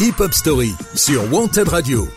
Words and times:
Hip 0.00 0.20
Hop 0.20 0.32
Story 0.32 0.72
sur 0.94 1.32
Wanted 1.32 1.68
Radio. 1.68 2.08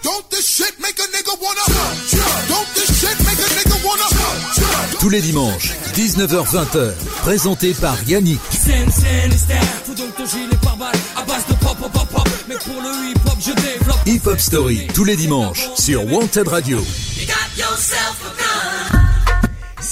Tous 5.00 5.10
les 5.10 5.22
dimanches, 5.22 5.72
19h-20h, 5.96 6.94
présenté 7.24 7.74
par 7.74 7.98
Yannick. 8.08 8.40
Hip 14.06 14.22
Hop 14.28 14.40
Story, 14.40 14.88
tous 14.94 15.04
les 15.04 15.16
dimanches, 15.16 15.70
sur 15.76 16.06
Wanted 16.06 16.48
Radio. 16.48 16.80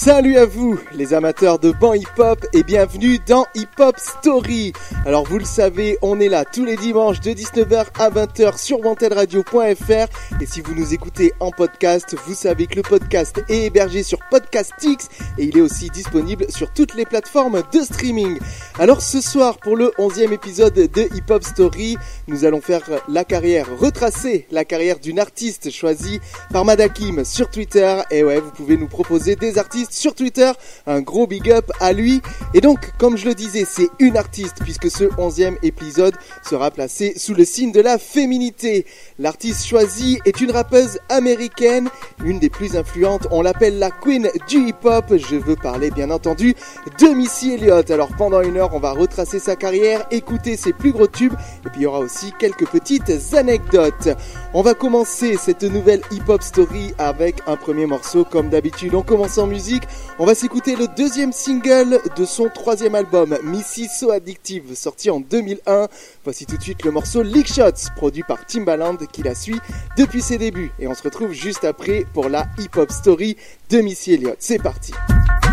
Salut 0.02 0.38
à 0.38 0.46
vous 0.46 0.80
les 0.94 1.14
amateurs 1.14 1.60
de 1.60 1.74
banc 1.74 1.94
hip-hop 1.94 2.46
et 2.54 2.64
bienvenue 2.64 3.20
dans 3.28 3.46
Hip 3.54 3.68
Hop 3.80 3.98
Story. 4.00 4.72
Alors 5.06 5.26
vous 5.26 5.40
le 5.40 5.44
savez, 5.44 5.98
on 6.02 6.22
est 6.22 6.30
là 6.30 6.46
tous 6.46 6.64
les 6.64 6.78
dimanches 6.78 7.20
de 7.20 7.32
19h 7.32 7.88
à 8.00 8.10
20h 8.10 8.58
sur 8.58 8.80
wantedradio.fr 8.80 10.42
et 10.42 10.46
si 10.46 10.62
vous 10.62 10.74
nous 10.74 10.94
écoutez 10.94 11.34
en 11.42 11.52
podcast, 11.52 12.16
vous 12.26 12.34
savez 12.34 12.68
que 12.68 12.78
le 12.78 12.82
podcast 12.82 13.44
est 13.50 13.66
hébergé 13.66 14.02
sur 14.04 14.20
Podcastix 14.32 15.10
et 15.38 15.44
il 15.44 15.58
est 15.58 15.62
aussi 15.62 15.90
disponible 15.90 16.50
sur 16.50 16.72
toutes 16.72 16.96
les 16.96 17.06
plateformes 17.06 17.62
de 17.74 17.82
streaming. 17.82 18.40
Alors 18.80 19.02
ce 19.02 19.20
soir 19.20 19.58
pour 19.58 19.76
le 19.76 19.92
11e 20.00 20.32
épisode 20.32 20.76
de 20.76 21.10
Hip 21.14 21.30
Hop 21.30 21.44
Story, 21.44 21.98
nous 22.30 22.46
allons 22.46 22.62
faire 22.62 22.84
la 23.10 23.26
carrière, 23.26 23.68
retracer 23.78 24.48
la 24.50 24.64
carrière 24.64 25.00
d'une 25.00 25.20
artiste 25.20 25.72
choisie 25.72 26.22
par 26.54 26.64
Madakim 26.64 27.26
sur 27.26 27.50
Twitter 27.50 27.98
et 28.12 28.24
ouais, 28.24 28.40
vous 28.40 28.52
pouvez 28.52 28.78
nous 28.78 28.88
proposer 28.88 29.36
des 29.36 29.58
artistes 29.58 29.89
sur 29.90 30.16
Twitter. 30.16 30.52
Un 30.88 31.02
gros 31.02 31.28
big 31.28 31.50
up 31.52 31.72
à 31.80 31.94
lui. 31.94 32.22
Et 32.54 32.62
donc, 32.62 32.92
comme 32.98 33.18
je 33.18 33.26
le 33.26 33.36
disais, 33.36 33.66
c'est 33.66 33.90
une 34.00 34.18
artiste 34.18 34.58
puisque 34.64 34.90
ce 34.90 35.06
onzième 35.18 35.58
épisode 35.64 36.16
sera 36.48 36.72
placé 36.72 37.14
sous 37.18 37.34
le 37.34 37.46
signe 37.46 37.72
de 37.72 37.82
la 37.82 37.98
féminité. 37.98 38.86
L'artiste 39.18 39.66
choisie 39.66 40.20
est 40.26 40.42
une 40.42 40.52
rappeuse 40.52 41.00
américaine, 41.10 41.90
une 42.24 42.40
des 42.40 42.50
plus 42.50 42.76
influentes. 42.76 43.28
On 43.32 43.42
l'appelle 43.42 43.80
la 43.80 43.92
queen 43.92 44.30
du 44.48 44.68
hip-hop. 44.68 45.06
Je 45.16 45.36
veux 45.36 45.56
parler 45.56 45.92
bien 45.92 46.10
entendu 46.12 46.56
de 47.00 47.08
Missy 47.08 47.54
Elliott. 47.54 47.90
Alors 47.92 48.10
pendant 48.18 48.42
une 48.42 48.58
heure, 48.58 48.74
on 48.74 48.80
va 48.80 48.92
retracer 48.92 49.40
sa 49.40 49.56
carrière, 49.56 50.06
écouter 50.12 50.58
ses 50.58 50.74
plus 50.74 50.92
gros 50.92 51.08
tubes 51.08 51.34
et 51.66 51.70
puis 51.70 51.82
il 51.82 51.84
y 51.84 51.86
aura 51.86 52.00
aussi 52.00 52.32
quelques 52.40 52.68
petites 52.68 53.12
anecdotes. 53.34 54.10
On 54.54 54.62
va 54.62 54.74
commencer 54.74 55.38
cette 55.38 55.64
nouvelle 55.64 56.02
hip-hop 56.12 56.42
story 56.42 56.94
avec 56.98 57.42
un 57.48 57.56
premier 57.56 57.86
morceau 57.86 58.26
comme 58.26 58.50
d'habitude. 58.50 58.96
On 58.96 59.04
commence 59.04 59.38
en 59.38 59.48
musique 59.48 59.84
on 60.22 60.26
va 60.26 60.36
s'écouter 60.36 60.76
le 60.76 60.88
deuxième 60.98 61.32
single 61.32 62.02
de 62.18 62.26
son 62.26 62.50
troisième 62.50 62.94
album, 62.94 63.38
Missy 63.42 63.88
So 63.88 64.12
Addictive, 64.12 64.76
sorti 64.76 65.10
en 65.10 65.22
2001. 65.22 65.88
Voici 66.26 66.46
tout 66.46 66.58
de 66.58 66.62
suite 66.62 66.84
le 66.84 66.92
morceau 66.92 67.24
Leak 67.24 67.48
Shots, 67.48 67.94
produit 67.96 68.24
par 68.24 68.46
Timbaland, 68.46 68.98
qui 68.98 69.24
la 69.24 69.34
suit 69.34 69.62
depuis 69.98 70.22
ses 70.22 70.38
débuts. 70.38 70.74
Et 70.78 70.88
on 70.88 70.94
se 70.94 71.04
retrouve 71.04 71.32
juste 71.32 71.64
après 71.64 72.06
pour 72.14 72.28
la 72.28 72.48
hip-hop 72.58 72.92
story 72.92 73.38
de 73.70 73.80
Missy 73.80 74.16
Elliott. 74.16 74.36
C'est 74.40 74.62
parti. 74.62 74.92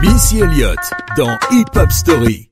Missy 0.02 0.40
Elliott 0.40 0.80
dans 1.16 1.38
Hip 1.52 1.76
Hop 1.76 1.92
Story. 1.92 2.50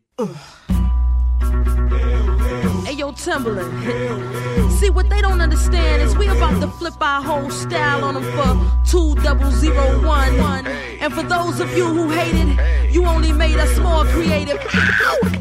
See, 4.84 4.90
what 4.90 5.08
they 5.08 5.22
don't 5.22 5.40
understand 5.40 6.02
is 6.02 6.14
we 6.14 6.26
about 6.28 6.60
to 6.60 6.68
flip 6.68 7.00
our 7.00 7.22
whole 7.22 7.48
style 7.48 8.04
on 8.04 8.12
them 8.12 8.24
for 8.36 8.90
two 8.90 9.14
double 9.22 9.50
zero 9.50 10.06
one. 10.06 10.66
And 11.00 11.10
for 11.10 11.22
those 11.22 11.58
of 11.58 11.74
you 11.74 11.86
who 11.86 12.10
hated, 12.10 12.92
you 12.92 13.06
only 13.06 13.32
made 13.32 13.56
us 13.56 13.78
more 13.78 14.04
creative. 14.04 14.60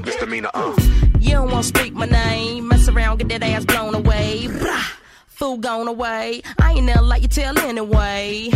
Misdemeanor, 0.05 0.49
uh. 0.53 0.73
You 1.19 1.31
don't 1.31 1.51
wanna 1.51 1.63
speak 1.63 1.91
my 1.91 2.05
name, 2.05 2.69
mess 2.69 2.87
around, 2.87 3.17
get 3.17 3.27
that 3.27 3.43
ass 3.43 3.65
blown 3.65 3.93
away. 3.95 4.47
Blah 4.47 5.02
fool 5.43 5.57
gone 5.57 5.89
away. 5.89 6.41
I 6.57 6.71
ain't 6.71 6.85
never 6.85 7.01
like 7.01 7.21
you 7.21 7.27
tell 7.27 7.57
anyway. 7.59 8.47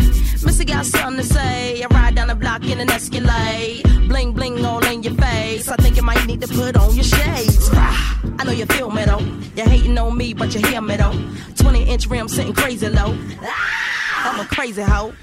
Missy 0.45 0.63
got 0.63 0.85
something 0.85 1.17
to 1.21 1.23
say. 1.23 1.83
I 1.83 1.87
ride 1.87 2.15
down 2.15 2.29
the 2.29 2.35
block 2.35 2.63
in 2.63 2.79
an 2.79 2.89
Escalade. 2.89 3.83
Bling 4.07 4.31
bling 4.31 4.63
all 4.63 4.83
in 4.85 5.03
your 5.03 5.15
face. 5.15 5.67
I 5.67 5.75
think 5.75 5.97
you 5.97 6.03
might 6.03 6.25
need 6.25 6.39
to 6.41 6.47
put 6.47 6.77
on 6.77 6.95
your 6.95 7.03
shades. 7.03 7.69
I 8.39 8.43
know 8.45 8.53
you 8.53 8.65
feel 8.67 8.89
me 8.89 9.03
though. 9.03 9.25
You're 9.57 9.67
hating 9.67 9.97
on 9.97 10.15
me, 10.17 10.33
but 10.33 10.55
you 10.55 10.65
hear 10.65 10.81
me 10.81 10.95
though. 10.95 11.17
20 11.57 11.83
inch 11.83 12.07
rim 12.07 12.29
sitting 12.29 12.53
crazy 12.53 12.87
low. 12.87 13.17
I'm 14.27 14.39
a 14.39 14.45
crazy 14.45 14.81
hoe. 14.81 15.13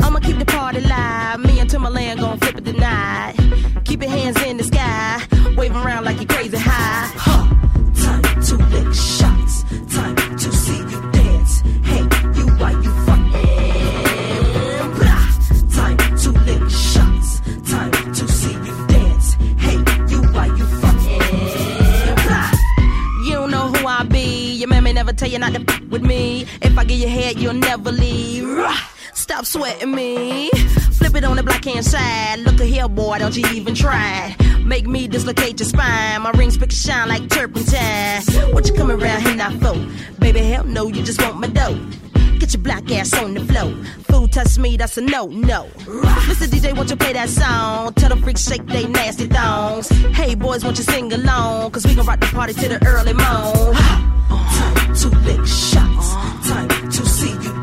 I'ma 0.00 0.18
keep 0.18 0.38
the 0.38 0.44
party 0.44 0.80
live. 0.80 1.38
Me 1.38 1.60
and 1.60 1.70
Timberland 1.70 2.18
gon' 2.18 2.38
flip 2.40 2.58
it 2.58 2.64
tonight. 2.64 3.36
Keep 3.84 4.02
your 4.02 4.10
hands 4.10 4.42
in 4.42 4.56
the 4.56 4.64
sky. 4.64 5.22
Wave 5.56 5.76
around 5.76 6.04
like 6.04 6.20
you 6.20 6.26
crazy 6.26 6.56
high. 6.58 7.12
Huh. 7.14 7.69
Time 8.10 8.42
to 8.42 8.56
lick 8.56 8.92
shots. 8.92 9.62
Time 9.94 10.16
to 10.42 10.52
see 10.52 10.78
you 10.78 11.00
dance. 11.12 11.60
Hey, 11.90 12.02
you 12.36 12.44
why 12.58 12.72
you 12.72 12.90
fucking 13.06 14.90
blah. 14.96 15.24
Time 15.70 15.96
to 16.22 16.30
lick 16.46 16.64
shots. 16.70 17.40
Time 17.70 17.92
to 18.18 18.28
see 18.28 18.52
you 18.52 18.86
dance. 18.88 19.34
Hey, 19.64 19.78
you 20.10 20.22
why 20.34 20.46
you 20.58 20.66
fucking 20.82 22.14
blah. 22.26 22.50
You 23.24 23.34
don't 23.34 23.50
know 23.52 23.68
who 23.68 23.86
I 23.86 24.02
be. 24.02 24.54
Your 24.54 24.68
man 24.68 24.82
may 24.82 24.92
never 24.92 25.12
tell 25.12 25.30
you 25.30 25.38
not 25.38 25.52
to 25.54 25.60
with 25.88 26.02
me. 26.02 26.46
If 26.62 26.76
I 26.76 26.84
get 26.84 26.98
your 26.98 27.10
head, 27.10 27.38
you'll 27.38 27.54
never 27.54 27.92
leave. 27.92 28.48
Stop 29.14 29.44
sweating 29.44 29.94
me. 29.94 30.50
Flip 30.92 31.14
it 31.14 31.24
on 31.24 31.36
the 31.36 31.42
black 31.42 31.64
hand 31.64 31.84
side. 31.84 32.40
Look 32.40 32.60
here, 32.60 32.88
boy, 32.88 33.18
don't 33.18 33.36
you 33.36 33.46
even 33.52 33.74
try. 33.74 34.36
Make 34.64 34.86
me 34.86 35.08
dislocate 35.08 35.58
your 35.58 35.68
spine. 35.68 36.22
My 36.22 36.30
rings 36.32 36.56
pick 36.56 36.70
shine 36.70 37.08
like 37.08 37.28
turpentine. 37.28 38.22
What 38.52 38.68
you 38.68 38.74
coming 38.74 39.00
around 39.00 39.22
here 39.22 39.36
now 39.36 39.50
for? 39.58 39.74
Baby, 40.20 40.40
hell 40.40 40.64
no, 40.64 40.88
you 40.88 41.02
just 41.02 41.20
want 41.22 41.38
my 41.38 41.48
dough. 41.48 41.78
Get 42.38 42.54
your 42.54 42.62
black 42.62 42.90
ass 42.90 43.12
on 43.14 43.34
the 43.34 43.44
floor. 43.44 43.72
Fool 44.04 44.28
touch 44.28 44.58
me, 44.58 44.76
that's 44.76 44.96
a 44.96 45.02
no, 45.02 45.26
no. 45.26 45.68
Mr. 45.84 46.46
DJ, 46.46 46.76
won't 46.76 46.90
you 46.90 46.96
play 46.96 47.12
that 47.12 47.28
song? 47.28 47.92
Tell 47.94 48.08
the 48.10 48.16
freaks 48.16 48.48
shake 48.48 48.66
they 48.66 48.86
nasty 48.86 49.26
thongs. 49.26 49.88
Hey 49.88 50.34
boys, 50.34 50.64
won't 50.64 50.78
you 50.78 50.84
sing 50.84 51.12
along? 51.12 51.70
Cause 51.72 51.86
we 51.86 51.94
gon' 51.94 52.06
rock 52.06 52.20
the 52.20 52.26
party 52.26 52.54
to 52.54 52.68
the 52.68 52.86
early 52.86 53.12
morn. 53.12 53.74
Time 53.74 54.94
to 54.94 55.08
lick 55.26 55.46
shots. 55.46 56.14
Time 56.48 56.90
to 56.90 57.06
see 57.06 57.32
you 57.32 57.59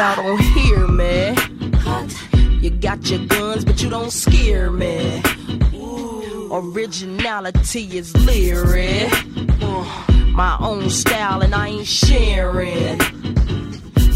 Y'all 0.00 0.16
don't 0.16 0.40
hear 0.40 0.88
me. 0.88 1.36
You 2.62 2.70
got 2.70 3.10
your 3.10 3.18
guns, 3.26 3.66
but 3.66 3.82
you 3.82 3.90
don't 3.90 4.10
scare 4.10 4.70
me. 4.70 5.22
Originality 6.50 7.98
is 7.98 8.16
lyric. 8.24 9.12
Uh, 9.60 10.04
my 10.28 10.56
own 10.58 10.88
style, 10.88 11.42
and 11.42 11.54
I 11.54 11.68
ain't 11.68 11.86
sharing. 11.86 12.96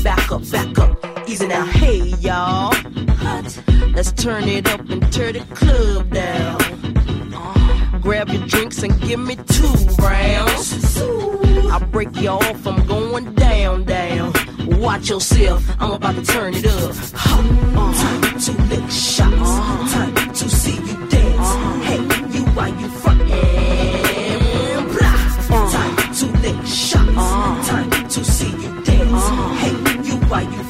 Back 0.02 0.32
up, 0.32 0.50
back 0.50 0.78
up, 0.78 1.28
easy 1.28 1.48
now, 1.48 1.66
hey 1.66 1.98
y'all. 2.18 2.74
Let's 3.94 4.12
turn 4.12 4.44
it 4.44 4.66
up 4.66 4.88
and 4.88 5.12
turn 5.12 5.34
the 5.34 5.46
club 5.54 6.08
down. 6.08 6.62
Uh, 7.34 7.98
grab 7.98 8.30
your 8.30 8.46
drinks 8.46 8.82
and 8.82 8.98
give 9.02 9.20
me 9.20 9.36
two 9.36 9.68
rounds. 10.02 10.98
I 11.70 11.78
break 11.92 12.16
you 12.16 12.30
off, 12.30 12.66
I'm 12.66 12.86
going 12.86 13.34
down. 13.34 13.43
Watch 14.84 15.08
yourself, 15.08 15.64
I'm 15.80 15.92
about 15.92 16.14
to 16.14 16.22
turn 16.22 16.52
it 16.54 16.66
up. 16.66 16.94
Uh, 17.14 17.92
time 17.94 18.38
to 18.38 18.52
lick 18.68 18.90
shots, 18.90 19.34
uh-huh. 19.34 19.88
time 19.94 20.14
to 20.34 20.50
see 20.50 20.76
you 20.76 21.08
dance. 21.08 21.48
Uh-huh. 21.48 21.80
Hey, 21.88 22.00
you 22.36 22.44
why 22.52 22.68
you 22.68 22.88
fucking 23.02 23.28
blah? 24.92 25.68
Time 25.70 25.96
to 26.14 26.26
lick 26.44 26.66
shots, 26.66 27.68
time 27.68 27.90
to 28.08 28.24
see 28.24 28.50
you 28.50 28.82
dance. 28.82 29.26
Hey, 29.62 29.74
you 30.04 30.16
why 30.28 30.42
you 30.42 30.63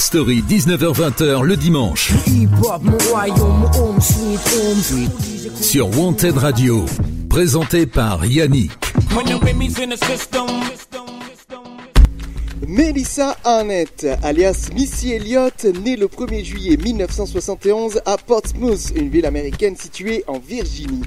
Story 0.00 0.42
19h20h 0.48 1.42
le 1.42 1.56
dimanche. 1.56 2.10
Sur 5.60 5.98
Wanted 5.98 6.38
Radio, 6.38 6.86
présenté 7.28 7.84
par 7.84 8.24
Yannick. 8.24 8.72
Melissa 12.66 13.36
Arnett, 13.44 14.06
alias 14.22 14.70
Missy 14.74 15.12
Elliott, 15.12 15.66
née 15.84 15.96
le 15.96 16.06
1er 16.06 16.44
juillet 16.44 16.78
1971 16.78 18.00
à 18.06 18.16
Portsmouth, 18.16 18.92
une 18.96 19.10
ville 19.10 19.26
américaine 19.26 19.76
située 19.76 20.24
en 20.26 20.38
Virginie. 20.38 21.02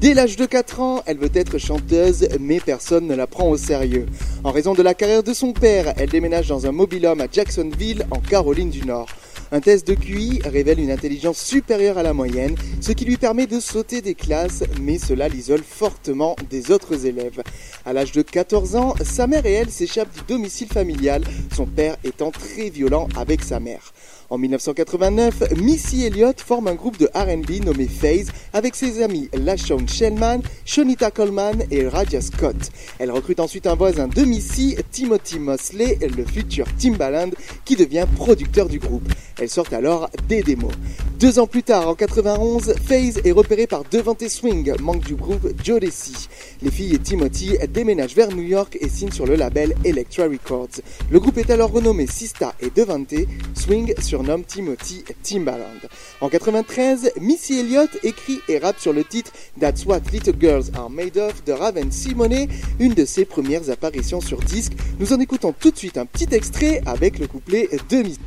Dès 0.00 0.12
l'âge 0.12 0.36
de 0.36 0.44
4 0.44 0.80
ans, 0.80 1.02
elle 1.06 1.16
veut 1.16 1.30
être 1.32 1.56
chanteuse, 1.56 2.28
mais 2.38 2.60
personne 2.60 3.06
ne 3.06 3.14
la 3.14 3.26
prend 3.26 3.48
au 3.48 3.56
sérieux. 3.56 4.04
En 4.44 4.52
raison 4.52 4.74
de 4.74 4.82
la 4.82 4.92
carrière 4.92 5.22
de 5.22 5.32
son 5.32 5.54
père, 5.54 5.94
elle 5.96 6.10
déménage 6.10 6.48
dans 6.48 6.66
un 6.66 6.72
mobil-home 6.72 7.22
à 7.22 7.28
Jacksonville, 7.32 8.06
en 8.10 8.20
Caroline 8.20 8.68
du 8.68 8.84
Nord. 8.84 9.08
Un 9.52 9.60
test 9.60 9.86
de 9.86 9.94
QI 9.94 10.40
révèle 10.44 10.80
une 10.80 10.90
intelligence 10.90 11.38
supérieure 11.38 11.96
à 11.96 12.02
la 12.02 12.12
moyenne, 12.12 12.56
ce 12.82 12.92
qui 12.92 13.06
lui 13.06 13.16
permet 13.16 13.46
de 13.46 13.58
sauter 13.58 14.02
des 14.02 14.14
classes, 14.14 14.64
mais 14.82 14.98
cela 14.98 15.28
l'isole 15.28 15.62
fortement 15.62 16.36
des 16.50 16.72
autres 16.72 17.06
élèves. 17.06 17.42
À 17.86 17.94
l'âge 17.94 18.12
de 18.12 18.20
14 18.20 18.76
ans, 18.76 18.94
sa 19.02 19.26
mère 19.26 19.46
et 19.46 19.52
elle 19.52 19.70
s'échappent 19.70 20.14
du 20.14 20.22
domicile 20.28 20.68
familial, 20.68 21.22
son 21.54 21.64
père 21.64 21.96
étant 22.04 22.32
très 22.32 22.68
violent 22.68 23.08
avec 23.16 23.42
sa 23.42 23.60
mère. 23.60 23.94
En 24.28 24.38
1989, 24.38 25.52
Missy 25.56 26.04
Elliott 26.04 26.40
forme 26.40 26.66
un 26.66 26.74
groupe 26.74 26.98
de 26.98 27.08
RB 27.14 27.64
nommé 27.64 27.86
Phase 27.86 28.32
avec 28.52 28.74
ses 28.74 29.00
amis 29.00 29.28
LaShawn 29.32 29.88
Shellman, 29.88 30.40
Shonita 30.64 31.12
Coleman 31.12 31.62
et 31.70 31.86
Raja 31.86 32.20
Scott. 32.20 32.56
Elle 32.98 33.12
recrute 33.12 33.38
ensuite 33.38 33.68
un 33.68 33.76
voisin 33.76 34.08
de 34.08 34.22
Missy, 34.22 34.76
Timothy 34.90 35.38
Mosley, 35.38 35.98
le 36.16 36.24
futur 36.24 36.66
Timbaland, 36.76 37.30
qui 37.64 37.76
devient 37.76 38.04
producteur 38.16 38.68
du 38.68 38.80
groupe. 38.80 39.08
Elle 39.40 39.48
sort 39.48 39.72
alors 39.72 40.10
des 40.28 40.42
démos. 40.42 40.72
Deux 41.20 41.38
ans 41.38 41.46
plus 41.46 41.62
tard, 41.62 41.88
en 41.88 41.94
91, 41.94 42.74
FaZe 42.84 43.20
est 43.24 43.32
repéré 43.32 43.66
par 43.66 43.84
Devante 43.84 44.28
Swing, 44.28 44.74
manque 44.80 45.04
du 45.04 45.14
groupe 45.14 45.48
Jodeci. 45.64 46.28
Les 46.62 46.70
filles 46.70 46.94
et 46.94 46.98
Timothy 46.98 47.56
déménagent 47.72 48.14
vers 48.14 48.34
New 48.34 48.42
York 48.42 48.76
et 48.80 48.88
signent 48.88 49.12
sur 49.12 49.24
le 49.24 49.36
label 49.36 49.74
Electra 49.84 50.24
Records. 50.24 50.80
Le 51.10 51.20
groupe 51.20 51.38
est 51.38 51.50
alors 51.50 51.70
renommé 51.70 52.06
Sista 52.06 52.54
et 52.60 52.70
Devante. 52.70 53.14
Swing 53.54 53.94
surnomme 54.16 54.44
Timothy 54.44 55.04
Timbaland. 55.22 55.88
En 56.22 56.30
93, 56.30 57.12
Missy 57.20 57.58
Elliott 57.60 57.90
écrit 58.02 58.38
et 58.48 58.56
rappe 58.58 58.80
sur 58.80 58.94
le 58.94 59.04
titre 59.04 59.30
That's 59.60 59.84
What 59.84 60.00
Little 60.10 60.34
Girls 60.40 60.70
Are 60.74 60.88
Made 60.88 61.18
Of 61.18 61.44
de 61.44 61.52
Raven 61.52 61.92
Simone, 61.92 62.46
une 62.80 62.94
de 62.94 63.04
ses 63.04 63.26
premières 63.26 63.68
apparitions 63.68 64.22
sur 64.22 64.38
disque. 64.38 64.72
Nous 64.98 65.12
en 65.12 65.20
écoutons 65.20 65.52
tout 65.52 65.70
de 65.70 65.76
suite 65.76 65.98
un 65.98 66.06
petit 66.06 66.34
extrait 66.34 66.80
avec 66.86 67.18
le 67.18 67.26
couplet 67.26 67.68
de 67.90 67.96
Missy. 67.98 68.18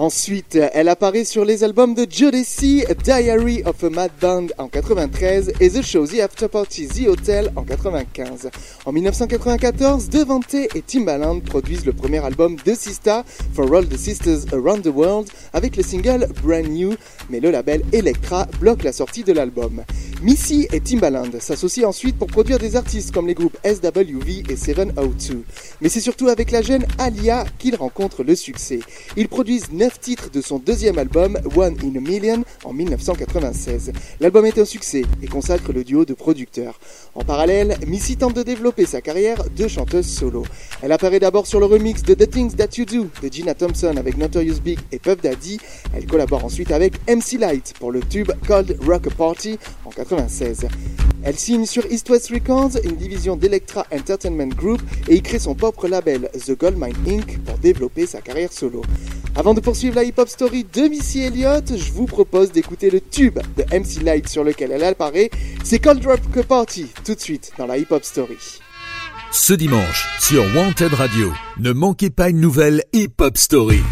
Ensuite, 0.00 0.56
elle 0.74 0.88
apparaît 0.88 1.24
sur 1.24 1.44
les 1.44 1.64
albums 1.64 1.92
de 1.92 2.06
Jodeci, 2.08 2.84
Diary 3.02 3.64
of 3.64 3.82
a 3.82 3.90
Mad 3.90 4.12
Band 4.20 4.46
en 4.56 4.68
93 4.68 5.54
et 5.58 5.70
The 5.70 5.82
Show 5.82 6.06
The 6.06 6.20
After 6.20 6.46
Party 6.46 6.86
The 6.86 7.08
Hotel 7.08 7.50
en 7.56 7.64
95. 7.64 8.48
En 8.86 8.92
1994, 8.92 10.08
Devante 10.08 10.54
et 10.54 10.82
Timbaland 10.86 11.40
produisent 11.40 11.84
le 11.84 11.92
premier 11.92 12.24
album 12.24 12.54
de 12.64 12.74
Sista, 12.74 13.24
For 13.54 13.74
All 13.74 13.88
the 13.88 13.96
Sisters 13.96 14.46
Around 14.52 14.82
the 14.82 14.94
World, 14.94 15.28
avec 15.52 15.76
le 15.76 15.82
single 15.82 16.28
Brand 16.44 16.68
New, 16.68 16.94
mais 17.28 17.40
le 17.40 17.50
label 17.50 17.82
Elektra 17.92 18.46
bloque 18.60 18.84
la 18.84 18.92
sortie 18.92 19.24
de 19.24 19.32
l'album. 19.32 19.82
Missy 20.20 20.66
et 20.72 20.80
Timbaland 20.80 21.30
s'associent 21.38 21.88
ensuite 21.88 22.18
pour 22.18 22.26
produire 22.26 22.58
des 22.58 22.74
artistes 22.74 23.14
comme 23.14 23.28
les 23.28 23.34
groupes 23.34 23.56
SWV 23.64 24.42
et 24.48 24.56
702. 24.56 25.44
Mais 25.80 25.88
c'est 25.88 26.00
surtout 26.00 26.26
avec 26.26 26.50
la 26.50 26.60
jeune 26.60 26.84
Alia 26.98 27.44
qu'ils 27.58 27.76
rencontrent 27.76 28.24
le 28.24 28.34
succès. 28.34 28.80
Ils 29.16 29.28
produisent 29.28 29.70
9 29.70 30.00
titres 30.00 30.30
de 30.30 30.40
son 30.40 30.58
deuxième 30.58 30.98
album 30.98 31.38
One 31.54 31.76
in 31.84 31.96
a 31.96 32.00
Million 32.00 32.42
en 32.64 32.72
1996. 32.72 33.92
L'album 34.18 34.44
est 34.44 34.58
un 34.58 34.64
succès 34.64 35.02
et 35.22 35.28
consacre 35.28 35.72
le 35.72 35.84
duo 35.84 36.04
de 36.04 36.14
producteurs. 36.14 36.80
En 37.14 37.22
parallèle, 37.22 37.76
Missy 37.86 38.16
tente 38.16 38.34
de 38.34 38.42
développer 38.42 38.86
sa 38.86 39.00
carrière 39.00 39.44
de 39.56 39.68
chanteuse 39.68 40.08
solo. 40.08 40.44
Elle 40.82 40.90
apparaît 40.90 41.20
d'abord 41.20 41.46
sur 41.46 41.60
le 41.60 41.66
remix 41.66 42.02
de 42.02 42.14
The 42.14 42.28
Things 42.28 42.56
That 42.56 42.70
You 42.76 42.86
Do 42.86 43.06
de 43.22 43.32
Gina 43.32 43.54
Thompson 43.54 43.94
avec 43.96 44.16
Notorious 44.16 44.60
Big 44.64 44.80
et 44.90 44.98
Puff 44.98 45.20
Daddy. 45.20 45.58
Elle 45.94 46.06
collabore 46.06 46.44
ensuite 46.44 46.72
avec 46.72 46.94
MC 47.06 47.38
Light 47.38 47.74
pour 47.78 47.92
le 47.92 48.00
tube 48.00 48.32
Called 48.48 48.76
Rock 48.84 49.14
Party 49.14 49.58
en 49.84 49.90
1996. 50.10 50.68
Elle 51.22 51.36
signe 51.36 51.66
sur 51.66 51.84
East 51.90 52.08
West 52.10 52.30
Records, 52.30 52.78
une 52.84 52.96
division 52.96 53.36
d'Electra 53.36 53.86
Entertainment 53.92 54.48
Group, 54.48 54.80
et 55.08 55.16
y 55.16 55.22
crée 55.22 55.38
son 55.38 55.54
propre 55.54 55.88
label, 55.88 56.30
The 56.46 56.58
Goldmine 56.58 56.94
Inc., 57.06 57.38
pour 57.44 57.58
développer 57.58 58.06
sa 58.06 58.20
carrière 58.20 58.52
solo. 58.52 58.82
Avant 59.34 59.54
de 59.54 59.60
poursuivre 59.60 59.96
la 59.96 60.04
hip-hop 60.04 60.28
story 60.28 60.64
de 60.72 60.82
Missy 60.82 61.20
Elliott, 61.20 61.76
je 61.76 61.92
vous 61.92 62.06
propose 62.06 62.50
d'écouter 62.50 62.90
le 62.90 63.00
tube 63.00 63.38
de 63.56 63.64
MC 63.64 64.02
Light 64.02 64.28
sur 64.28 64.44
lequel 64.44 64.72
elle 64.72 64.84
apparaît. 64.84 65.30
C'est 65.64 65.78
Cold 65.80 66.04
Rock 66.04 66.46
Party, 66.46 66.86
tout 67.04 67.14
de 67.14 67.20
suite 67.20 67.52
dans 67.58 67.66
la 67.66 67.78
hip-hop 67.78 68.04
story. 68.04 68.36
Ce 69.30 69.52
dimanche, 69.52 70.08
sur 70.20 70.42
Wanted 70.56 70.94
Radio, 70.94 71.30
ne 71.58 71.72
manquez 71.72 72.10
pas 72.10 72.30
une 72.30 72.40
nouvelle 72.40 72.82
hip-hop 72.92 73.36
story. 73.36 73.82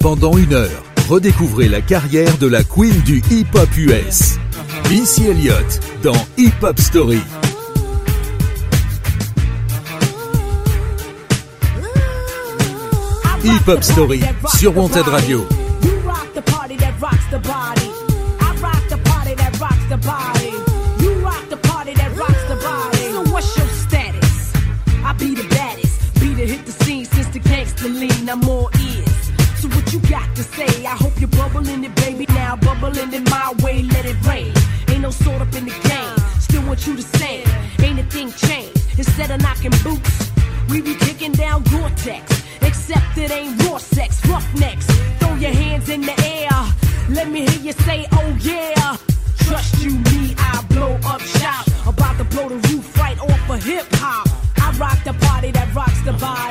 Pendant 0.00 0.36
une 0.36 0.52
heure, 0.52 0.84
redécouvrez 1.08 1.68
la 1.68 1.80
carrière 1.80 2.36
de 2.38 2.46
la 2.46 2.62
queen 2.62 3.00
du 3.02 3.22
hip-hop 3.30 3.68
US. 3.76 4.38
Missy 4.88 5.26
Elliott 5.26 5.80
dans 6.02 6.16
Hip 6.36 6.52
Hop 6.62 6.78
Story. 6.78 7.20
Hip 13.44 13.68
Hop 13.68 13.82
Story 13.82 14.22
sur 14.56 14.76
Wanted 14.76 15.06
Radio. 15.06 15.46
I'm 28.30 28.38
more 28.42 28.70
ears. 28.78 29.30
So 29.58 29.66
what 29.70 29.92
you 29.92 29.98
got 30.08 30.36
to 30.36 30.44
say? 30.44 30.86
I 30.86 30.94
hope 30.94 31.18
you're 31.18 31.28
bubbling 31.30 31.82
it, 31.82 31.94
baby. 31.96 32.26
Now 32.28 32.54
bubbling 32.54 33.24
my 33.24 33.54
way, 33.60 33.82
let 33.82 34.06
it 34.06 34.24
rain. 34.24 34.59
Sort 35.40 35.54
up 35.54 35.56
in 35.56 35.64
the 35.64 35.88
game. 35.88 36.38
Still 36.38 36.66
want 36.66 36.86
you 36.86 36.96
to 36.96 37.02
say, 37.02 37.42
ain't 37.82 37.98
a 37.98 38.02
thing 38.02 38.30
changed. 38.32 38.98
Instead 38.98 39.30
of 39.30 39.40
knocking 39.40 39.70
boots, 39.82 40.30
we 40.68 40.82
be 40.82 40.94
kicking 40.96 41.32
down 41.32 41.62
Gore-Tex. 41.62 42.42
Except 42.60 43.16
it 43.16 43.30
ain't 43.30 43.62
raw 43.64 43.78
sex, 43.78 44.20
roughnecks. 44.26 44.84
Throw 45.18 45.34
your 45.36 45.52
hands 45.52 45.88
in 45.88 46.02
the 46.02 46.12
air. 46.26 46.50
Let 47.08 47.30
me 47.30 47.46
hear 47.48 47.60
you 47.62 47.72
say, 47.72 48.06
oh 48.12 48.36
yeah. 48.42 48.98
Trust 49.38 49.82
you, 49.82 49.92
me, 49.92 50.34
I 50.36 50.62
blow 50.68 50.98
up 51.06 51.22
shop. 51.22 51.66
About 51.86 52.18
to 52.18 52.24
blow 52.24 52.50
the 52.50 52.56
roof 52.68 52.98
right 52.98 53.18
off 53.18 53.50
of 53.50 53.64
hip 53.64 53.86
hop. 53.92 54.28
I 54.58 54.76
rock 54.76 55.02
the 55.04 55.14
party 55.24 55.52
that 55.52 55.74
rocks 55.74 56.02
the 56.02 56.12
body. 56.12 56.49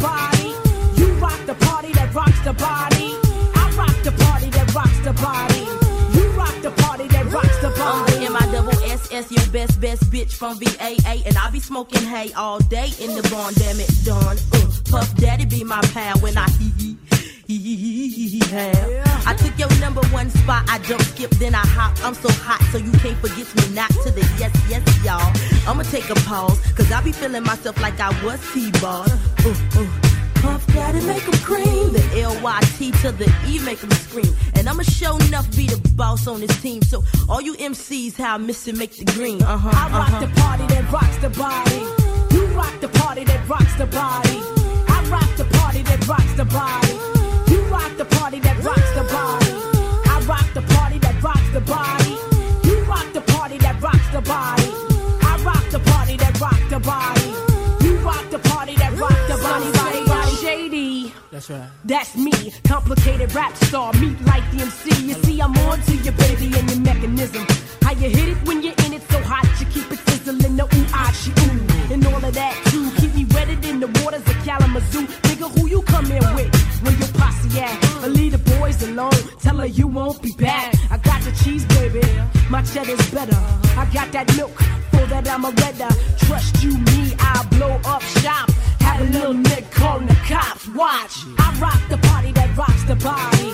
Body. 0.00 0.54
You 0.96 1.12
rock 1.14 1.40
the 1.46 1.54
party 1.54 1.92
that 1.92 2.14
rocks 2.14 2.40
the 2.44 2.52
body. 2.52 3.14
I 3.54 3.74
rock 3.76 3.96
the 4.02 4.12
party 4.12 4.50
that 4.50 4.74
rocks 4.74 4.98
the 5.00 5.12
body. 5.12 5.64
You 6.16 6.30
rock 6.30 6.54
the 6.62 6.70
party 6.82 7.08
that 7.08 7.26
rocks 7.32 7.58
the 7.58 7.70
body. 7.70 8.14
I'm 8.14 8.20
the 8.20 8.26
M-I-double-S-S, 8.26 9.30
your 9.30 9.46
best, 9.52 9.80
best 9.80 10.04
bitch 10.10 10.32
from 10.32 10.58
VAA. 10.58 11.22
And 11.26 11.36
I 11.36 11.50
be 11.50 11.60
smoking 11.60 12.02
hay 12.02 12.32
all 12.32 12.58
day 12.58 12.90
in 13.00 13.14
the 13.14 13.22
barn, 13.30 13.54
damn 13.54 13.80
it, 13.80 13.90
dawn. 14.04 14.36
Uh, 14.52 14.68
Puff 14.90 15.14
Daddy 15.16 15.44
be 15.44 15.64
my 15.64 15.80
pal 15.92 16.18
when 16.18 16.36
I 16.36 16.48
hee 16.50 16.72
hee 16.78 17.07
have. 18.06 19.26
I 19.26 19.34
took 19.34 19.58
your 19.58 19.68
number 19.80 20.00
one 20.08 20.30
spot, 20.30 20.64
I 20.68 20.78
jump, 20.80 21.02
skip, 21.02 21.30
then 21.32 21.54
I 21.54 21.66
hop. 21.66 21.92
I'm 22.04 22.14
so 22.14 22.30
hot, 22.30 22.62
so 22.70 22.78
you 22.78 22.92
can't 22.92 23.18
forget 23.18 23.46
me 23.56 23.74
not 23.74 23.90
to 23.90 24.10
the 24.10 24.20
yes, 24.38 24.54
yes, 24.68 25.04
y'all. 25.04 25.32
I'ma 25.68 25.82
take 25.82 26.08
a 26.10 26.14
pause, 26.26 26.60
cause 26.76 26.90
I 26.92 27.02
be 27.02 27.12
feeling 27.12 27.42
myself 27.42 27.80
like 27.80 27.98
I 28.00 28.10
was 28.24 28.40
T-ball. 28.52 29.06
Uh, 29.44 29.80
uh. 29.80 29.86
Puff 30.36 30.64
Daddy 30.68 31.04
make 31.04 31.24
them 31.24 31.34
cream. 31.40 31.92
The 31.92 32.20
L-Y-T 32.20 32.92
to 33.02 33.10
the 33.10 33.28
E 33.48 33.58
make 33.60 33.80
them 33.80 33.90
scream. 33.90 34.32
And 34.54 34.68
I'ma 34.68 34.84
show 34.84 35.16
enough 35.16 35.50
be 35.56 35.66
the 35.66 35.80
boss 35.96 36.28
on 36.28 36.40
this 36.40 36.62
team. 36.62 36.80
So 36.82 37.02
all 37.28 37.40
you 37.40 37.54
MCs, 37.54 38.16
how 38.16 38.34
I 38.34 38.38
miss 38.38 38.68
it, 38.68 38.76
make 38.76 38.94
the 38.96 39.04
green. 39.04 39.42
Uh-huh, 39.42 39.68
I 39.68 39.90
rock 39.90 40.08
uh-huh. 40.08 40.26
the 40.26 40.40
party 40.40 40.66
that 40.68 40.92
rocks 40.92 41.16
the 41.16 41.30
body. 41.30 42.34
You 42.34 42.46
rock 42.54 42.80
the 42.80 42.88
party 43.00 43.24
that 43.24 43.48
rocks 43.48 43.74
the 43.74 43.86
body. 43.86 44.38
I 44.88 45.08
rock 45.10 45.36
the 45.36 45.44
party 45.58 45.82
that 45.82 46.06
rocks 46.06 46.32
the 46.34 46.44
body. 46.44 47.17
Rock 47.78 47.96
the 47.96 48.04
party 48.16 48.40
that 48.40 48.56
rocks 48.64 48.90
the 48.98 49.04
body. 49.16 49.52
I 50.12 50.16
rock 50.32 50.48
the 50.58 50.62
party 50.74 50.98
that 50.98 51.16
rocks 51.22 51.48
the 51.56 51.60
body. 51.60 52.14
You 52.68 52.76
rock 52.92 53.08
the 53.12 53.22
party 53.32 53.58
that 53.58 53.76
rocks 53.80 54.08
the 54.16 54.22
body. 54.34 54.70
I 55.30 55.32
rock 55.48 55.64
the 55.70 55.80
party 55.90 56.16
that 56.16 56.34
rocks 56.40 56.66
the 56.74 56.80
body. 56.80 57.28
You 57.84 57.92
rock 58.08 58.24
the 58.30 58.40
party 58.50 58.74
that 58.82 58.92
rocks 59.02 59.24
the 59.32 59.38
body. 59.46 59.70
Body, 59.82 60.02
body, 60.06 60.34
shady. 60.42 61.14
That's 61.30 61.50
right. 61.50 61.68
That's 61.84 62.16
me, 62.16 62.32
complicated 62.64 63.32
rap 63.34 63.54
star, 63.68 63.92
meet 63.94 64.20
like 64.22 64.46
the 64.52 64.62
MC. 64.62 64.90
You 65.08 65.14
see, 65.24 65.40
I'm 65.40 65.56
on 65.68 65.80
to 65.82 65.94
your 66.06 66.16
baby 66.24 66.46
and 66.58 66.66
your 66.70 66.80
mechanism. 66.80 67.46
How 67.82 67.92
you 67.92 68.08
hit 68.10 68.28
it 68.34 68.38
when 68.46 68.62
you're 68.62 68.78
in 68.84 68.92
it 68.98 69.02
so 69.12 69.20
hot, 69.22 69.46
you 69.60 69.66
keep 69.66 69.90
it 69.92 70.00
sizzling, 70.08 70.56
the 70.56 70.64
ooh, 70.64 70.86
ah, 70.92 71.12
she 71.20 71.30
ooh. 71.46 71.92
And 71.92 72.06
all 72.06 72.24
of 72.24 72.34
that 72.34 72.54
too, 72.70 72.90
in 73.48 73.80
the 73.80 73.88
waters 74.02 74.26
of 74.26 74.36
Kalamazoo. 74.44 75.06
Nigga, 75.28 75.48
who 75.58 75.68
you 75.68 75.82
come 75.82 76.06
in 76.06 76.22
with? 76.34 76.54
Where 76.82 76.94
your 76.94 77.08
posse 77.08 77.60
at? 77.60 77.80
But 78.00 78.10
leave 78.10 78.32
the 78.32 78.38
boys 78.58 78.82
alone, 78.82 79.20
tell 79.40 79.56
her 79.56 79.66
you 79.66 79.86
won't 79.86 80.20
be 80.22 80.32
back. 80.32 80.74
I 80.90 80.98
got 80.98 81.22
the 81.22 81.32
cheese, 81.42 81.64
baby, 81.66 82.02
my 82.50 82.62
cheddar's 82.62 83.10
better. 83.10 83.36
I 83.76 83.88
got 83.92 84.12
that 84.12 84.34
milk, 84.36 84.56
for 84.90 85.04
that 85.06 85.28
I'm 85.28 85.44
a 85.44 85.50
redder. 85.50 85.92
Trust 86.26 86.62
you, 86.62 86.76
me, 86.78 87.14
I'll 87.18 87.48
blow 87.48 87.80
up 87.84 88.02
shop. 88.22 88.50
Have 88.80 89.00
a 89.00 89.04
little 89.04 89.34
nick 89.34 89.70
calling 89.70 90.06
the 90.06 90.18
cops. 90.26 90.68
Watch, 90.68 91.24
I 91.38 91.58
rock 91.60 91.80
the 91.88 91.98
party 92.08 92.32
that 92.32 92.56
rocks 92.56 92.84
the 92.84 92.96
body. 92.96 93.48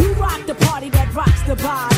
You 0.00 0.12
rock 0.14 0.46
the 0.46 0.54
party 0.66 0.90
that 0.90 1.14
rocks 1.14 1.42
the 1.42 1.56
body. 1.56 1.97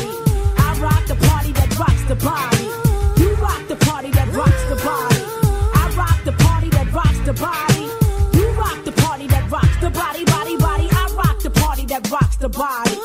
Body. 12.51 12.95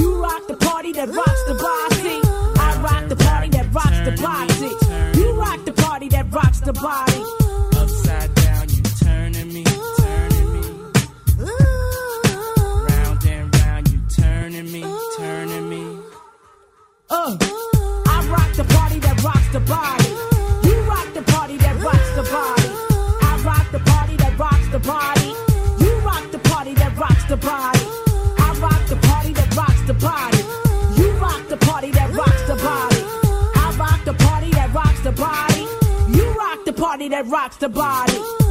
You 0.00 0.22
rock 0.22 0.46
the 0.46 0.56
party 0.56 0.92
that 0.92 1.08
rocks 1.08 1.44
the 1.46 1.54
body. 1.54 2.20
I 2.58 2.80
rock 2.82 3.08
the 3.08 3.16
party 3.16 3.48
that 3.50 3.72
rocks 3.72 4.00
the 4.04 4.14
body. 4.22 5.18
You 5.18 5.32
rock 5.32 5.64
the 5.64 5.72
party 5.72 6.08
that 6.08 6.26
rocks 6.32 6.60
the 6.60 6.72
body. 6.72 7.47
body 36.98 37.08
that 37.10 37.26
rocks 37.26 37.56
the 37.58 37.68
body. 37.68 38.47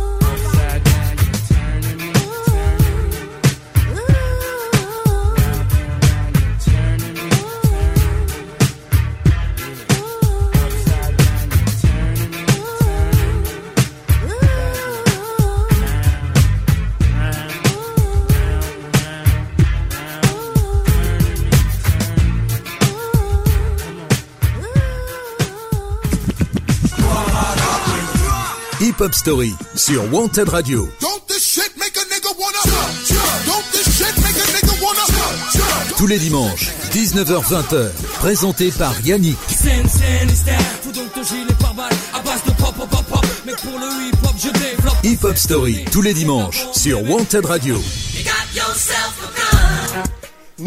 Shit 33.98 34.18
make 34.18 34.38
a 34.38 34.46
nigga 34.54 34.74
wanna 34.82 35.96
Tous 35.98 36.08
les 36.08 36.20
dimanches, 36.20 36.72
19h-20h, 36.92 37.92
présenté 38.20 38.72
par 38.72 38.94
Yannick. 39.02 39.38
Scène, 39.50 39.88
scène, 39.88 40.30
style. 40.30 40.54
Faut 40.84 40.92
donc 40.92 41.14
ton 41.14 41.24
gilet 41.24 41.54
par 41.60 41.74
balle 41.74 41.94
à 42.14 42.22
base 42.22 42.44
de 42.46 42.52
pop, 42.52 42.76
pop, 42.76 42.90
pop, 42.90 43.06
pop. 43.06 43.26
Mais 43.46 43.54
pour 43.54 43.80
le 43.80 44.08
hip 44.08 44.18
hop, 44.24 44.36
je 44.38 44.50
développe. 44.50 44.98
Hip 45.04 45.24
Hop 45.24 45.38
Story, 45.38 45.86
tous 45.92 46.02
les 46.02 46.14
dimanches, 46.14 46.66
sur 46.74 47.04
Wanted 47.10 47.46
Radio. 47.46 47.78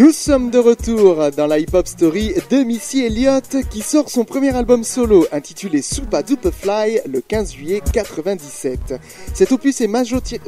Nous 0.01 0.13
sommes 0.13 0.49
de 0.49 0.57
retour 0.57 1.31
dans 1.37 1.47
la 1.47 1.59
hip-hop 1.59 1.87
story 1.87 2.33
de 2.49 2.63
Missy 2.63 3.05
Elliott 3.05 3.55
qui 3.69 3.83
sort 3.83 4.09
son 4.09 4.25
premier 4.25 4.57
album 4.57 4.83
solo 4.83 5.27
intitulé 5.31 5.83
Super 5.83 6.25
Duper 6.25 6.53
Fly 6.59 7.03
le 7.07 7.21
15 7.21 7.53
juillet 7.53 7.83
97. 7.93 8.95
Cet 9.35 9.53
opus 9.53 9.79
est 9.83 9.91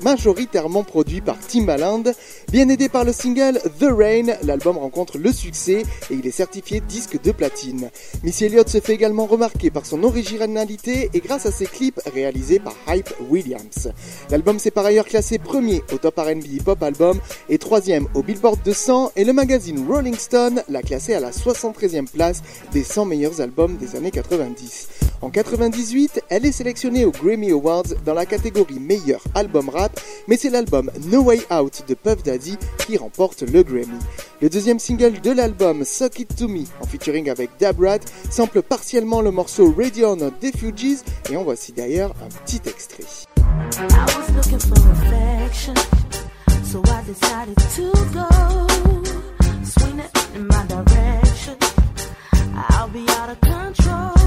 majoritairement 0.02 0.84
produit 0.84 1.20
par 1.20 1.38
Timbaland. 1.38 2.02
Bien 2.50 2.66
aidé 2.70 2.88
par 2.88 3.04
le 3.04 3.12
single 3.12 3.60
The 3.78 3.88
Rain, 3.90 4.38
l'album 4.42 4.78
rencontre 4.78 5.18
le 5.18 5.30
succès 5.30 5.82
et 6.10 6.14
il 6.14 6.26
est 6.26 6.30
certifié 6.30 6.80
disque 6.80 7.20
de 7.22 7.30
platine. 7.30 7.90
Missy 8.22 8.46
Elliott 8.46 8.70
se 8.70 8.80
fait 8.80 8.94
également 8.94 9.26
remarquer 9.26 9.70
par 9.70 9.84
son 9.84 10.02
originalité 10.02 11.10
et 11.12 11.20
grâce 11.20 11.44
à 11.44 11.52
ses 11.52 11.66
clips 11.66 12.00
réalisés 12.14 12.58
par 12.58 12.74
Hype 12.88 13.12
Williams. 13.28 13.92
L'album 14.30 14.58
s'est 14.58 14.70
par 14.70 14.86
ailleurs 14.86 15.04
classé 15.04 15.36
premier 15.38 15.82
au 15.92 15.98
top 15.98 16.16
R&B 16.16 16.46
hip-hop 16.50 16.82
album 16.82 17.20
et 17.50 17.58
troisième 17.58 18.08
au 18.14 18.22
Billboard 18.22 18.58
200 18.64 19.12
et 19.14 19.24
le 19.24 19.41
magazine 19.42 19.84
Rolling 19.88 20.14
Stone 20.14 20.62
l'a 20.68 20.82
classé 20.82 21.14
à 21.14 21.18
la 21.18 21.32
73e 21.32 22.06
place 22.06 22.44
des 22.70 22.84
100 22.84 23.06
meilleurs 23.06 23.40
albums 23.40 23.76
des 23.76 23.96
années 23.96 24.12
90. 24.12 24.86
En 25.20 25.30
98, 25.30 26.22
elle 26.28 26.46
est 26.46 26.52
sélectionnée 26.52 27.04
aux 27.04 27.10
Grammy 27.10 27.50
Awards 27.50 27.88
dans 28.04 28.14
la 28.14 28.24
catégorie 28.24 28.78
meilleur 28.78 29.20
album 29.34 29.68
rap, 29.68 29.98
mais 30.28 30.36
c'est 30.36 30.48
l'album 30.48 30.92
No 31.10 31.22
Way 31.22 31.40
Out 31.50 31.82
de 31.88 31.94
Puff 31.94 32.22
Daddy 32.22 32.56
qui 32.86 32.96
remporte 32.96 33.42
le 33.42 33.64
Grammy. 33.64 33.98
Le 34.40 34.48
deuxième 34.48 34.78
single 34.78 35.20
de 35.20 35.32
l'album 35.32 35.84
Suck 35.84 36.20
It 36.20 36.36
To 36.36 36.46
Me, 36.46 36.62
en 36.80 36.86
featuring 36.86 37.28
avec 37.28 37.50
Dabrat, 37.58 37.98
sample 38.30 38.62
partiellement 38.62 39.22
le 39.22 39.32
morceau 39.32 39.74
Radio 39.76 40.14
Not 40.14 40.34
des 40.40 40.52
Fugees, 40.52 41.02
et 41.32 41.36
en 41.36 41.42
voici 41.42 41.72
d'ailleurs 41.72 42.14
un 42.22 42.28
petit 42.44 42.60
extrait. 42.64 43.02
In 50.34 50.46
my 50.46 50.66
direction. 50.66 51.56
I'll 52.54 52.88
be 52.88 53.06
out 53.08 53.30
of 53.30 53.40
control. 53.40 54.21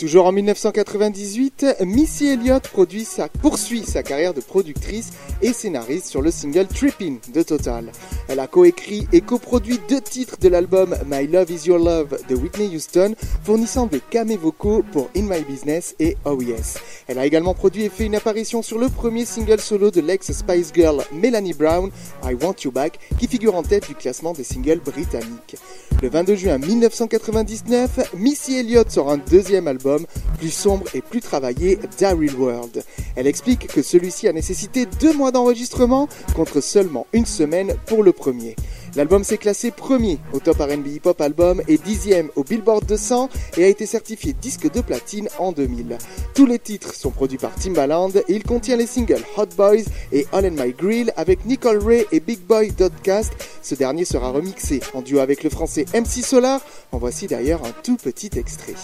Toujours 0.00 0.24
en 0.24 0.32
1998, 0.32 1.76
Missy 1.84 2.28
Elliott 2.28 2.66
produit 2.66 3.04
sa, 3.04 3.28
poursuit 3.28 3.84
sa 3.84 4.02
carrière 4.02 4.32
de 4.32 4.40
productrice 4.40 5.10
et 5.42 5.52
scénariste 5.52 6.06
sur 6.06 6.22
le 6.22 6.30
single 6.30 6.68
Trippin' 6.68 7.18
de 7.34 7.42
Total. 7.42 7.92
Elle 8.26 8.40
a 8.40 8.46
coécrit 8.46 9.06
et 9.12 9.20
coproduit 9.20 9.78
deux 9.90 10.00
titres 10.00 10.38
de 10.40 10.48
l'album 10.48 10.96
My 11.06 11.26
Love 11.26 11.50
Is 11.50 11.66
Your 11.66 11.78
Love 11.78 12.16
de 12.30 12.34
Whitney 12.34 12.74
Houston, 12.74 13.14
fournissant 13.44 13.88
des 13.88 14.00
camés 14.00 14.38
vocaux 14.38 14.82
pour 14.90 15.10
In 15.14 15.24
My 15.24 15.42
Business 15.42 15.94
et 16.00 16.16
Oh 16.24 16.40
Yes. 16.40 16.78
Elle 17.06 17.18
a 17.18 17.26
également 17.26 17.52
produit 17.52 17.84
et 17.84 17.90
fait 17.90 18.06
une 18.06 18.14
apparition 18.14 18.62
sur 18.62 18.78
le 18.78 18.88
premier 18.88 19.26
single 19.26 19.60
solo 19.60 19.90
de 19.90 20.00
l'ex 20.00 20.32
Spice 20.32 20.70
Girl 20.74 21.04
Melanie 21.12 21.52
Brown, 21.52 21.90
I 22.24 22.32
Want 22.40 22.54
You 22.64 22.70
Back, 22.70 22.98
qui 23.18 23.26
figure 23.26 23.54
en 23.54 23.62
tête 23.62 23.86
du 23.86 23.94
classement 23.94 24.32
des 24.32 24.44
singles 24.44 24.80
britanniques. 24.80 25.56
Le 26.02 26.08
22 26.08 26.34
juin 26.34 26.56
1999, 26.56 28.14
Missy 28.16 28.56
Elliott 28.56 28.90
sort 28.90 29.10
un 29.10 29.18
deuxième 29.18 29.68
album, 29.68 29.89
plus 30.38 30.50
sombre 30.50 30.84
et 30.94 31.00
plus 31.00 31.20
travaillé, 31.20 31.78
Daryl 31.98 32.34
World. 32.34 32.82
Elle 33.16 33.26
explique 33.26 33.66
que 33.68 33.82
celui-ci 33.82 34.28
a 34.28 34.32
nécessité 34.32 34.86
deux 35.00 35.12
mois 35.12 35.32
d'enregistrement 35.32 36.08
contre 36.34 36.60
seulement 36.60 37.06
une 37.12 37.26
semaine 37.26 37.74
pour 37.86 38.02
le 38.02 38.12
premier. 38.12 38.56
L'album 38.96 39.22
s'est 39.22 39.38
classé 39.38 39.70
premier 39.70 40.18
au 40.32 40.40
top 40.40 40.58
R&B 40.58 40.86
Hip 40.88 41.02
Hop 41.04 41.20
Album 41.20 41.62
et 41.68 41.78
dixième 41.78 42.30
au 42.34 42.42
Billboard 42.42 42.84
200 42.86 43.28
et 43.56 43.64
a 43.64 43.68
été 43.68 43.86
certifié 43.86 44.32
disque 44.32 44.70
de 44.70 44.80
platine 44.80 45.28
en 45.38 45.52
2000. 45.52 45.96
Tous 46.34 46.46
les 46.46 46.58
titres 46.58 46.94
sont 46.94 47.10
produits 47.10 47.38
par 47.38 47.54
Timbaland 47.54 48.10
et 48.10 48.24
il 48.28 48.42
contient 48.42 48.76
les 48.76 48.86
singles 48.86 49.22
Hot 49.36 49.46
Boys 49.56 49.84
et 50.12 50.26
All 50.32 50.46
in 50.46 50.50
My 50.50 50.72
Grill 50.72 51.12
avec 51.16 51.44
Nicole 51.44 51.78
Ray 51.78 52.06
et 52.10 52.20
Big 52.20 52.40
Boy 52.40 52.72
Dotcast. 52.72 53.32
Ce 53.62 53.74
dernier 53.74 54.04
sera 54.04 54.30
remixé 54.30 54.80
en 54.94 55.02
duo 55.02 55.20
avec 55.20 55.44
le 55.44 55.50
français 55.50 55.84
MC 55.94 56.24
Solar. 56.24 56.60
En 56.90 56.98
voici 56.98 57.28
d'ailleurs 57.28 57.64
un 57.64 57.72
tout 57.82 57.96
petit 57.96 58.30
extrait. 58.36 58.74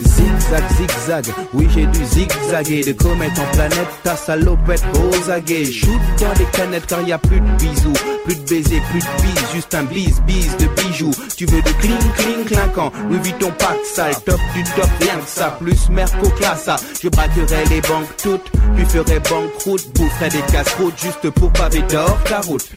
Zigzag, 0.00 0.62
zigzag, 0.76 1.24
oui 1.54 1.68
j'ai 1.74 1.86
dû 1.86 2.04
zigzaguer 2.04 2.82
De 2.84 2.92
comète 2.92 3.38
en 3.38 3.56
planète, 3.56 3.88
ta 4.02 4.16
salopette 4.16 4.82
aux 4.94 5.30
aguets 5.30 5.64
Shoot 5.64 6.00
dans 6.20 6.32
des 6.34 6.44
canettes 6.52 6.86
car 6.86 7.00
y 7.02 7.12
a 7.12 7.18
plus 7.18 7.40
de 7.40 7.50
bisous. 7.58 7.92
Plus 8.24 8.36
de 8.36 8.48
baisers, 8.48 8.82
plus 8.90 9.00
de 9.00 9.22
bises, 9.22 9.52
juste 9.54 9.74
un 9.74 9.82
bise, 9.84 10.20
bise 10.22 10.56
de 10.56 10.66
bijoux. 10.80 11.10
Tu 11.36 11.46
veux 11.46 11.60
de 11.60 11.70
cling, 11.80 12.12
cling, 12.16 12.44
clinquant. 12.44 12.92
Louis 13.08 13.18
Vuitton 13.18 13.52
pack 13.58 13.76
sale, 13.84 14.14
top 14.24 14.40
du 14.54 14.62
top, 14.62 14.88
rien 15.00 15.16
que 15.16 15.28
ça. 15.28 15.56
Plus 15.60 15.88
merco 15.90 16.28
classa, 16.30 16.76
je 17.02 17.08
batterai 17.08 17.64
les 17.70 17.80
banques 17.80 18.16
toutes. 18.22 18.50
Puis 18.76 18.84
ferai 18.86 19.18
banqueroute, 19.20 19.92
boufferai 19.94 20.28
des 20.30 20.52
casse-routes 20.52 20.98
Juste 20.98 21.30
pour 21.30 21.52
paver 21.52 21.82
d'or 21.82 22.18
ta 22.24 22.40
route 22.40 22.70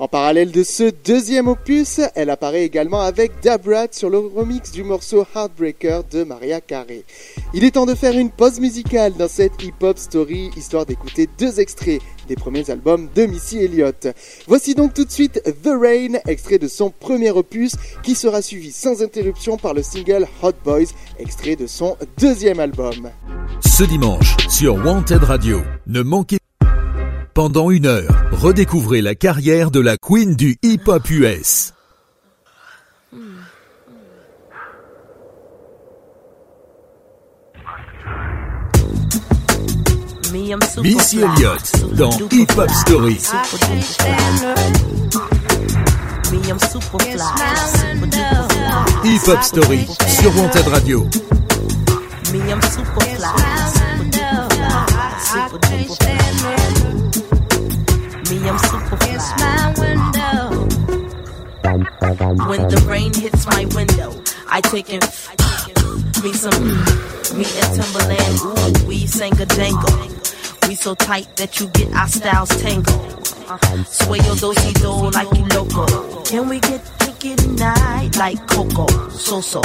En 0.00 0.08
parallèle 0.08 0.50
de 0.50 0.62
ce 0.62 0.90
deuxième 1.04 1.46
opus, 1.46 2.00
elle 2.14 2.30
apparaît 2.30 2.64
également 2.64 3.02
avec 3.02 3.32
Dabrat 3.42 3.88
sur 3.90 4.08
le 4.08 4.16
remix 4.16 4.72
du 4.72 4.82
morceau 4.82 5.26
Heartbreaker 5.36 6.04
de 6.04 6.24
Maria 6.24 6.62
Carey. 6.62 7.04
Il 7.52 7.64
est 7.64 7.72
temps 7.72 7.84
de 7.84 7.94
faire 7.94 8.16
une 8.16 8.30
pause 8.30 8.60
musicale 8.60 9.12
dans 9.18 9.28
cette 9.28 9.62
hip-hop 9.62 9.98
story, 9.98 10.52
histoire 10.56 10.86
d'écouter 10.86 11.28
deux 11.38 11.60
extraits 11.60 12.00
des 12.28 12.34
premiers 12.34 12.70
albums 12.70 13.10
de 13.14 13.26
Missy 13.26 13.58
Elliott. 13.58 14.08
Voici 14.48 14.74
donc 14.74 14.94
tout 14.94 15.04
de 15.04 15.10
suite 15.10 15.42
The 15.62 15.72
Rain, 15.78 16.18
extrait 16.26 16.58
de 16.58 16.68
son 16.68 16.88
premier 16.88 17.30
opus, 17.30 17.72
qui 18.02 18.14
sera 18.14 18.40
suivi 18.40 18.72
sans 18.72 19.02
interruption 19.02 19.58
par 19.58 19.74
le 19.74 19.82
single 19.82 20.26
Hot 20.42 20.54
Boys, 20.64 20.94
extrait 21.18 21.56
de 21.56 21.66
son 21.66 21.98
deuxième 22.16 22.58
album. 22.58 23.10
Ce 23.66 23.84
dimanche 23.84 24.34
sur 24.48 24.76
Wanted 24.76 25.24
Radio, 25.24 25.60
ne 25.86 26.00
manquez 26.00 26.39
pendant 27.34 27.70
une 27.70 27.86
heure, 27.86 28.12
redécouvrez 28.32 29.02
la 29.02 29.14
carrière 29.14 29.70
de 29.70 29.80
la 29.80 29.96
queen 29.96 30.34
du 30.34 30.56
hip-hop 30.62 31.08
US. 31.10 31.72
Missy 40.82 41.20
Elliott 41.20 41.94
dans 41.94 42.10
Hip 42.32 42.46
Hop 42.56 42.70
fly. 42.86 43.18
Hip 49.04 49.28
Hop 49.28 49.42
Story 49.42 49.86
sur 50.08 50.36
Wanted 50.36 50.68
Radio. 50.68 51.06
I'm 58.48 58.58
super 58.58 58.96
fly. 58.96 59.74
When 62.48 62.68
the 62.68 62.84
rain 62.88 63.12
hits 63.12 63.46
my 63.46 63.64
window, 63.74 64.22
I 64.48 64.60
take 64.60 64.88
in 64.88 65.00
me 66.22 66.32
some 66.32 66.64
me 67.36 67.44
and 67.44 67.70
Timberland. 67.76 68.40
Ooh, 68.44 68.86
we 68.88 69.06
sang 69.06 69.38
a 69.40 69.46
jangle. 69.46 70.08
We 70.68 70.74
so 70.74 70.94
tight 70.94 71.36
that 71.36 71.60
you 71.60 71.68
get 71.68 71.92
our 71.94 72.08
styles 72.08 72.48
tangled. 72.62 73.28
Uh, 73.48 73.84
sway 73.84 74.18
your 74.18 74.36
dosey 74.36 74.72
do 74.74 75.10
like 75.10 75.30
you 75.36 75.44
loco. 75.46 76.22
Can 76.24 76.48
we 76.48 76.60
get 76.60 76.80
kinky 77.00 77.36
tonight 77.36 78.16
like 78.16 78.38
Coco? 78.48 78.86
So 79.10 79.40
so. 79.40 79.60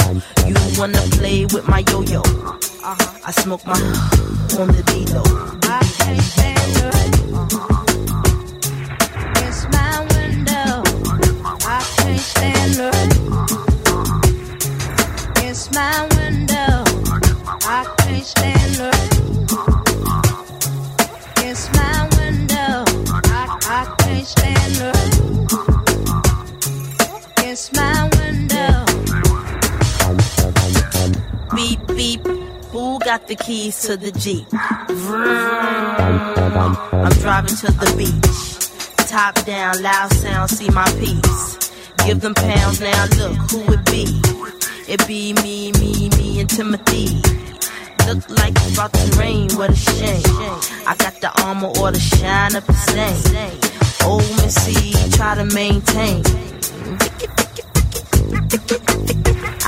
You 0.46 0.54
wanna 0.78 1.00
play 1.12 1.46
with 1.46 1.66
my 1.68 1.82
yo 1.90 2.02
yo? 2.02 2.22
Uh, 2.84 2.96
I 3.24 3.30
smoke 3.30 3.64
my 3.66 3.72
on 3.72 4.68
the 4.68 4.82
D-Lo. 4.86 5.22
I 5.62 5.80
can't 5.98 6.95
the 33.26 33.34
keys 33.34 33.80
to 33.82 33.96
the 33.96 34.12
Jeep? 34.12 34.46
Vroom. 34.88 35.26
I'm 36.92 37.12
driving 37.20 37.56
to 37.56 37.72
the 37.72 37.94
beach. 37.96 39.08
Top 39.08 39.34
down, 39.44 39.82
loud 39.82 40.12
sound, 40.12 40.50
see 40.50 40.68
my 40.70 40.84
piece. 41.00 41.65
Give 42.04 42.20
them 42.20 42.34
pounds 42.34 42.80
now, 42.80 43.06
look 43.16 43.36
who 43.50 43.72
it 43.72 43.84
be. 43.86 44.20
It 44.88 45.06
be 45.06 45.32
me, 45.42 45.72
me, 45.72 46.08
me, 46.16 46.40
and 46.40 46.48
Timothy. 46.50 47.22
Look 48.06 48.28
like 48.30 48.54
it's 48.56 48.74
about 48.74 48.92
to 48.92 49.18
rain, 49.18 49.48
what 49.56 49.70
a 49.70 49.76
shame. 49.76 50.22
I 50.86 50.94
got 50.98 51.20
the 51.20 51.30
armor 51.42 51.72
or 51.80 51.90
the 51.90 51.98
shine 51.98 52.54
up 52.54 52.64
the 52.66 52.72
stain. 52.72 53.16
Old 54.06 54.22
Missy, 54.42 54.92
try 55.16 55.34
to 55.34 55.44
maintain. 55.44 56.22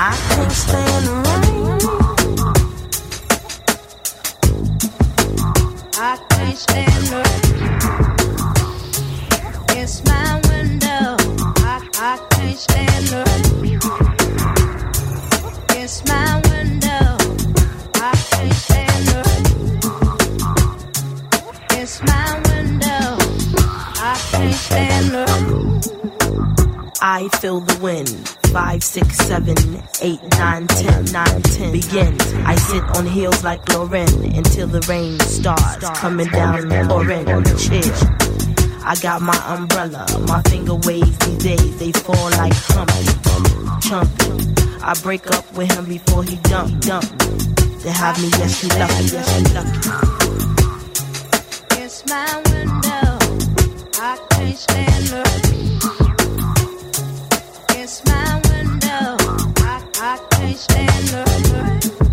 I 0.01 0.17
can't 0.29 0.53
stand 0.53 1.07
the 1.07 1.15
rain. 1.27 1.79
I 6.01 6.17
can't 6.31 6.57
stand 6.57 7.07
the 7.09 7.23
the 9.69 9.81
It's 9.81 10.05
my 10.05 10.41
window. 10.49 11.18
I 12.01 12.17
can't 12.31 12.57
stand 12.57 13.07
the 13.09 13.25
It's 15.71 16.05
my 16.07 16.41
window. 16.49 17.19
I 17.95 18.15
can't 18.31 18.55
stand 18.55 19.09
the 19.09 19.19
rain 19.27 19.47
against 21.65 22.05
my 22.05 22.41
window. 22.47 23.19
I 24.01 24.15
can't 24.31 24.55
stand 24.55 25.17
up. 25.17 25.29
I 27.03 27.29
feel 27.41 27.59
the 27.59 27.79
wind. 27.83 28.29
Five, 28.53 28.85
six, 28.85 29.17
seven, 29.17 29.57
eight, 30.01 30.23
nine, 30.39 30.69
ten, 30.69 31.05
nine, 31.07 31.43
ten. 31.43 31.73
Begin. 31.73 32.17
I 32.47 32.55
sit 32.55 32.85
on 32.97 33.07
heels 33.07 33.43
like 33.43 33.69
Lauren 33.71 34.37
until 34.37 34.69
the 34.69 34.83
rain 34.89 35.19
starts 35.19 35.99
coming 35.99 36.29
down, 36.29 36.69
the 36.69 37.57
chair. 37.59 38.38
I 38.85 38.95
got 39.03 39.21
my 39.23 39.37
umbrella, 39.55 40.07
my 40.27 40.43
finger 40.43 40.75
waves 40.75 41.19
these 41.19 41.39
days, 41.39 41.79
they 41.79 41.93
fall 41.93 42.31
like 42.31 42.53
Humpty, 42.55 43.05
Chumpy. 43.87 44.83
I 44.83 44.95
break 45.03 45.31
up 45.31 45.45
with 45.55 45.71
him 45.73 45.85
before 45.85 46.23
he 46.25 46.37
dump, 46.37 46.81
dump. 46.81 47.05
To 47.83 47.91
have 47.93 48.21
me, 48.21 48.29
yes, 48.39 48.63
you 48.63 48.69
lucky, 48.71 49.05
yes, 49.05 49.29
you 49.39 49.45
lucky. 49.55 49.79
It's 51.83 52.07
my 52.07 52.43
window, 52.51 53.19
I 54.01 54.19
can't 54.31 54.57
stand 54.57 55.09
her. 55.09 55.25
It's 57.81 58.05
my 58.05 58.41
window. 58.51 59.17
I, 59.65 59.83
I 60.01 60.19
can't 60.31 60.59
stand 60.59 61.09
her. 61.11 62.08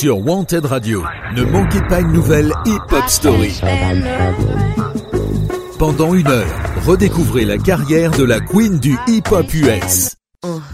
Sur 0.00 0.16
Wanted 0.26 0.64
Radio, 0.64 1.04
ne 1.36 1.44
manquez 1.44 1.82
pas 1.82 2.00
une 2.00 2.12
nouvelle 2.12 2.54
Hip 2.64 2.90
Hop 2.90 3.06
Story. 3.06 3.60
Pendant 5.78 6.14
une 6.14 6.26
heure, 6.26 6.46
redécouvrez 6.86 7.44
la 7.44 7.58
carrière 7.58 8.10
de 8.12 8.24
la 8.24 8.40
queen 8.40 8.78
du 8.78 8.96
hip 9.06 9.24
hop 9.30 9.52
US. 9.52 10.16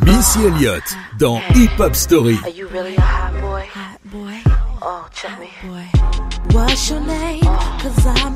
Missy 0.06 0.44
Elliott 0.44 0.84
dans 1.18 1.40
Hip 1.56 1.70
Hop 1.80 1.96
Story. 1.96 2.38
Are 2.44 2.50
you 2.54 2.68
really 2.72 2.94
a 2.96 3.00
hot 3.00 3.32
boy? 3.40 3.62
Hot 3.74 3.98
boy, 4.12 4.52
Oh, 4.82 5.04
check 5.12 5.32
me. 5.40 5.48
boy. 5.68 6.56
What's 6.56 6.88
your 6.88 7.00
name? 7.00 7.40
Cause 7.82 8.06
I'm 8.06 8.35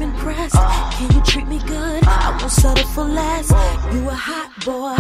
for 3.01 3.09
less. 3.09 3.51
You 3.93 4.09
a 4.09 4.19
hot 4.29 4.51
boy, 4.69 4.97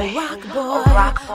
a 0.00 0.04
rock 0.18 0.42
boy, 0.56 0.82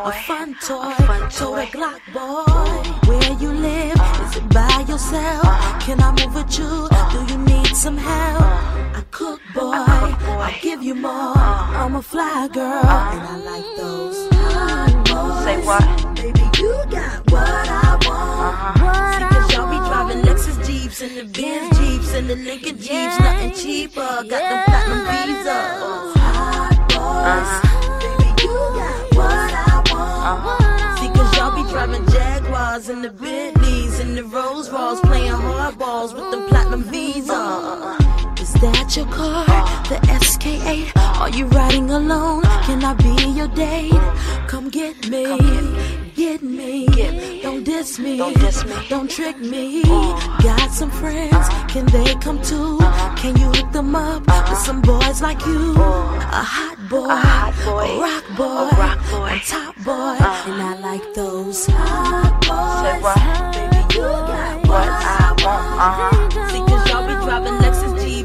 a 0.10 0.14
fun 0.28 0.50
toy, 0.66 0.94
total 1.30 1.66
Glock 1.76 2.02
boy. 2.14 2.82
Where 3.08 3.34
you 3.44 3.52
live? 3.68 4.00
Is 4.24 4.36
it 4.40 4.48
by 4.50 4.86
yourself? 4.88 5.44
Can 5.86 5.98
I 6.08 6.10
move 6.18 6.34
with 6.38 6.52
you? 6.60 6.74
Do 7.14 7.20
you 7.32 7.38
need 7.52 7.74
some 7.76 7.98
help? 7.98 8.42
I 9.00 9.04
cook 9.12 9.42
boy, 9.54 9.74
I 10.48 10.52
give 10.62 10.82
you 10.84 10.96
more. 10.96 11.38
I'm 11.82 11.96
a 11.96 12.02
fly 12.02 12.48
girl, 12.54 12.86
and 13.14 13.24
I 13.34 13.38
like 13.52 13.70
those 13.78 14.20
hot 14.34 14.94
boys. 15.10 15.44
Say 15.46 15.58
what? 15.68 15.88
Baby, 16.16 16.46
you 16.62 16.74
got 16.90 17.32
what 17.32 17.70
I 17.82 17.85
Jeeps 20.86 21.02
and 21.02 21.18
the 21.18 21.24
Benz 21.42 21.80
Jeeps 21.80 22.14
and 22.14 22.30
the 22.30 22.36
Lincoln 22.36 22.78
Jeeps, 22.78 23.20
nothing 23.20 23.52
cheaper. 23.54 24.02
Got 24.02 24.30
them 24.30 24.64
platinum 24.66 25.00
visas. 25.08 26.14
Hot 26.22 26.74
uh-huh. 26.94 27.32
boys. 27.34 28.20
Baby, 28.20 28.44
you 28.44 28.54
got 28.54 29.16
what 29.16 29.52
I 29.52 29.84
want. 29.92 30.46
Uh-huh. 30.46 31.02
See, 31.02 31.10
cause 31.10 31.38
y'all 31.38 31.56
be 31.56 31.68
driving 31.72 32.06
Jaguars 32.12 32.90
and 32.90 33.04
the 33.04 33.10
Bentleys 33.10 34.00
and 34.00 34.16
the 34.16 34.26
Rolls 34.26 34.70
Royce, 34.70 35.00
playing 35.00 35.32
hardballs 35.32 36.14
with 36.14 36.30
them 36.30 36.46
platinum 36.50 36.84
visas. 36.84 37.24
Is 37.24 37.30
uh-huh. 37.32 38.05
That 38.62 38.96
your 38.96 39.06
car? 39.08 39.46
The 39.90 39.96
SK8? 40.08 40.92
Are 41.20 41.30
you 41.30 41.46
riding 41.48 41.90
alone? 41.90 42.44
Can 42.64 42.84
I 42.84 42.94
be 42.94 43.16
your 43.32 43.48
date? 43.50 43.92
Come 44.48 44.70
get 44.70 45.10
me. 45.10 45.38
Get 46.16 46.42
me. 46.42 46.88
Don't 47.42 47.64
diss 47.64 48.00
me. 48.00 48.18
Don't 48.18 48.40
diss 48.40 48.64
me. 48.66 48.74
Don't 48.90 49.10
trick 49.10 49.38
me. 49.38 49.84
Uh. 49.86 50.38
Got 50.42 50.72
some 50.72 50.92
friends. 50.92 51.48
Can 51.68 51.86
they 51.88 52.16
come 52.16 52.42
too? 52.42 52.78
Can 53.18 53.36
you 53.38 53.48
hook 53.48 53.72
them 53.72 53.96
up 53.96 54.26
with 54.50 54.60
some 54.60 54.82
boys 54.82 55.22
like 55.22 55.46
you? 55.46 55.76
Uh. 55.78 56.40
A 56.40 56.44
hot 56.56 56.78
boy. 56.90 57.10
A 57.10 57.16
hot 57.16 57.54
boy. 57.66 58.00
Rock 58.00 58.26
boy. 58.38 58.46
A 58.46 58.80
rock 58.80 59.00
boy. 59.12 59.30
A 59.34 59.40
top 59.46 59.76
boy. 59.84 60.16
Uh. 60.20 60.44
And 60.48 60.62
I 60.62 60.80
like 60.80 61.14
those 61.14 61.68
hot 61.68 62.34
boys. 62.48 63.04
Baby, 63.56 63.82
you 63.96 64.02
got 64.02 64.68
what 64.68 64.88
I 64.88 65.36
want. 65.44 65.82
Uh-huh. 65.82 66.75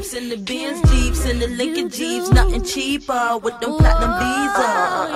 And 0.01 0.31
the 0.31 0.35
Benz 0.35 0.81
Jeeps 0.89 1.25
and 1.25 1.39
the 1.39 1.47
Lincoln 1.47 1.87
Jeeps, 1.87 2.31
nothing 2.31 2.63
cheaper 2.63 3.37
with 3.37 3.57
them 3.61 3.77
platinum 3.77 4.17
visas. 4.17 5.11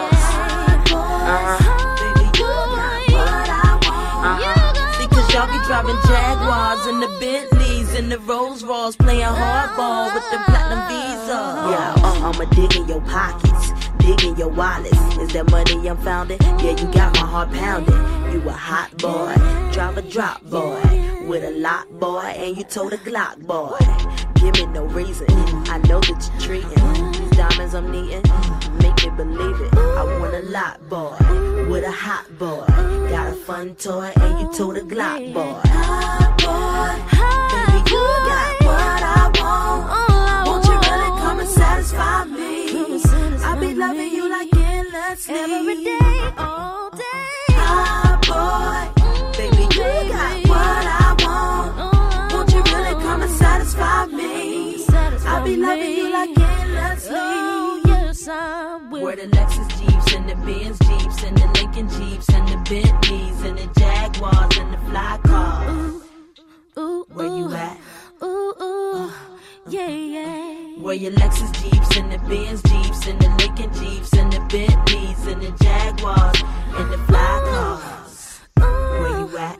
Baby, 1.99 2.21
you 2.21 2.45
got 2.45 3.09
what 3.09 3.49
I 3.49 3.81
want. 3.81 4.95
See, 4.95 5.07
cause 5.07 5.33
y'all 5.33 5.47
be 5.47 5.57
driving 5.65 5.97
Jaguars 6.05 6.85
and 6.85 7.01
the 7.01 7.09
Bentleys 7.19 7.95
and 7.95 8.11
the 8.11 8.19
Rolls 8.19 8.63
Royce, 8.63 8.95
playing 8.95 9.25
hardball 9.25 10.13
with 10.13 10.23
them 10.29 10.43
platinum 10.45 10.87
visas. 10.87 11.29
Yeah, 11.73 11.95
uh, 11.97 12.29
I'ma 12.31 12.45
dig 12.53 12.75
in 12.77 12.87
your 12.87 13.01
pockets. 13.01 13.71
Dig 13.97 14.23
in 14.23 14.35
your 14.37 14.49
wallets. 14.49 15.17
Is 15.17 15.33
that 15.33 15.49
money 15.49 15.89
I'm 15.89 15.97
founding? 15.97 16.37
Yeah, 16.41 16.77
you 16.77 16.85
got 16.93 17.11
my 17.15 17.25
heart 17.25 17.51
pounding. 17.51 17.95
You 18.31 18.47
a 18.47 18.51
hot 18.53 18.95
boy, 18.99 19.33
drive 19.73 19.97
a 19.97 20.03
drop 20.03 20.43
boy, 20.43 20.79
with 21.27 21.43
a 21.43 21.51
lot 21.59 21.89
boy, 21.99 22.19
and 22.37 22.55
you 22.55 22.63
told 22.63 22.93
a 22.93 22.97
Glock 22.97 23.39
boy. 23.39 23.79
Give 24.35 24.53
me 24.55 24.65
no 24.67 24.85
reason. 24.85 25.27
I 25.67 25.77
know 25.87 25.99
that 25.99 26.29
you're 26.31 26.41
treating 26.41 27.11
these 27.11 27.31
diamonds 27.31 27.73
I'm 27.73 27.91
needing. 27.91 28.23
Make 28.81 29.03
me 29.03 29.09
believe 29.15 29.61
it. 29.61 29.73
I 29.75 30.03
want 30.19 30.35
a 30.35 30.43
lot 30.49 30.87
boy, 30.89 31.15
with 31.69 31.83
a 31.83 31.91
hot 31.91 32.25
boy. 32.37 32.65
Got 33.09 33.33
a 33.33 33.35
fun 33.35 33.75
toy, 33.75 34.11
and 34.15 34.39
you 34.39 34.53
told 34.53 34.77
a 34.77 34.81
Glock 34.81 35.33
boy. 35.33 35.53
Hot 35.65 36.37
boy, 36.43 36.95
baby, 37.51 37.77
you 37.91 38.03
got 38.29 38.51
what 38.67 39.01
I 39.03 39.31
want. 39.41 40.47
Won't 40.47 40.65
you 40.65 40.77
really 40.89 41.11
come 41.21 41.39
and 41.39 41.49
satisfy 41.49 42.25
me? 42.25 42.45
I 43.43 43.57
be 43.59 43.73
loving 43.73 44.11
you 44.11 44.29
like 44.29 44.53
endlessly. 44.55 45.35
Every 45.35 45.83
day, 45.83 46.33
all 46.37 46.89
day. 46.91 47.04
The 59.25 59.37
Lexus 59.37 59.67
Jeeps 59.79 60.13
and 60.13 60.29
the 60.29 60.35
Benz 60.35 60.79
Jeeps 60.79 61.23
and 61.23 61.37
the 61.37 61.47
Lincoln 61.59 61.89
Jeeps 61.89 62.29
and 62.29 62.47
the 62.47 62.57
Bentleys 62.69 63.41
and 63.43 63.57
the 63.57 63.79
Jaguars 63.79 64.57
and 64.57 64.73
the 64.73 64.77
fly 64.89 65.19
cars. 65.23 66.03
Ooh, 66.77 66.81
ooh, 66.81 67.05
where 67.09 67.27
you 67.27 67.53
at? 67.53 67.77
Ooh, 68.21 68.53
ooh, 68.61 69.11
yeah, 69.67 69.87
yeah. 69.87 70.81
Where 70.81 70.95
your 70.95 71.11
Lexus 71.13 71.51
Jeeps 71.61 71.97
and 71.97 72.11
the 72.11 72.19
Benz 72.19 72.61
Jeeps 72.63 73.07
and 73.07 73.19
the 73.19 73.29
Lincoln 73.39 73.73
Jeeps 73.73 74.13
and 74.13 74.31
the 74.31 74.39
Bentleys 74.41 75.27
and 75.27 75.41
the 75.41 75.51
Jaguars 75.63 76.43
and 76.75 76.91
the 76.91 76.97
fly 76.99 77.41
cars. 77.49 78.41
Where 78.57 79.19
you 79.19 79.37
at? 79.37 79.59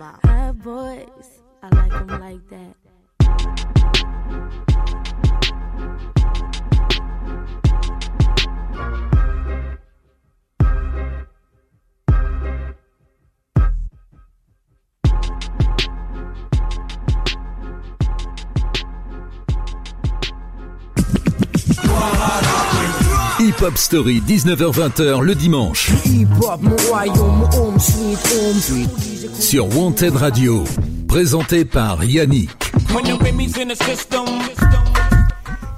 I'm 0.00 0.06
out. 0.06 0.24
High 0.24 0.52
boys, 0.52 1.42
I 1.62 1.68
like 1.68 1.92
them 1.92 2.20
like 2.20 2.48
that. 2.48 2.89
Hip 23.40 23.62
Hop 23.62 23.78
Story, 23.78 24.20
19h-20h 24.28 25.22
le 25.22 25.34
dimanche. 25.34 25.90
Sur 29.38 29.74
Wanted 29.74 30.14
Radio. 30.14 30.64
Présenté 31.08 31.64
par 31.64 32.04
Yannick. 32.04 32.50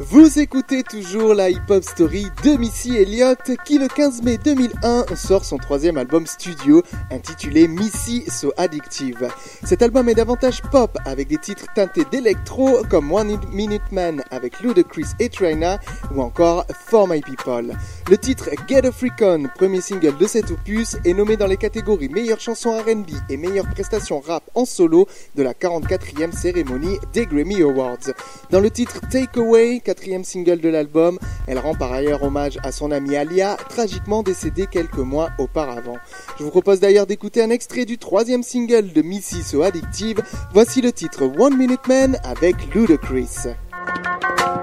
Vous 0.05 0.41
écoutez 0.41 0.83
toujours 0.83 1.33
la 1.33 1.49
hip-hop 1.49 1.85
story 1.85 2.27
de 2.43 2.57
Missy 2.57 2.97
Elliott 2.97 3.53
qui 3.65 3.79
le 3.79 3.87
15 3.87 4.23
mai 4.23 4.37
2001 4.37 5.15
sort 5.15 5.45
son 5.45 5.59
troisième 5.59 5.97
album 5.97 6.27
studio 6.27 6.83
intitulé 7.13 7.69
Missy 7.69 8.25
So 8.29 8.53
Addictive. 8.57 9.29
Cet 9.63 9.81
album 9.81 10.09
est 10.09 10.17
davantage 10.17 10.61
pop 10.73 10.99
avec 11.05 11.29
des 11.29 11.39
titres 11.39 11.67
teintés 11.77 12.05
d'électro 12.11 12.83
comme 12.91 13.13
One 13.13 13.39
Minute 13.53 13.93
Man 13.93 14.25
avec 14.33 14.59
Ludacris 14.61 15.07
et 15.21 15.29
Trina 15.29 15.79
ou 16.13 16.21
encore 16.21 16.67
For 16.89 17.07
My 17.07 17.21
People. 17.21 17.73
Le 18.11 18.19
titre 18.19 18.51
Get 18.69 18.85
a 18.85 18.91
Freak 18.91 19.23
On, 19.23 19.45
premier 19.55 19.81
single 19.81 20.17
de 20.19 20.27
cet 20.27 20.51
opus, 20.51 20.97
est 21.05 21.15
nommé 21.15 21.37
dans 21.37 21.47
les 21.47 21.57
catégories 21.57 22.09
meilleure 22.09 22.41
chanson 22.41 22.77
R&B 22.77 23.11
et 23.31 23.37
meilleure 23.37 23.69
prestation 23.71 24.19
rap 24.19 24.43
en 24.55 24.65
solo 24.65 25.07
de 25.37 25.43
la 25.43 25.53
44e 25.53 26.33
cérémonie 26.33 26.99
des 27.13 27.27
Grammy 27.27 27.63
Awards. 27.63 28.13
Dans 28.51 28.59
le 28.59 28.71
titre 28.71 29.01
Take 29.09 29.39
Away, 29.39 29.81
quatrième 29.85 30.25
single 30.25 30.61
de 30.61 30.69
l'album, 30.69 31.19
elle 31.47 31.61
rend 31.61 31.75
par 31.75 31.93
ailleurs 31.93 32.25
hommage 32.25 32.59
à 32.65 32.73
son 32.73 32.91
amie 32.91 33.15
Alia, 33.15 33.57
tragiquement 33.69 34.25
décédée 34.25 34.67
quelques 34.67 34.99
mois 34.99 35.31
auparavant. 35.39 35.97
Je 36.39 36.45
vous 36.45 36.51
propose 36.51 36.81
d'ailleurs 36.81 37.07
d'écouter 37.07 37.41
un 37.41 37.51
extrait 37.51 37.85
du 37.85 37.99
troisième 37.99 38.43
single 38.43 38.93
de 38.93 39.03
Missy 39.03 39.45
So 39.45 39.63
Addictive. 39.63 40.23
Voici 40.53 40.83
le 40.83 40.91
titre 40.91 41.31
One 41.39 41.57
Minute 41.57 41.87
Man 41.87 42.19
avec 42.25 42.75
Ludacris. 42.75 43.49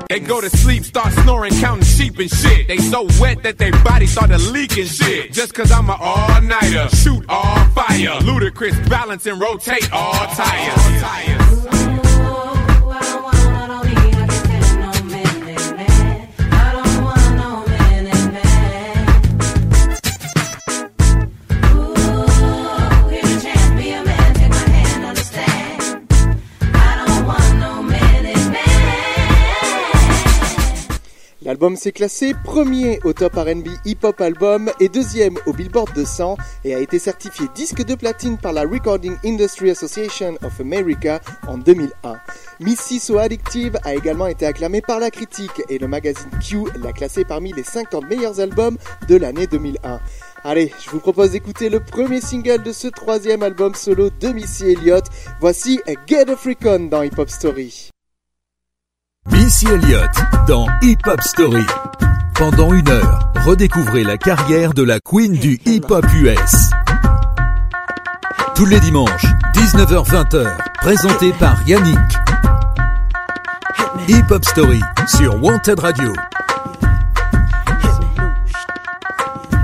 They 0.09 0.19
go 0.19 0.41
to 0.41 0.49
sleep, 0.49 0.83
start 0.83 1.13
snoring, 1.13 1.53
counting 1.59 1.85
sheep 1.85 2.17
and 2.17 2.31
shit. 2.31 2.67
They 2.67 2.77
so 2.77 3.07
wet 3.21 3.43
that 3.43 3.59
their 3.59 3.71
body 3.83 4.07
started 4.07 4.41
leaking 4.41 4.87
shit. 4.87 5.31
Just 5.31 5.53
cause 5.53 5.71
I'm 5.71 5.87
an 5.87 5.97
all-nighter, 5.99 6.89
shoot 6.95 7.23
all 7.29 7.65
fire. 7.75 8.19
Ludicrous, 8.21 8.75
balance 8.89 9.27
and 9.27 9.39
rotate 9.39 9.87
all 9.93 10.25
tires. 10.33 11.78
L'album 31.49 31.75
s'est 31.75 31.93
classé 31.93 32.35
premier 32.43 32.99
au 33.03 33.11
top 33.11 33.33
RB 33.33 33.69
Hip 33.83 33.97
Hop 34.03 34.21
Album 34.21 34.69
et 34.79 34.87
deuxième 34.87 35.33
au 35.47 35.53
Billboard 35.53 35.91
200 35.95 36.37
et 36.63 36.75
a 36.75 36.79
été 36.79 36.99
certifié 36.99 37.47
disque 37.55 37.83
de 37.83 37.95
platine 37.95 38.37
par 38.37 38.53
la 38.53 38.61
Recording 38.61 39.15
Industry 39.25 39.71
Association 39.71 40.37
of 40.43 40.61
America 40.61 41.19
en 41.47 41.57
2001. 41.57 42.19
Missy 42.59 42.99
So 42.99 43.17
Addictive 43.17 43.79
a 43.83 43.95
également 43.95 44.27
été 44.27 44.45
acclamée 44.45 44.81
par 44.81 44.99
la 44.99 45.09
critique 45.09 45.63
et 45.69 45.79
le 45.79 45.87
magazine 45.87 46.29
Q 46.39 46.65
l'a 46.83 46.91
classé 46.91 47.25
parmi 47.25 47.51
les 47.51 47.63
50 47.63 48.07
meilleurs 48.07 48.39
albums 48.39 48.77
de 49.07 49.15
l'année 49.15 49.47
2001. 49.47 49.99
Allez, 50.43 50.71
je 50.85 50.91
vous 50.91 50.99
propose 50.99 51.31
d'écouter 51.31 51.69
le 51.69 51.79
premier 51.79 52.21
single 52.21 52.61
de 52.61 52.71
ce 52.71 52.89
troisième 52.89 53.41
album 53.41 53.73
solo 53.73 54.11
de 54.11 54.27
Missy 54.27 54.65
Elliott. 54.65 55.05
Voici 55.41 55.79
Get 56.05 56.29
a 56.29 56.35
Freak 56.35 56.59
On 56.65 56.81
dans 56.81 57.01
Hip 57.01 57.17
Hop 57.17 57.31
Story. 57.31 57.88
Missy 59.31 59.67
Elliott 59.67 60.11
dans 60.47 60.67
Hip 60.81 60.97
Hop 61.07 61.21
Story. 61.21 61.65
Pendant 62.33 62.73
une 62.73 62.87
heure, 62.89 63.31
redécouvrez 63.45 64.03
la 64.03 64.17
carrière 64.17 64.73
de 64.73 64.83
la 64.83 64.99
queen 64.99 65.33
du 65.33 65.59
hip 65.65 65.85
hop 65.89 66.05
US. 66.15 66.69
Tous 68.55 68.65
les 68.65 68.79
dimanches, 68.79 69.25
19h-20h, 69.53 70.47
présenté 70.81 71.33
par 71.33 71.55
Yannick. 71.67 71.97
Hip 74.07 74.25
Hop 74.31 74.43
Story 74.45 74.81
sur 75.07 75.41
Wanted 75.43 75.79
Radio. 75.79 76.13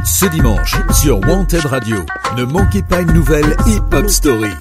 Ce 0.03 0.25
dimanche, 0.27 0.75
sur 0.93 1.19
Wanted 1.27 1.65
Radio, 1.65 2.05
ne 2.37 2.43
manquez 2.45 2.83
pas 2.83 3.01
une 3.01 3.13
nouvelle 3.13 3.55
Hip 3.67 3.83
Hop 3.93 4.07
Story. 4.07 4.53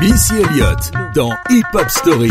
Missy 0.00 0.34
Elliott 0.36 0.92
dans 1.14 1.32
Hip 1.50 1.64
Hop 1.74 1.88
Story. 1.88 2.30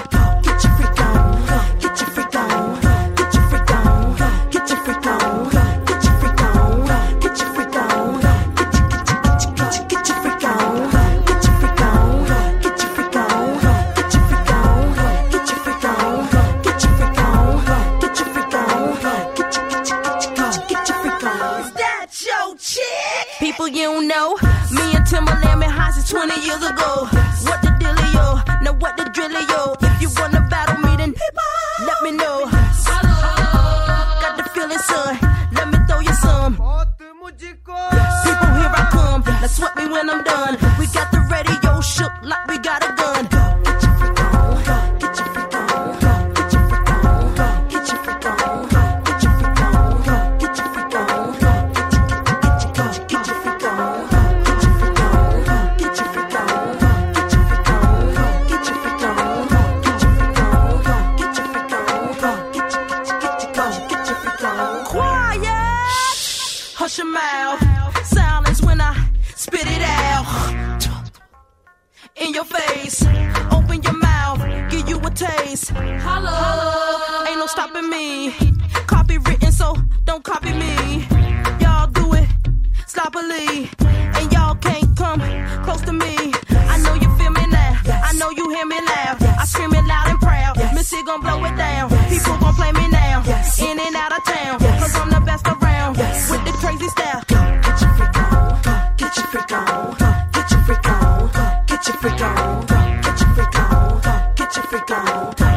down. 104.91 105.50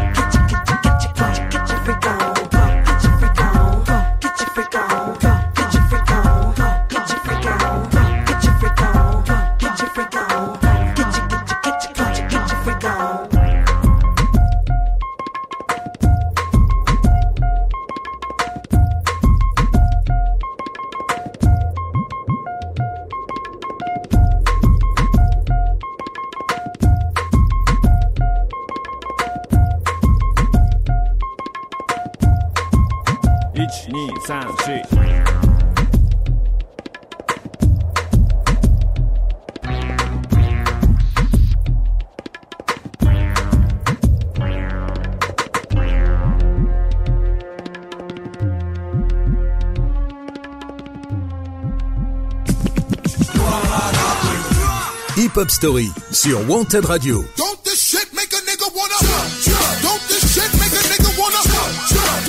hip-hop 55.44 55.50
story 55.50 55.90
sur 56.10 56.48
Wanted 56.48 56.86
Radio. 56.86 57.24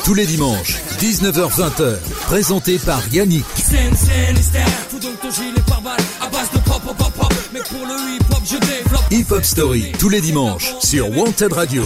Tous 0.04 0.14
les 0.14 0.26
dimanches, 0.26 0.82
19h-20h, 1.00 1.98
présenté 2.26 2.78
par 2.78 3.02
Yannick. 3.14 3.46
Hip-hop 9.12 9.44
story 9.46 9.92
tous 9.98 10.10
les 10.10 10.22
dimanches 10.22 10.74
sur 10.82 11.10
Wanted 11.18 11.54
Radio. 11.54 11.84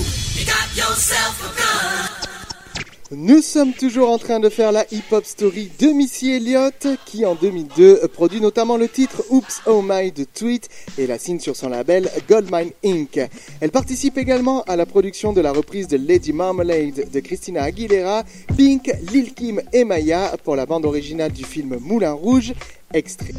Nous 3.29 3.43
sommes 3.43 3.73
toujours 3.73 4.09
en 4.09 4.17
train 4.17 4.39
de 4.39 4.49
faire 4.49 4.71
la 4.71 4.85
hip-hop 4.91 5.23
story 5.23 5.69
de 5.79 5.89
Missy 5.89 6.31
Elliott, 6.31 6.87
qui 7.05 7.27
en 7.27 7.35
2002 7.35 8.07
produit 8.11 8.41
notamment 8.41 8.75
le 8.75 8.89
titre 8.89 9.23
Oops 9.29 9.61
Oh 9.67 9.83
My 9.87 10.11
de 10.11 10.23
Tweet 10.23 10.67
et 10.97 11.05
la 11.05 11.19
signe 11.19 11.39
sur 11.39 11.55
son 11.55 11.69
label 11.69 12.09
Goldmine 12.27 12.71
Inc. 12.83 13.19
Elle 13.61 13.69
participe 13.69 14.17
également 14.17 14.63
à 14.63 14.75
la 14.75 14.87
production 14.87 15.31
de 15.31 15.41
la 15.41 15.51
reprise 15.51 15.87
de 15.87 15.97
Lady 15.97 16.33
Marmalade 16.33 17.11
de 17.13 17.19
Christina 17.19 17.61
Aguilera, 17.61 18.23
Pink, 18.57 18.91
Lil 19.11 19.35
Kim 19.35 19.61
et 19.73 19.83
Maya 19.83 20.35
pour 20.43 20.55
la 20.55 20.65
bande 20.65 20.87
originale 20.87 21.31
du 21.31 21.43
film 21.43 21.77
Moulin 21.79 22.13
Rouge, 22.13 22.55
extrait. 22.91 23.35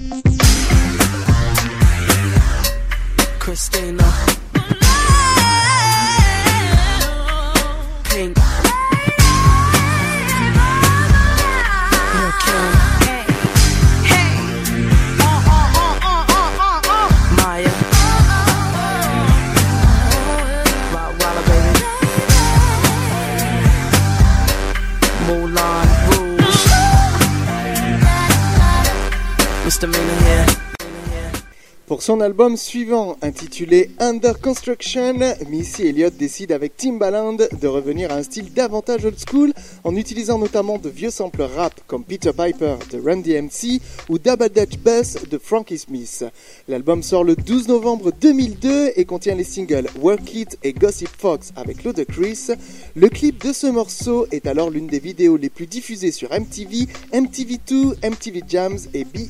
Pour 32.01 32.07
son 32.07 32.23
album 32.23 32.57
suivant, 32.57 33.19
intitulé 33.21 33.91
Under 33.99 34.41
Construction, 34.41 35.17
Missy 35.51 35.89
Elliott 35.89 36.17
décide 36.17 36.51
avec 36.51 36.75
Timbaland 36.75 37.37
de 37.37 37.67
revenir 37.69 38.11
à 38.11 38.15
un 38.15 38.23
style 38.23 38.55
davantage 38.55 39.05
old 39.05 39.19
school 39.19 39.53
en 39.85 39.95
utilisant 39.95 40.39
notamment 40.39 40.79
de 40.79 40.89
vieux 40.89 41.11
samples 41.11 41.43
rap 41.43 41.79
comme 41.87 42.05
Peter 42.05 42.31
Piper 42.33 42.77
de 42.91 42.99
Run 42.99 43.19
DMC 43.19 43.83
ou 44.09 44.19
Double 44.19 44.49
Dutch 44.49 44.79
Bass 44.79 45.19
de 45.31 45.37
Frankie 45.37 45.77
Smith. 45.77 46.25
L'album 46.69 47.03
sort 47.03 47.23
le 47.23 47.37
12 47.37 47.69
novembre 47.69 48.13
2002 48.19 48.93
et 48.97 49.05
contient 49.05 49.35
les 49.35 49.45
singles 49.45 49.91
Work 50.01 50.35
It 50.35 50.59
et 50.63 50.73
Gossip 50.73 51.11
Fox 51.19 51.53
avec 51.55 51.85
Ludacris. 51.85 52.49
Le 52.97 53.11
clip 53.11 53.45
de 53.45 53.53
ce 53.53 53.67
morceau 53.67 54.27
est 54.33 54.47
alors 54.47 54.71
l'une 54.71 54.87
des 54.87 55.01
vidéos 55.01 55.37
les 55.37 55.51
plus 55.51 55.67
diffusées 55.67 56.13
sur 56.13 56.31
MTV, 56.31 56.87
MTV2, 57.13 58.09
MTV 58.11 58.43
Jams 58.49 58.79
et 58.95 59.05
BET. 59.05 59.29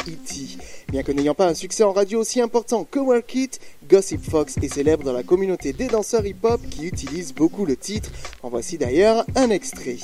Bien 0.91 1.05
que 1.05 1.13
n'ayant 1.13 1.35
pas 1.35 1.47
un 1.47 1.55
succès 1.55 1.85
en 1.85 1.93
radio 1.93 2.21
aussi 2.21 2.41
important 2.41 2.83
que 2.83 2.99
Work 2.99 3.33
It, 3.37 3.61
Gossip 3.89 4.29
Fox 4.29 4.57
est 4.61 4.75
célèbre 4.75 5.05
dans 5.05 5.13
la 5.13 5.23
communauté 5.23 5.73
des 5.73 5.87
danseurs 5.87 6.27
hip-hop 6.27 6.61
qui 6.69 6.87
utilisent 6.87 7.33
beaucoup 7.33 7.65
le 7.65 7.77
titre. 7.77 8.11
En 8.43 8.49
voici 8.49 8.77
d'ailleurs 8.77 9.25
un 9.37 9.51
extrait. 9.51 9.99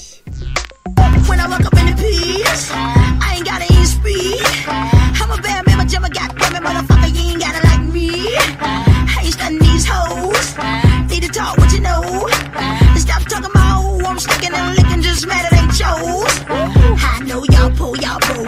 I'm 14.06 14.18
sticking 14.18 14.54
and 14.54 14.76
licking, 14.76 15.02
just 15.02 15.26
mad 15.26 15.52
it 15.52 15.58
ain't 15.58 15.74
chose. 15.74 16.44
I 16.48 17.20
know 17.26 17.44
y'all 17.50 17.70
pull, 17.70 17.96
y'all 17.96 18.20
pull. 18.20 18.44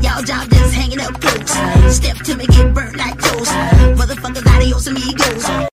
Y'all 0.00 0.22
job 0.22 0.48
just 0.50 0.74
hanging 0.74 1.00
up 1.00 1.20
close. 1.20 1.94
Step 1.94 2.16
to 2.24 2.36
me, 2.36 2.46
get 2.46 2.72
burnt 2.72 2.96
like 2.96 3.18
toast. 3.20 3.52
Motherfuckers, 3.98 4.46
adios 4.46 4.86
amigos. 4.86 5.71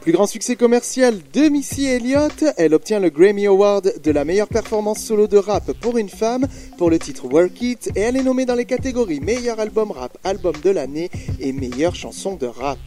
Plus 0.00 0.12
grand 0.12 0.26
succès 0.26 0.56
commercial 0.56 1.18
de 1.34 1.50
Missy 1.50 1.84
Elliott, 1.84 2.44
elle 2.56 2.72
obtient 2.72 3.00
le 3.00 3.10
Grammy 3.10 3.46
Award 3.46 4.00
de 4.02 4.10
la 4.10 4.24
meilleure 4.24 4.48
performance 4.48 5.00
solo 5.00 5.26
de 5.26 5.36
rap 5.36 5.72
pour 5.72 5.98
une 5.98 6.08
femme 6.08 6.46
pour 6.78 6.88
le 6.88 6.98
titre 6.98 7.26
Work 7.30 7.60
It 7.60 7.90
et 7.94 8.00
elle 8.00 8.16
est 8.16 8.22
nommée 8.22 8.46
dans 8.46 8.54
les 8.54 8.64
catégories 8.64 9.20
meilleur 9.20 9.60
album 9.60 9.90
rap, 9.90 10.16
album 10.24 10.54
de 10.64 10.70
l'année 10.70 11.10
et 11.38 11.52
meilleure 11.52 11.94
chanson 11.94 12.36
de 12.36 12.46
rap. 12.46 12.78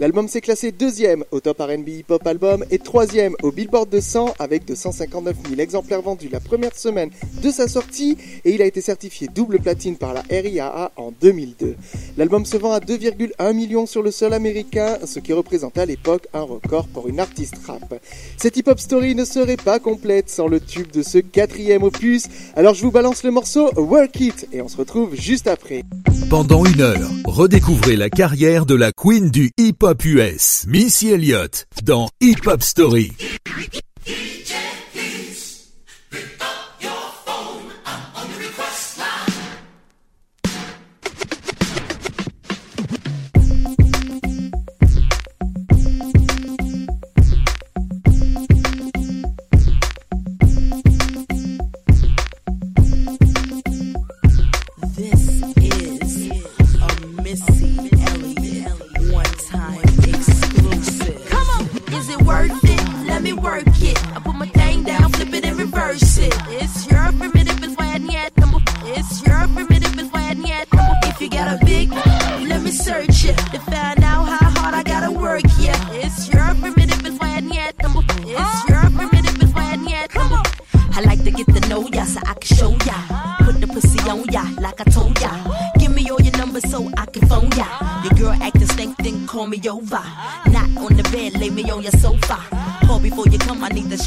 L'album 0.00 0.26
s'est 0.26 0.40
classé 0.40 0.72
deuxième 0.72 1.22
au 1.30 1.38
top 1.38 1.60
R&B 1.60 1.88
hip 1.88 2.06
hop 2.08 2.26
album 2.26 2.64
et 2.72 2.80
troisième 2.80 3.36
au 3.44 3.52
Billboard 3.52 3.88
200 3.88 4.34
avec 4.40 4.64
259 4.64 5.36
000 5.48 5.60
exemplaires 5.60 6.02
vendus 6.02 6.30
la 6.32 6.40
première 6.40 6.74
semaine 6.74 7.10
de 7.44 7.50
sa 7.52 7.68
sortie 7.68 8.18
et 8.44 8.52
il 8.52 8.60
a 8.60 8.66
été 8.66 8.80
certifié 8.80 9.28
double 9.32 9.60
platine 9.60 9.96
par 9.96 10.14
la 10.14 10.22
RIAA 10.28 10.90
en 10.96 11.12
2002. 11.20 11.76
L'album 12.16 12.44
se 12.44 12.56
vend 12.56 12.72
à 12.72 12.80
2,1 12.80 13.52
millions 13.52 13.86
sur 13.86 14.02
le 14.02 14.10
sol 14.10 14.34
américain, 14.34 14.98
ce 15.04 15.20
qui 15.20 15.32
représente 15.32 15.78
à 15.78 15.86
l'époque 15.86 16.26
un 16.34 16.55
record 16.62 16.88
pour 16.88 17.08
une 17.08 17.20
artiste 17.20 17.56
rap. 17.66 17.94
Cette 18.36 18.56
hip-hop 18.56 18.78
story 18.78 19.14
ne 19.14 19.24
serait 19.24 19.56
pas 19.56 19.78
complète 19.78 20.28
sans 20.30 20.48
le 20.48 20.60
tube 20.60 20.90
de 20.90 21.02
ce 21.02 21.18
quatrième 21.18 21.82
opus, 21.82 22.24
alors 22.54 22.74
je 22.74 22.82
vous 22.82 22.90
balance 22.90 23.22
le 23.22 23.30
morceau 23.30 23.70
Work 23.76 24.20
It 24.20 24.48
et 24.52 24.62
on 24.62 24.68
se 24.68 24.76
retrouve 24.76 25.14
juste 25.14 25.46
après. 25.46 25.82
Pendant 26.30 26.64
une 26.64 26.80
heure, 26.80 27.10
redécouvrez 27.24 27.96
la 27.96 28.10
carrière 28.10 28.66
de 28.66 28.74
la 28.74 28.92
queen 28.92 29.30
du 29.30 29.50
hip-hop 29.58 30.04
US, 30.04 30.64
Missy 30.66 31.10
Elliott, 31.10 31.66
dans 31.84 32.08
Hip 32.20 32.46
Hop 32.46 32.62
Story. 32.62 33.12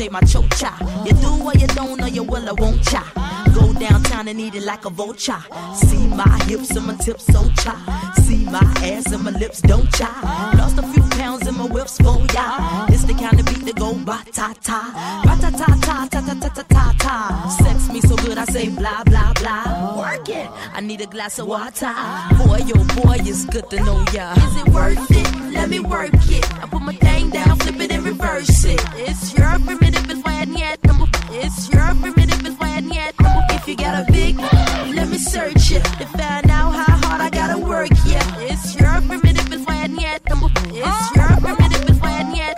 Shave 0.10 0.12
my 0.12 0.22
chocha. 0.22 1.06
You 1.06 1.14
do 1.14 1.44
or 1.44 1.54
you 1.54 1.68
don't, 1.68 2.02
or 2.02 2.08
you 2.08 2.24
will, 2.24 2.48
I 2.48 2.54
won't 2.54 2.84
cha. 2.84 3.04
Go 3.54 3.74
downtown 3.74 4.28
and 4.28 4.40
eat 4.40 4.56
it 4.56 4.64
like 4.64 4.86
a 4.86 4.90
vulture. 4.90 5.42
See 5.76 6.08
my 6.08 6.44
hips 6.46 6.72
and 6.76 6.88
my 6.88 6.96
tips 6.96 7.26
so 7.26 7.50
cha. 7.62 8.14
See 8.24 8.46
my 8.46 8.62
ass 8.84 9.12
and 9.12 9.24
my 9.24 9.32
lips 9.32 9.62
don't 9.62 9.92
cha. 9.94 10.52
Lost 10.58 10.78
a 10.78 10.84
few 10.84 11.04
pounds 11.18 11.48
in 11.48 11.56
my 11.56 11.66
whips 11.66 11.98
for 11.98 12.20
ya. 12.34 12.88
It's 12.90 13.04
the 13.04 13.14
kind 13.14 13.40
of 13.40 13.46
beat 13.46 13.66
that 13.66 13.76
go 13.76 13.94
ba 13.94 14.24
ta 14.32 14.54
ta. 14.62 15.22
Ba 15.26 15.36
ta 15.42 15.50
ta 15.50 15.66
ta 15.82 16.08
ta 16.08 16.22
ta 16.22 16.34
ta 16.34 16.50
ta 16.50 16.64
ta 16.64 16.96
ta. 16.98 17.58
Sex 17.64 17.90
me 17.92 18.02
so 18.02 18.16
good 18.18 18.38
I 18.38 18.46
say 18.46 18.70
blah 18.70 19.04
blah 19.04 19.34
blah. 19.34 19.98
Work 19.98 20.30
it. 20.30 20.48
I 20.74 20.82
need 20.82 21.02
a 21.02 21.08
glass 21.08 21.40
of 21.40 21.48
water. 21.48 21.94
Boy, 22.38 22.60
yo 22.66 22.76
boy, 23.02 23.18
it's 23.20 23.46
good 23.46 23.70
to 23.72 23.78
know 23.84 24.06
ya. 24.14 24.34
Is 24.34 24.56
it 24.62 24.68
worth 24.70 25.12
it? 25.12 25.52
Let 25.54 25.70
me 25.70 25.80
work 25.80 26.14
it. 26.14 26.46
I 26.64 26.68
put 26.68 26.82
my 26.82 26.94
thing 26.94 27.30
down, 27.32 27.58
flip 27.58 27.80
it 27.82 27.92
and 27.92 28.04
reverse 28.04 28.64
it. 28.66 28.82
It's 28.96 29.34
your 29.34 29.58
search 35.30 35.72
it 35.72 35.84
to 36.00 36.06
find 36.08 36.50
out 36.50 36.72
how 36.72 36.98
hard 37.06 37.22
I 37.22 37.30
gotta 37.30 37.60
work. 37.60 37.90
Yeah, 38.06 38.24
It's 38.40 38.76
your 38.80 39.00
primitive 39.02 39.54
is 39.54 39.64
why 39.66 39.86
yet. 39.86 40.22
It's 40.26 41.16
your 41.16 41.28
primitive 41.38 41.90
is 41.90 42.00
why 42.00 42.34
yet. 42.36 42.58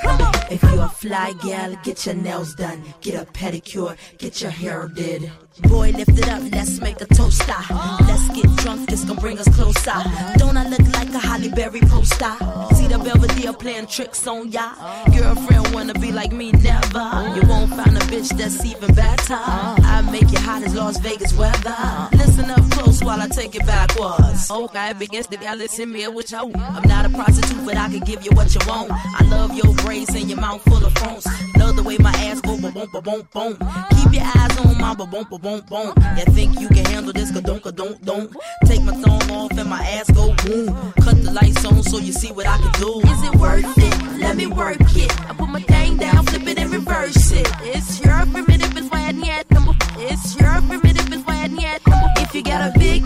If 0.50 0.64
you're 0.64 0.82
a 0.82 0.90
fly 0.90 1.34
gal, 1.44 1.76
get 1.84 2.06
your 2.06 2.16
nails 2.16 2.56
done, 2.56 2.82
get 3.02 3.16
a 3.16 3.26
pedicure, 3.26 3.98
get 4.18 4.42
your 4.42 4.52
hair 4.52 4.88
did. 4.88 5.30
Boy, 5.63 5.91
lift 5.91 6.17
it 6.17 6.30
up, 6.30 6.43
let's 6.52 6.80
make 6.80 7.02
a 7.02 7.06
toaster. 7.06 7.62
Let's 8.08 8.28
get 8.30 8.56
drunk, 8.58 8.89
this 8.89 9.04
gon' 9.04 9.17
bring 9.17 9.39
us 9.39 9.47
closer. 9.56 9.93
Don't 10.38 10.58
I 10.58 10.67
look 10.67 10.86
like 10.93 11.13
a 11.13 11.19
Holly 11.19 11.50
Berry 11.50 11.82
poster? 11.82 12.36
See 12.76 12.88
the 12.88 13.00
Belvedere 13.04 13.54
playing 13.54 13.88
tricks 13.88 14.26
on 14.28 14.52
ya. 14.52 14.74
Girlfriend 15.15 15.74
wanna 15.74 15.93
be 15.93 16.12
like 16.12 16.32
me, 16.32 16.51
never. 16.51 17.05
You 17.36 17.41
won't 17.47 17.70
find 17.72 17.95
a 17.97 18.01
bitch 18.12 18.30
that's 18.38 18.64
even 18.66 18.93
better. 18.93 19.38
I 19.38 20.01
make 20.12 20.32
you 20.32 20.39
hot 20.39 20.64
as 20.64 20.76
Las 20.76 20.97
Vegas 20.99 21.34
weather. 21.38 21.76
Listen 22.14 22.49
up 22.49 22.70
close 22.72 23.03
while 23.03 23.22
I 23.22 23.28
take 23.28 23.55
it 23.55 23.66
backwards. 23.66 24.49
Okay, 24.49 24.93
begins 24.93 25.28
to 25.28 25.38
y'all 25.38 25.55
listen 25.55 25.91
me 25.91 26.07
what 26.07 26.32
you 26.32 26.38
I'm 26.38 26.88
not 26.88 27.05
a 27.05 27.09
prostitute, 27.09 27.66
but 27.66 27.78
I 27.78 27.89
can 27.89 27.99
give 27.99 28.24
you 28.26 28.32
what 28.32 28.53
you 28.53 28.62
want. 28.68 28.91
I 28.91 29.24
love 29.26 29.53
your 29.55 29.74
braids 29.76 30.14
and 30.16 30.30
your 30.30 30.39
mouth 30.39 30.62
full 30.64 30.84
of 30.86 30.93
phones. 30.93 31.26
Love 31.57 31.76
the 31.76 31.84
way 31.84 31.97
my 31.97 32.12
ass 32.12 32.41
go 32.41 32.57
boom 32.59 32.74
boom 32.74 32.88
boom 32.91 33.28
boom. 33.34 33.57
Keep 33.95 34.14
your 34.14 34.24
eyes 34.24 34.57
on 34.57 34.78
my 34.78 34.93
boom 34.95 35.09
boom 35.09 35.26
boom 35.30 35.41
boom. 35.60 35.93
You 36.18 36.26
think 36.34 36.60
you 36.60 36.68
can 36.70 36.86
handle 36.86 37.12
this? 37.14 37.32
Ka 37.32 37.41
don't 37.41 37.64
don't 37.76 37.99
don't. 38.06 38.32
Take 38.66 38.82
my 38.84 38.93
thumb 38.93 39.32
off 39.32 39.52
and 39.58 39.70
my 39.70 39.82
ass 39.95 40.10
go 40.12 40.34
boom. 40.45 40.68
Cut 41.04 41.22
the 41.24 41.32
lights 41.32 41.66
on 41.66 41.84
so 41.84 41.97
you 41.97 42.14
see 42.14 42.32
what 42.32 42.47
I 42.47 42.58
can 42.58 42.72
do. 42.80 42.99
Is 43.02 43.24
it 43.24 43.36
worth 43.36 43.78
it? 43.78 44.20
Let 44.20 44.36
me 44.38 44.47
work 44.47 44.80
it. 44.95 45.12
I 45.30 45.34
put 45.34 45.49
my 45.49 45.62
thing 45.62 45.97
down, 45.97 46.26
flip 46.26 46.47
it 46.47 46.58
and 46.58 46.72
reverse 46.72 47.32
it. 47.32 47.47
It's 47.62 47.99
your 48.04 48.26
primitive 48.32 48.78
is 48.78 48.89
why 48.89 49.10
yet 49.12 49.49
number. 49.52 49.74
It's 49.97 50.39
your 50.39 50.62
primitive 50.62 51.12
is 51.12 51.24
why 51.26 51.45
yet 51.47 51.86
number. 51.88 52.08
If 52.18 52.34
you 52.36 52.43
got 52.43 52.62
a 52.74 52.80
big, 52.80 53.04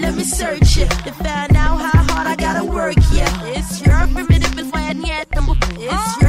let 0.00 0.14
me 0.14 0.22
search 0.24 0.76
it 0.78 0.90
to 1.04 1.12
find 1.12 1.56
out 1.56 1.78
how 1.78 2.02
hard 2.12 2.26
I 2.26 2.36
gotta 2.36 2.64
work. 2.64 2.96
Yeah, 3.12 3.30
It's 3.56 3.80
your 3.84 4.06
primitive 4.14 4.56
is 4.58 4.70
why 4.70 4.92
yet 4.92 5.26
number. 5.34 5.54
It's 5.72 6.19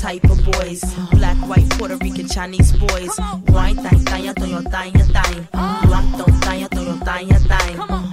type 0.00 0.24
of 0.30 0.42
boys. 0.44 0.82
Black, 1.12 1.36
white, 1.46 1.68
Puerto 1.70 1.96
Rican, 1.98 2.26
Chinese 2.26 2.72
boys. 2.72 3.18
Wine, 3.48 3.76
thang, 3.76 4.00
thang, 4.06 4.34
thang, 4.34 4.64
thang, 4.64 4.92
thang, 4.92 4.92
thang. 5.12 5.48
Black, 5.52 6.16
don't, 6.16 6.40
thang, 6.40 6.68
thang, 6.68 7.00
thang, 7.00 7.28
thang. 7.28 8.09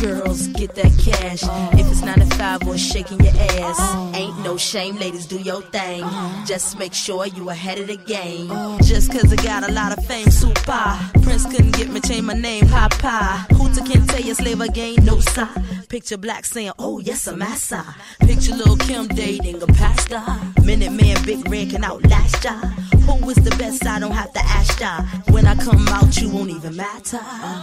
Girls, 0.00 0.46
get 0.48 0.74
that 0.76 0.92
cash. 0.98 1.42
If 1.78 1.90
it's 1.90 2.02
9 2.02 2.20
to 2.20 2.26
5 2.36 2.68
or 2.68 2.78
shaking 2.78 3.18
your 3.20 3.32
ass, 3.34 4.14
ain't 4.14 4.38
no 4.44 4.56
shame, 4.56 4.96
ladies, 4.96 5.26
do 5.26 5.38
your 5.38 5.60
thing. 5.60 6.04
Just 6.46 6.78
make 6.78 6.94
sure 6.94 7.26
you 7.26 7.50
ahead 7.50 7.80
of 7.80 7.88
the 7.88 7.96
game. 7.96 8.48
Just 8.84 9.10
cause 9.10 9.32
I 9.32 9.36
got 9.36 9.68
a 9.68 9.72
lot 9.72 9.96
of 9.96 10.04
fame, 10.06 10.30
super. 10.30 10.98
Prince 11.22 11.46
couldn't 11.46 11.76
get 11.76 11.88
me, 11.88 12.00
change 12.00 12.22
my 12.22 12.34
name, 12.34 12.68
Papa. 12.68 13.46
Hooter 13.54 13.82
can't 13.82 14.08
tell 14.08 14.20
you 14.20 14.34
slave 14.34 14.60
again, 14.60 15.04
no 15.04 15.18
sir. 15.18 15.48
Picture 15.88 16.16
black 16.16 16.44
saying, 16.44 16.72
oh 16.78 17.00
yes, 17.00 17.26
I'm 17.26 17.38
massa. 17.38 17.84
Picture 18.20 18.54
little 18.54 18.76
Kim 18.76 19.08
dating 19.08 19.60
a 19.62 19.66
pastor. 19.66 20.22
Minute 20.62 20.92
man, 20.92 21.16
big 21.24 21.48
red 21.48 21.70
can 21.70 21.82
outlast 21.82 22.44
ya. 22.44 22.60
Who 23.08 23.30
is 23.30 23.36
the 23.36 23.54
best? 23.56 23.86
I 23.86 23.98
don't 23.98 24.12
have 24.12 24.32
to 24.32 24.40
ask 24.40 24.80
ya. 24.80 25.00
When 25.32 25.46
I 25.46 25.54
come 25.54 25.88
out, 25.88 26.20
you 26.20 26.28
won't 26.30 26.50
even 26.50 26.76
matter. 26.76 27.18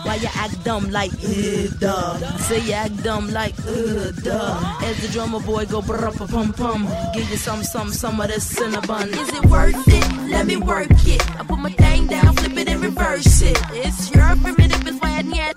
Why 0.06 0.16
you 0.16 0.30
act 0.34 0.64
dumb 0.64 0.90
like, 0.92 1.14
uh, 1.14 1.68
duh. 1.80 2.38
Say 2.38 2.60
you 2.62 2.74
act 2.74 3.04
dumb 3.04 3.30
like, 3.32 3.58
uh, 3.60 4.12
duh. 4.26 4.80
As 4.84 5.02
the 5.02 5.10
drummer 5.14 5.40
boy 5.40 5.66
go 5.66 5.82
brr 5.82 6.12
pum 6.12 6.54
pum. 6.54 6.88
Give 7.14 7.30
you 7.30 7.38
some, 7.38 7.64
some, 7.64 7.92
some 7.92 8.20
of 8.20 8.28
this 8.28 8.46
cinnamon. 8.48 9.10
Is 9.10 9.30
it 9.30 9.46
worth 9.46 9.88
it? 9.88 10.30
Let 10.30 10.46
me 10.46 10.58
work 10.58 10.90
it. 11.06 11.22
I 11.40 11.44
put 11.44 11.60
my 11.60 11.72
thing 11.72 12.08
down, 12.08 12.36
flip 12.36 12.58
it 12.58 12.70
and 12.70 12.82
reverse 12.82 13.42
it. 13.42 13.58
It's 13.72 14.12
your 14.14 14.36
primitive 14.38 14.88
is 14.88 15.00
why 15.00 15.22
yet. 15.22 15.56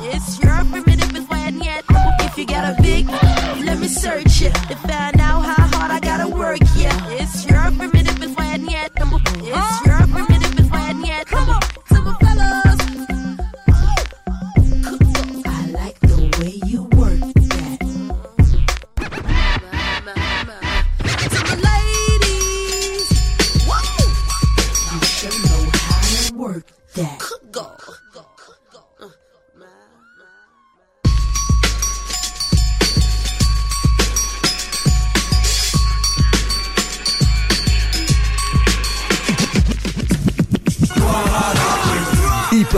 It's 0.00 0.38
your 0.42 0.64
primitive 0.70 1.16
is 1.16 1.24
why 1.28 1.48
yet. 1.48 1.84
If 2.20 2.36
you 2.38 2.46
got 2.46 2.78
a 2.78 2.82
big, 2.82 3.08
let 3.64 3.78
me 3.78 3.88
search 3.88 4.42
it 4.42 4.54
to 4.68 4.76
find 4.76 5.17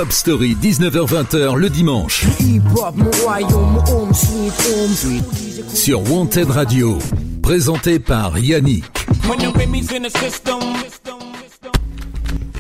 Hop 0.01 0.13
Story 0.13 0.57
19h20h 0.63 1.57
le 1.57 1.69
dimanche 1.69 2.25
sur 5.75 6.11
Wanted 6.11 6.49
Radio, 6.49 6.97
présenté 7.43 7.99
par 7.99 8.39
Yannick. 8.39 8.85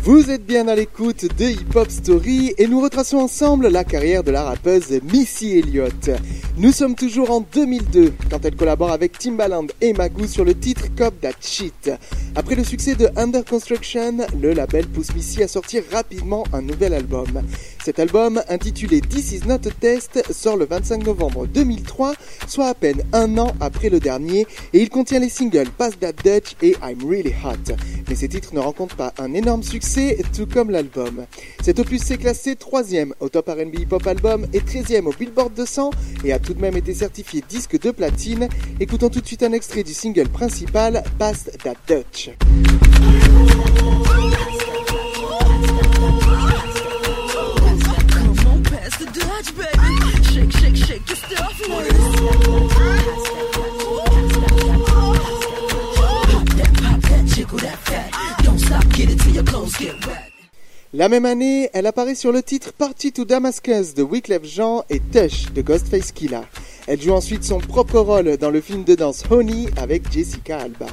Vous 0.02 0.30
êtes 0.30 0.44
bien 0.44 0.68
à 0.68 0.74
l'écoute 0.74 1.34
de 1.38 1.44
Hip 1.46 1.76
Hop 1.76 1.90
Story 1.90 2.52
et 2.58 2.66
nous 2.66 2.82
retraçons 2.82 3.16
ensemble 3.16 3.68
la 3.68 3.84
carrière 3.84 4.22
de 4.22 4.32
la 4.32 4.44
rappeuse 4.44 5.00
Missy 5.10 5.56
Elliott. 5.56 6.10
Nous 6.56 6.72
sommes 6.72 6.94
toujours 6.94 7.30
en 7.30 7.40
2002 7.40 8.12
quand 8.28 8.44
elle 8.44 8.56
collabore 8.56 8.90
avec 8.90 9.16
Timbaland 9.18 9.66
et 9.80 9.92
Magoo 9.92 10.26
sur 10.26 10.44
le 10.44 10.54
titre 10.54 10.82
Cop 10.96 11.18
That 11.20 11.30
Shit. 11.40 11.90
Après 12.34 12.54
le 12.54 12.64
succès 12.64 12.96
de 12.96 13.08
Under 13.16 13.44
Construction, 13.44 14.18
le 14.40 14.52
label 14.52 14.86
pousse 14.88 15.14
Missy 15.14 15.42
à 15.42 15.48
sortir 15.48 15.84
rapidement 15.92 16.44
un 16.52 16.62
nouvel 16.62 16.92
album. 16.94 17.28
Cet 17.82 17.98
album, 17.98 18.42
intitulé 18.50 19.00
This 19.00 19.32
Is 19.32 19.40
Not 19.46 19.66
a 19.66 19.70
Test, 19.70 20.22
sort 20.32 20.58
le 20.58 20.66
25 20.66 21.02
novembre 21.06 21.46
2003, 21.46 22.12
soit 22.46 22.66
à 22.66 22.74
peine 22.74 23.02
un 23.14 23.38
an 23.38 23.54
après 23.58 23.88
le 23.88 24.00
dernier, 24.00 24.46
et 24.74 24.82
il 24.82 24.90
contient 24.90 25.18
les 25.18 25.30
singles 25.30 25.70
Pass 25.78 25.98
That 25.98 26.12
Dutch 26.22 26.56
et 26.60 26.76
I'm 26.82 26.98
Really 27.08 27.32
Hot. 27.42 27.74
Mais 28.08 28.14
ces 28.14 28.28
titres 28.28 28.54
ne 28.54 28.60
rencontrent 28.60 28.96
pas 28.96 29.14
un 29.18 29.32
énorme 29.32 29.62
succès, 29.62 30.18
tout 30.36 30.46
comme 30.46 30.70
l'album. 30.70 31.24
Cet 31.62 31.78
opus 31.78 32.02
s'est 32.02 32.18
classé 32.18 32.52
3ème 32.54 33.12
au 33.18 33.30
Top 33.30 33.48
R&B 33.48 33.80
Hip 33.80 33.92
Hop 33.92 34.06
Album 34.06 34.46
et 34.52 34.60
13ème 34.60 35.06
au 35.06 35.14
Billboard 35.18 35.54
200 35.54 35.90
et 36.24 36.34
a 36.34 36.38
tout 36.38 36.52
de 36.52 36.60
même 36.60 36.76
été 36.76 36.92
certifié 36.92 37.42
disque 37.48 37.80
de 37.80 37.90
platine. 37.92 38.48
Écoutons 38.78 39.08
tout 39.08 39.22
de 39.22 39.26
suite 39.26 39.42
un 39.42 39.52
extrait 39.52 39.84
du 39.84 39.94
single 39.94 40.28
principal 40.28 41.02
Pass 41.18 41.50
That 41.64 41.76
Dutch. 41.88 42.30
La 61.00 61.08
même 61.08 61.24
année, 61.24 61.70
elle 61.72 61.86
apparaît 61.86 62.14
sur 62.14 62.30
le 62.30 62.42
titre 62.42 62.74
Party 62.74 63.10
to 63.10 63.24
Damascus 63.24 63.94
de 63.94 64.02
Wyclef 64.02 64.44
Jean 64.44 64.84
et 64.90 65.00
Tush 65.00 65.50
de 65.50 65.62
Ghostface 65.62 66.12
Killah. 66.12 66.44
Elle 66.86 67.00
joue 67.00 67.12
ensuite 67.12 67.42
son 67.42 67.56
propre 67.56 67.98
rôle 68.00 68.36
dans 68.36 68.50
le 68.50 68.60
film 68.60 68.84
de 68.84 68.94
danse 68.94 69.24
Honey 69.30 69.70
avec 69.78 70.12
Jessica 70.12 70.58
Alba. 70.58 70.88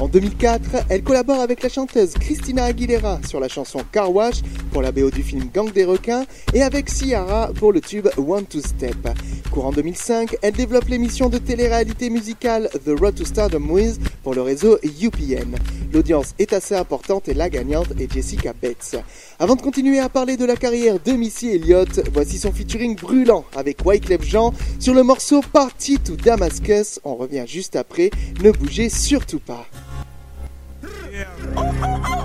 En 0.00 0.06
2004, 0.06 0.84
elle 0.90 1.02
collabore 1.02 1.40
avec 1.40 1.60
la 1.64 1.68
chanteuse 1.68 2.14
Christina 2.14 2.66
Aguilera 2.66 3.18
sur 3.26 3.40
la 3.40 3.48
chanson 3.48 3.80
Car 3.90 4.14
Wash 4.14 4.42
pour 4.70 4.80
la 4.80 4.92
BO 4.92 5.10
du 5.10 5.24
film 5.24 5.50
Gang 5.52 5.72
des 5.72 5.84
requins 5.84 6.24
et 6.54 6.62
avec 6.62 6.88
Ciara 6.88 7.50
pour 7.52 7.72
le 7.72 7.80
tube 7.80 8.06
One 8.16 8.46
Two 8.46 8.60
Step. 8.60 9.08
Courant 9.50 9.72
2005, 9.72 10.36
elle 10.40 10.54
développe 10.54 10.88
l'émission 10.88 11.28
de 11.28 11.38
télé-réalité 11.38 12.10
musicale 12.10 12.70
The 12.84 12.96
Road 12.96 13.16
to 13.16 13.24
Stardom 13.24 13.68
With 13.68 13.98
pour 14.22 14.34
le 14.34 14.42
réseau 14.42 14.78
UPN. 14.84 15.56
L'audience 15.92 16.34
est 16.38 16.52
assez 16.52 16.76
importante 16.76 17.28
et 17.28 17.34
la 17.34 17.50
gagnante 17.50 17.88
est 17.98 18.12
Jessica 18.12 18.52
Betts. 18.52 18.98
Avant 19.40 19.54
de 19.54 19.62
continuer 19.62 20.00
à 20.00 20.08
parler 20.08 20.36
de 20.36 20.44
la 20.44 20.56
carrière 20.56 20.96
de 20.98 21.12
Missy 21.12 21.50
Elliott, 21.50 22.00
voici 22.12 22.38
son 22.38 22.50
featuring 22.50 22.96
brûlant 22.96 23.44
avec 23.54 23.86
Wyclef 23.86 24.24
Jean 24.24 24.52
sur 24.80 24.94
le 24.94 25.04
morceau 25.04 25.42
Party 25.52 26.00
to 26.00 26.16
Damascus. 26.16 26.98
On 27.04 27.14
revient 27.14 27.44
juste 27.46 27.76
après, 27.76 28.10
ne 28.42 28.50
bougez 28.50 28.88
surtout 28.88 29.38
pas. 29.38 29.64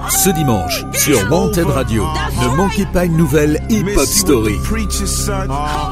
Ce 0.09 0.31
dimanche 0.31 0.85
sur 0.93 1.31
Wanted 1.31 1.67
Radio, 1.67 2.03
ne 2.41 2.55
manquez 2.55 2.87
pas 2.87 3.05
une 3.05 3.17
nouvelle 3.17 3.61
Hip 3.69 3.95
Hop 3.95 4.05
Story. 4.05 4.55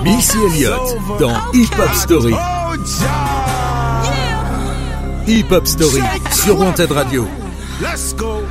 Missy 0.03 0.37
Elliott 0.47 0.97
dans 1.19 1.35
Hip 1.53 1.69
Hop 1.77 1.93
Story. 1.93 2.33
Hip 5.27 5.51
Hop 5.51 5.67
Story 5.67 6.01
sur 6.31 6.59
Wanted 6.59 6.91
Radio. 6.91 7.27
Let's 7.79 8.15
go. 8.15 8.41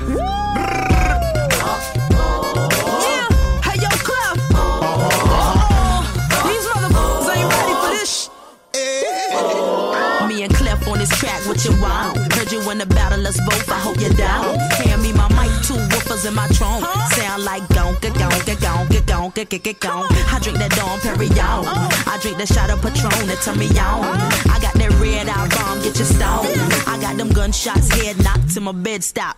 This 11.62 11.74
track, 11.78 12.14
what 12.14 12.16
you 12.16 12.20
want? 12.20 12.32
Heard 12.32 12.52
you 12.52 12.70
in 12.70 12.78
the 12.78 12.86
battle, 12.86 13.20
let's 13.20 13.40
both, 13.40 13.68
I 13.70 13.78
hope 13.78 14.00
you're 14.00 14.10
down. 14.10 14.58
Hand 14.58 15.02
me 15.02 15.12
my 15.12 15.28
mic, 15.30 15.50
two 15.62 15.74
woofers 15.74 16.26
in 16.26 16.34
my 16.34 16.46
trunk. 16.48 16.84
Sound 17.12 17.44
like 17.44 17.62
gonka, 17.68 18.10
gonka, 18.10 18.54
gonka, 18.56 19.00
gonka, 19.04 19.44
gonka, 19.44 19.60
gonka. 19.60 20.32
I 20.32 20.38
drink 20.40 20.58
that 20.58 20.70
Dom 20.72 20.98
Perignon. 21.00 21.64
I 22.06 22.18
drink 22.20 22.38
that 22.38 22.48
shot 22.48 22.70
of 22.70 22.80
Patron 22.82 23.26
that 23.26 23.40
turn 23.42 23.58
me 23.58 23.68
on. 23.78 24.04
I 24.50 24.58
got 24.60 24.74
that 24.74 24.90
red 25.00 25.28
eye 25.28 25.48
bomb, 25.48 25.82
get 25.82 25.98
you 25.98 26.04
stoned. 26.04 26.48
I 26.86 26.98
got 27.00 27.16
them 27.16 27.30
gunshots, 27.30 27.90
head 27.92 28.22
knocked 28.22 28.54
to 28.54 28.60
my 28.60 28.72
bed 28.72 29.04
stop. 29.04 29.36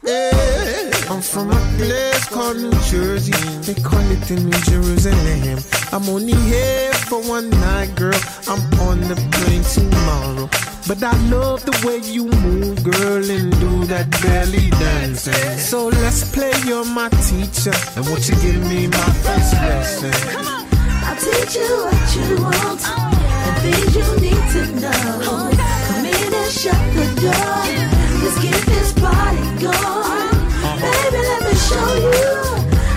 I'm 1.10 1.22
from 1.22 1.50
a 1.50 1.60
place 1.76 2.28
called 2.28 2.56
New 2.56 2.72
Jersey. 2.90 3.32
They 3.62 3.80
call 3.80 4.06
it 4.10 4.20
the 4.28 4.36
New 4.40 4.60
Jerusalem. 4.70 5.58
I'm 5.92 6.08
only 6.08 6.34
here 6.34 6.92
for 7.08 7.20
one 7.22 7.50
night, 7.50 7.94
girl. 7.96 8.18
I'm 8.48 8.62
on 8.80 9.00
the 9.00 9.16
plane 9.32 9.64
tomorrow. 9.64 10.71
But 10.86 11.02
I 11.02 11.16
love 11.30 11.64
the 11.64 11.86
way 11.86 11.98
you 11.98 12.24
move, 12.26 12.82
girl, 12.82 13.30
and 13.30 13.52
do 13.60 13.84
that 13.86 14.10
belly 14.20 14.68
dancing. 14.70 15.58
So 15.58 15.86
let's 15.88 16.30
play, 16.34 16.52
you're 16.66 16.84
my 16.84 17.08
teacher. 17.08 17.72
And 17.96 18.04
won't 18.06 18.28
you 18.28 18.34
give 18.42 18.60
me 18.68 18.88
my 18.88 19.10
first 19.22 19.52
lesson? 19.54 20.12
Come 20.34 20.46
on. 20.46 20.66
I'll 21.06 21.16
teach 21.16 21.54
you 21.54 21.72
what 21.86 22.08
you 22.16 22.42
want 22.42 22.82
and 23.46 23.56
things 23.62 23.94
you 23.94 24.08
need 24.26 24.44
to 24.54 24.62
know. 24.82 25.50
Come 25.86 26.04
in 26.04 26.34
and 26.34 26.52
shut 26.52 26.82
the 26.98 27.06
door. 27.22 27.62
Let's 28.22 28.38
get 28.42 28.60
this 28.66 28.92
party 28.98 29.46
going. 29.62 30.34
Baby, 30.82 31.20
let 31.30 31.40
me 31.46 31.54
show 31.68 31.90
you 32.10 32.34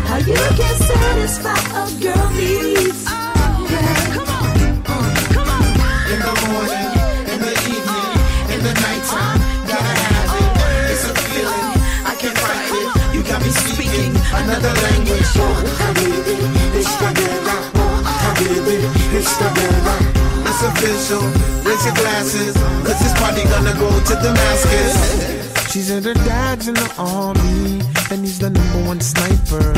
how 0.09 0.17
you 0.17 0.41
can 0.57 0.75
satisfy 0.89 1.61
a 1.81 1.85
girl 2.01 2.29
needs. 2.33 3.04
Another 14.45 14.73
language. 14.85 15.29
Habibi, 15.81 16.35
it's 16.77 16.93
the 17.01 17.09
guerra. 17.17 17.57
Oh, 17.81 17.97
Habibi, 18.21 18.77
it's 19.17 19.33
the 19.37 19.49
guerra. 19.57 19.95
raise 21.65 21.85
your 21.85 21.95
glasses, 21.95 22.53
cause 22.85 22.99
this 23.01 23.13
party 23.19 23.43
gonna 23.53 23.73
go 23.79 23.89
to 24.09 24.13
Damascus. 24.21 25.71
She 25.71 25.81
said 25.81 26.05
her 26.05 26.13
dad's 26.13 26.67
in 26.67 26.75
the 26.75 26.93
army, 26.97 27.81
and 28.11 28.21
he's 28.21 28.39
the 28.39 28.49
number 28.49 28.87
one 28.87 29.01
sniper. 29.01 29.73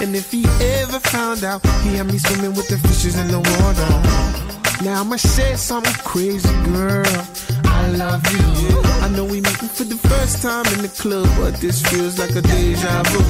And 0.00 0.14
if 0.16 0.30
he 0.32 0.44
ever 0.60 0.98
found 0.98 1.44
out, 1.44 1.64
he 1.82 1.96
had 1.96 2.06
me 2.06 2.18
swimming 2.18 2.54
with 2.54 2.68
the 2.68 2.78
fishes 2.78 3.16
in 3.16 3.28
the 3.28 3.38
water. 3.38 4.84
Now 4.84 5.00
I'ma 5.00 5.16
say 5.16 5.54
something 5.54 5.94
crazy, 6.04 6.52
girl. 6.64 7.53
I 7.94 7.96
love 7.96 8.26
you. 8.32 8.80
I 9.02 9.08
know 9.08 9.24
we 9.24 9.40
met 9.40 9.54
for 9.54 9.84
the 9.84 9.94
first 9.94 10.42
time 10.42 10.66
in 10.74 10.82
the 10.82 10.88
club, 10.88 11.28
but 11.38 11.54
this 11.60 11.80
feels 11.80 12.18
like 12.18 12.34
a 12.34 12.42
deja 12.42 13.02
vu. 13.04 13.20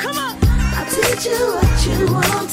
Come 0.00 0.16
on, 0.16 0.38
I'll 0.72 0.88
teach 0.88 1.26
you 1.26 1.36
what 1.60 1.84
you 1.84 1.98
want. 2.14 2.48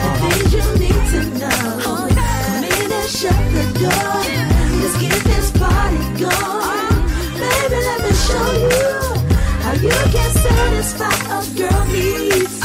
The 0.00 0.08
things 0.16 0.52
you 0.56 0.64
need 0.80 1.02
to 1.12 1.20
know. 1.40 2.08
Come 2.48 2.64
in 2.64 2.90
and 2.90 3.10
shut 3.10 3.36
the 3.52 3.64
door. 3.84 4.16
Let's 4.80 4.96
get 4.96 5.20
this 5.28 5.50
party 5.60 6.00
going. 6.24 6.88
Baby, 7.36 7.78
let 7.88 8.00
me 8.00 8.12
show 8.24 8.48
you 8.64 8.88
how 9.60 9.74
you 9.76 9.96
can 10.08 10.30
satisfy 10.40 11.16
a 11.36 11.40
girl 11.54 11.84
needs. 11.92 12.59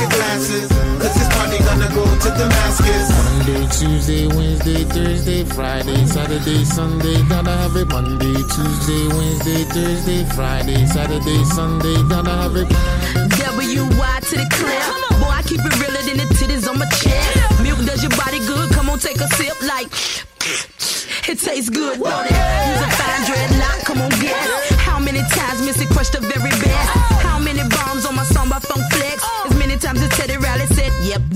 Your 0.00 0.08
glasses, 0.08 0.68
cause 1.00 1.14
this 1.14 1.28
party 1.36 1.58
gonna 1.58 1.88
go 1.94 2.04
to 2.04 2.28
Damascus. 2.30 3.06
Monday, 3.24 3.66
Tuesday, 3.78 4.26
Wednesday, 4.28 4.84
Thursday, 4.84 5.44
Friday, 5.44 6.06
Saturday, 6.06 6.64
Sunday, 6.64 7.22
gotta 7.28 7.50
have 7.50 7.76
it. 7.76 7.88
Monday, 7.88 8.34
Tuesday, 8.54 9.08
Wednesday, 9.08 9.64
Thursday, 9.64 10.24
Friday, 10.34 10.86
Saturday, 10.86 11.44
Sunday, 11.44 11.96
gotta 12.08 12.30
have 12.30 12.56
it. 12.56 13.29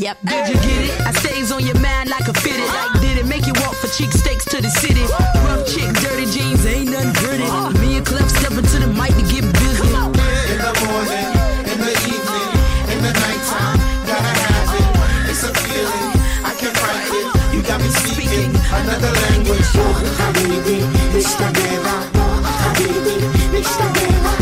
Yep, 0.05 0.18
yep, 0.20 0.46
did 0.46 0.48
you 0.52 0.61
get 0.61 0.80
it? 0.84 1.00
I 1.00 1.12
stays 1.12 1.50
on 1.50 1.64
your 1.64 1.80
mind 1.80 2.11
like 2.11 2.28
a 2.28 2.34
fitted. 2.34 2.68
Uh. 2.68 2.76
Like, 2.76 3.00
did 3.00 3.16
it 3.16 3.24
make 3.24 3.46
you 3.48 3.57
walk 3.64 3.72
for 3.80 3.88
cheek 3.88 4.12
steaks 4.12 4.44
to 4.52 4.61
the 4.61 4.68
city? 4.68 5.00
Rough 5.48 5.64
chick, 5.64 5.88
dirty 6.05 6.28
jeans, 6.28 6.61
ain't 6.66 6.92
nothing 6.92 7.16
pretty. 7.24 7.48
Uh. 7.48 7.72
Me 7.80 7.96
and 7.96 8.05
Clef 8.05 8.28
stepping 8.28 8.68
to 8.68 8.76
the 8.84 8.90
mic 8.92 9.16
to 9.16 9.24
get 9.24 9.48
busy. 9.64 9.80
In 9.80 10.61
the 10.61 10.72
morning, 10.84 11.28
in 11.72 11.78
the 11.80 11.94
evening, 12.05 12.50
in 12.92 13.00
the 13.00 13.12
nighttime, 13.16 13.80
gotta 14.05 14.32
have 14.44 14.76
it. 14.76 15.32
It's 15.32 15.40
a 15.40 15.48
feeling, 15.57 16.12
I 16.44 16.52
can't 16.52 16.76
fight 16.76 17.09
it. 17.09 17.57
You 17.57 17.64
got 17.64 17.80
me 17.80 17.88
speaking 17.88 18.52
another 18.76 19.09
language. 19.09 19.72
Habibi, 20.20 20.84
Mr. 21.16 21.48
Bella. 21.48 21.96
Oh, 22.20 22.44
Habibi, 22.44 23.24
Mr. 23.57 23.88
Bella. 23.96 24.32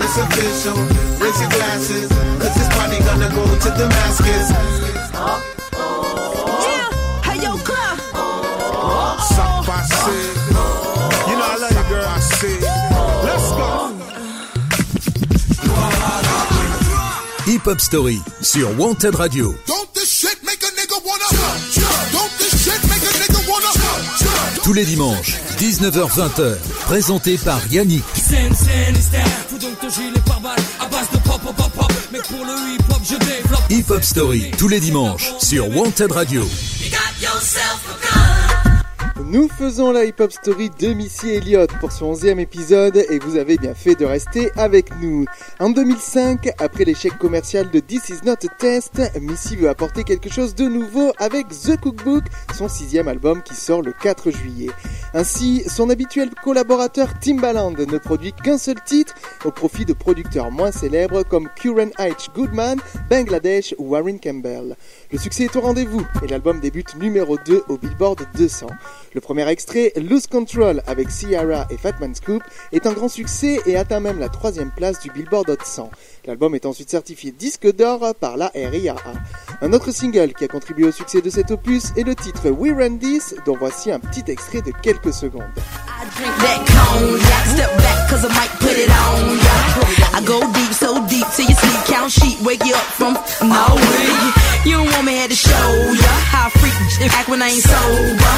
It's 0.00 0.16
official, 0.16 0.80
raise 1.20 1.40
your 1.44 1.52
glasses, 1.52 2.08
cause 2.40 2.54
this 2.56 2.68
party 2.72 3.04
gonna 3.04 3.28
go 3.36 3.44
to 3.44 3.68
Damascus. 3.76 4.79
Shit 22.60 22.82
make 22.84 23.02
a 23.02 23.12
nigga 23.14 23.38
wanna 23.46 24.62
Tous 24.64 24.72
les 24.72 24.84
dimanches, 24.84 25.36
19h-20h, 25.58 26.56
présenté 26.86 27.38
par 27.38 27.60
Yannick. 27.70 28.04
Hip-hop, 33.70 34.02
Story, 34.02 34.50
tous 34.58 34.68
les 34.68 34.80
dimanches, 34.80 35.32
sur 35.38 35.68
Wanted 35.76 36.12
Radio. 36.12 36.44
Nous 39.30 39.48
faisons 39.48 39.92
la 39.92 40.04
hip-hop 40.04 40.32
story 40.32 40.70
de 40.80 40.92
Missy 40.92 41.28
Elliott 41.28 41.70
pour 41.78 41.92
son 41.92 42.14
11e 42.14 42.40
épisode 42.40 42.96
et 42.96 43.20
vous 43.20 43.36
avez 43.36 43.56
bien 43.58 43.74
fait 43.74 43.94
de 43.94 44.04
rester 44.04 44.50
avec 44.56 44.90
nous. 45.00 45.24
En 45.60 45.68
2005, 45.68 46.54
après 46.58 46.86
l'échec 46.86 47.18
commercial 47.18 47.70
de 47.70 47.80
This 47.80 48.08
Is 48.08 48.20
Not 48.24 48.32
a 48.32 48.48
Test, 48.58 48.98
Missy 49.20 49.56
veut 49.56 49.68
apporter 49.68 50.04
quelque 50.04 50.32
chose 50.32 50.54
de 50.54 50.64
nouveau 50.64 51.12
avec 51.18 51.48
The 51.48 51.78
Cookbook, 51.78 52.24
son 52.56 52.66
sixième 52.66 53.08
album 53.08 53.42
qui 53.42 53.54
sort 53.54 53.82
le 53.82 53.92
4 53.92 54.30
juillet. 54.30 54.70
Ainsi, 55.12 55.62
son 55.68 55.90
habituel 55.90 56.30
collaborateur 56.42 57.12
Timbaland 57.18 57.72
ne 57.72 57.98
produit 57.98 58.32
qu'un 58.32 58.56
seul 58.56 58.76
titre 58.86 59.14
au 59.44 59.50
profit 59.50 59.84
de 59.84 59.92
producteurs 59.92 60.50
moins 60.50 60.72
célèbres 60.72 61.24
comme 61.24 61.50
Curran 61.56 61.90
H. 61.98 62.32
Goodman, 62.34 62.78
Bangladesh 63.10 63.74
ou 63.76 63.90
Warren 63.90 64.18
Campbell. 64.18 64.76
Le 65.12 65.18
succès 65.18 65.44
est 65.44 65.56
au 65.56 65.60
rendez-vous 65.60 66.06
et 66.22 66.28
l'album 66.28 66.60
débute 66.60 66.94
numéro 66.94 67.36
2 67.44 67.64
au 67.68 67.78
Billboard 67.78 68.28
200. 68.36 68.68
Le 69.12 69.20
premier 69.20 69.48
extrait, 69.48 69.92
Lose 69.96 70.28
Control 70.28 70.82
avec 70.86 71.10
Ciara 71.10 71.66
et 71.68 71.76
Fatman 71.76 72.14
Scoop, 72.14 72.44
est 72.70 72.86
un 72.86 72.92
grand 72.92 73.08
succès 73.08 73.60
et 73.66 73.76
atteint 73.76 73.98
même 73.98 74.20
la 74.20 74.28
troisième 74.28 74.70
place 74.70 75.00
du 75.00 75.10
Billboard 75.10 75.50
Hot 75.50 75.64
100. 75.64 75.90
L'album 76.26 76.54
est 76.54 76.64
ensuite 76.64 76.90
certifié 76.90 77.32
disque 77.32 77.74
d'or 77.74 78.14
par 78.20 78.36
la 78.36 78.52
RIAA. 78.54 78.94
Un 79.62 79.72
autre 79.72 79.90
single 79.90 80.32
qui 80.32 80.44
a 80.44 80.48
contribué 80.48 80.86
au 80.86 80.92
succès 80.92 81.20
de 81.20 81.28
cet 81.28 81.50
opus 81.50 81.92
est 81.96 82.04
le 82.04 82.14
titre 82.14 82.48
We 82.50 82.72
Run 82.72 82.98
This, 82.98 83.34
dont 83.44 83.56
voici 83.56 83.90
un 83.90 83.98
petit 83.98 84.30
extrait 84.30 84.62
de 84.62 84.70
quelques 84.80 85.12
secondes. 85.12 85.42
You 94.64 94.76
don't 94.76 94.92
want 94.92 95.08
me 95.08 95.16
here 95.16 95.28
to 95.28 95.34
show 95.34 95.68
ya 95.96 96.12
how 96.28 96.46
I 96.46 96.50
freak 96.60 96.76
shit 96.92 97.08
act 97.16 97.28
when 97.32 97.40
I 97.40 97.48
ain't 97.48 97.64
sober. 97.64 98.36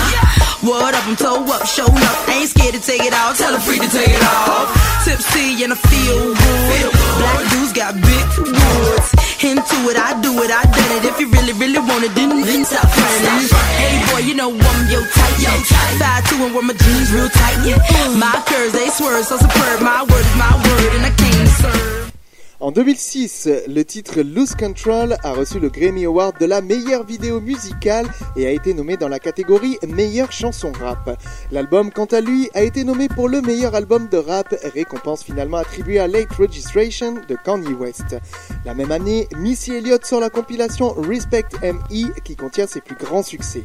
What 0.62 0.94
up, 0.94 1.02
I'm 1.10 1.18
toe 1.18 1.42
up, 1.50 1.66
show 1.66 1.90
up. 1.90 2.16
I 2.30 2.46
ain't 2.46 2.48
scared 2.48 2.78
to 2.78 2.80
take 2.80 3.02
it 3.02 3.12
out, 3.12 3.34
tell 3.34 3.50
her 3.50 3.58
free 3.58 3.82
to 3.82 3.90
take 3.90 4.14
it 4.14 4.22
off. 4.22 4.70
Tipsy 5.02 5.58
and 5.66 5.74
I 5.74 5.78
feel 5.82 6.30
good. 6.30 6.86
Black 7.18 7.42
dudes 7.50 7.74
got 7.74 7.98
big 7.98 8.26
woods. 8.38 9.08
Into 9.42 9.78
it, 9.90 9.98
I 9.98 10.14
do 10.22 10.30
it, 10.46 10.54
I 10.54 10.62
done 10.62 10.92
it. 11.02 11.10
If 11.10 11.18
you 11.18 11.26
really, 11.26 11.58
really 11.58 11.82
want 11.82 12.06
it, 12.06 12.14
then, 12.14 12.30
stop 12.70 12.86
running. 12.86 13.50
Hey 13.82 13.98
boy, 14.14 14.22
you 14.22 14.38
know 14.38 14.54
I'm 14.54 14.80
yo 14.86 15.02
tight, 15.02 15.36
yo. 15.42 15.50
Five 15.98 16.22
two 16.30 16.38
and 16.38 16.54
wear 16.54 16.62
my 16.62 16.78
jeans 16.78 17.10
real 17.10 17.26
tight. 17.34 17.66
Yeah. 17.66 17.82
My 18.14 18.38
curves 18.46 18.72
they 18.78 18.86
swerve 18.94 19.26
so 19.26 19.42
superb. 19.42 19.82
My 19.82 20.06
word 20.06 20.22
is 20.22 20.36
my 20.38 20.54
word, 20.54 20.94
and 20.94 21.02
I 21.02 21.10
came 21.18 21.42
to 21.42 21.54
serve. 21.58 22.01
En 22.62 22.70
2006, 22.70 23.48
le 23.66 23.84
titre 23.84 24.20
Lose 24.20 24.54
Control 24.54 25.16
a 25.24 25.32
reçu 25.32 25.58
le 25.58 25.68
Grammy 25.68 26.04
Award 26.04 26.38
de 26.38 26.46
la 26.46 26.60
meilleure 26.60 27.02
vidéo 27.02 27.40
musicale 27.40 28.06
et 28.36 28.46
a 28.46 28.52
été 28.52 28.72
nommé 28.72 28.96
dans 28.96 29.08
la 29.08 29.18
catégorie 29.18 29.78
meilleure 29.84 30.30
chanson 30.30 30.70
rap. 30.80 31.20
L'album, 31.50 31.90
quant 31.90 32.04
à 32.04 32.20
lui, 32.20 32.50
a 32.54 32.62
été 32.62 32.84
nommé 32.84 33.08
pour 33.08 33.28
le 33.28 33.40
meilleur 33.40 33.74
album 33.74 34.06
de 34.08 34.16
rap, 34.16 34.54
récompense 34.74 35.24
finalement 35.24 35.56
attribuée 35.56 35.98
à 35.98 36.06
Late 36.06 36.32
Registration 36.34 37.14
de 37.14 37.36
Kanye 37.44 37.74
West. 37.74 38.14
La 38.64 38.74
même 38.74 38.92
année, 38.92 39.26
Missy 39.36 39.72
Elliott 39.72 40.06
sort 40.06 40.20
la 40.20 40.30
compilation 40.30 40.94
Respect 40.96 41.46
ME 41.64 42.12
qui 42.22 42.36
contient 42.36 42.68
ses 42.68 42.80
plus 42.80 42.94
grands 42.94 43.24
succès. 43.24 43.64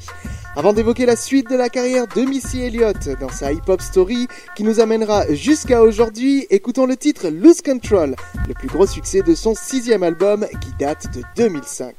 Avant 0.56 0.74
d'évoquer 0.74 1.06
la 1.06 1.16
suite 1.16 1.52
de 1.52 1.56
la 1.56 1.70
carrière 1.70 2.08
de 2.08 2.22
Missy 2.22 2.62
Elliott 2.64 3.10
dans 3.20 3.30
sa 3.30 3.52
hip-hop 3.52 3.80
story 3.80 4.28
qui 4.56 4.64
nous 4.64 4.80
amènera 4.80 5.32
jusqu'à 5.36 5.84
aujourd'hui, 5.84 6.48
écoutons 6.50 6.88
le 6.88 6.98
titre 6.98 7.30
Lose 7.30 7.62
Control, 7.62 8.16
le 8.48 8.56
plus 8.56 8.68
gros 8.68 8.87
succès 8.88 9.22
de 9.22 9.36
son 9.36 9.54
sixième 9.54 10.04
album 10.04 10.46
qui 10.62 10.72
date 10.80 11.14
de 11.16 11.22
2005. 11.36 11.94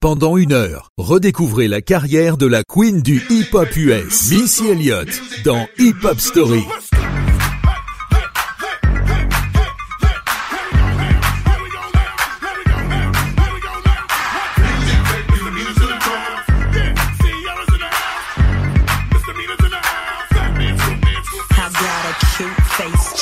Pendant 0.00 0.36
une 0.36 0.52
heure, 0.52 0.90
redécouvrez 0.98 1.66
la 1.66 1.80
carrière 1.80 2.36
de 2.36 2.46
la 2.46 2.62
queen 2.62 3.00
du 3.00 3.22
hip-hop 3.30 3.74
US, 3.76 4.32
Missy 4.32 4.68
Elliott, 4.68 5.08
dans 5.44 5.66
Hip 5.78 6.04
Hop 6.04 6.20
Story. 6.20 6.64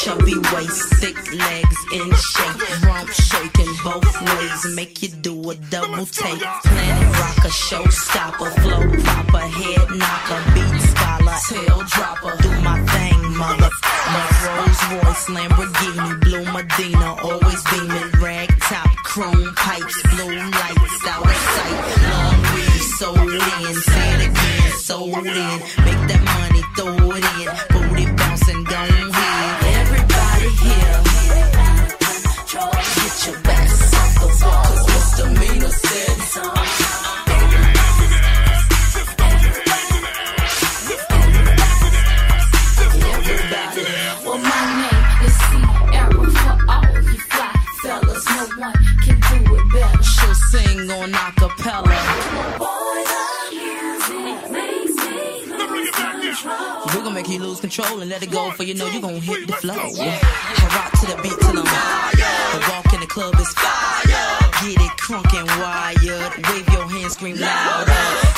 Chubby 0.02 0.34
waist, 0.52 0.94
thick 0.96 1.16
legs 1.32 1.76
in 1.94 2.10
shape, 2.12 2.84
rump 2.84 3.08
shaking 3.10 3.72
both 3.84 4.20
ways, 4.20 4.74
make 4.74 5.00
you 5.00 5.08
do 5.08 5.50
a 5.50 5.54
double 5.70 6.06
take. 6.06 6.40
Planet 6.40 7.18
rocker, 7.18 7.54
showstopper, 7.66 8.50
flow 8.62 8.82
popper, 9.04 9.46
head 9.46 9.88
knocker, 10.00 10.40
beat 10.54 10.80
scholar, 10.90 11.38
tail 11.48 11.82
dropper. 11.94 12.36
Do 12.42 12.50
my 12.62 12.80
thing, 12.92 13.36
mother. 13.36 13.70
My 14.14 14.26
Rolls 14.42 14.82
Royce, 14.90 15.26
Lamborghini, 15.36 16.20
Blue 16.22 16.44
Medina, 16.52 17.14
always 17.22 17.62
beaming, 17.70 18.10
rag 18.20 18.48
top, 18.60 18.90
chrome 19.04 19.54
pipes, 19.54 20.02
blue 20.14 20.36
lights, 20.36 21.06
out 21.06 21.24
of 21.24 21.38
sight. 21.54 21.78
Long 22.10 22.38
weed, 22.54 22.82
sold 22.98 23.18
in, 23.18 23.74
say 23.74 24.14
it 24.14 24.30
again, 24.30 24.72
sold 24.78 25.26
in. 25.26 25.58
Make 25.86 26.02
that 26.10 26.22
money, 26.34 26.62
throw 26.74 27.16
it 27.16 27.24
in, 27.38 27.71
on 50.92 51.12
acapella. 51.12 51.96
We're 56.86 57.02
gonna 57.02 57.14
make 57.14 57.28
you 57.28 57.38
lose 57.38 57.60
control 57.60 58.00
and 58.00 58.10
let 58.10 58.22
it 58.22 58.30
go 58.30 58.50
for 58.50 58.64
you 58.64 58.74
know 58.74 58.86
you 58.86 59.00
gonna 59.00 59.18
hit 59.18 59.46
the 59.46 59.54
flow. 59.54 59.74
I 59.74 60.68
rock 60.76 60.92
to 61.00 61.06
the 61.06 61.22
beat 61.22 61.38
till 61.40 61.58
I'm 61.58 61.64
wired. 61.64 62.18
The 62.52 62.60
walk 62.70 62.92
in 62.92 63.00
the 63.00 63.06
club 63.06 63.34
is 63.40 63.48
fire. 63.54 64.50
Get 64.62 64.80
it 64.80 64.94
crunk 64.98 65.32
and 65.34 65.48
wired. 65.60 66.32
Wave 66.48 66.68
your 66.68 66.88
hands, 66.88 67.12
scream 67.14 67.36
louder. 67.36 67.92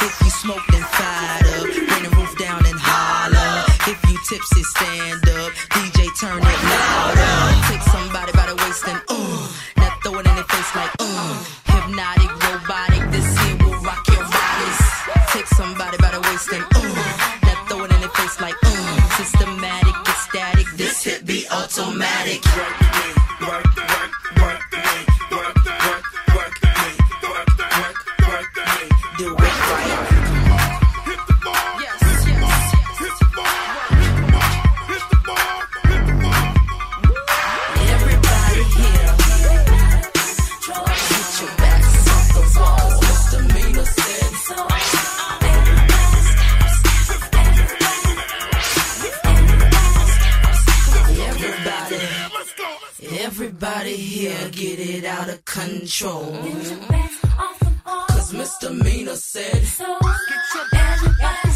If 0.06 0.20
you 0.22 0.30
smoke, 0.30 0.62
then 0.70 0.82
fired 0.82 1.46
up. 1.46 1.62
Bring 1.62 2.02
the 2.04 2.16
roof 2.16 2.38
down 2.38 2.64
and 2.66 2.78
holler. 2.78 3.73
If 3.86 4.00
you 4.10 4.16
tipsy, 4.26 4.62
stand 4.62 5.28
up. 5.28 5.52
DJ, 5.76 6.08
turn 6.18 6.38
it 6.38 6.60
louder. 6.72 7.36
Take 7.68 7.82
somebody 7.82 8.32
by 8.32 8.46
the 8.46 8.56
waist 8.56 8.88
and 8.88 9.02
uh. 9.08 9.48
Now 9.76 9.96
throw 10.02 10.18
it 10.20 10.26
in 10.26 10.34
their 10.34 10.44
face 10.44 10.74
like 10.74 10.90
uh. 11.00 11.44
Hypnotic, 11.66 12.32
robotic. 12.32 13.10
This 13.12 13.28
here 13.40 13.56
will 13.60 13.76
rock 13.84 14.06
your 14.08 14.24
bodies. 14.24 14.80
Take 15.34 15.48
somebody 15.48 15.98
by 15.98 16.12
the 16.16 16.20
waist 16.22 16.48
and 16.50 16.64
uh. 16.64 16.80
Now 17.44 17.64
throw 17.68 17.84
it 17.84 17.92
in 17.92 18.00
their 18.00 18.08
face 18.08 18.40
like 18.40 18.56
uh. 18.64 19.08
Systematic, 19.18 19.94
ecstatic. 20.08 20.66
This 20.76 21.04
hit 21.04 21.26
be 21.26 21.46
automatic. 21.50 22.40
Everybody 53.12 53.96
here, 53.96 54.48
get 54.50 54.78
it 54.78 55.04
out 55.04 55.28
of 55.28 55.44
control. 55.44 56.36
Cause 58.08 58.32
misdemeanor 58.32 59.16
said 59.16 59.64
so. 59.64 59.98
Everybody 60.72 61.50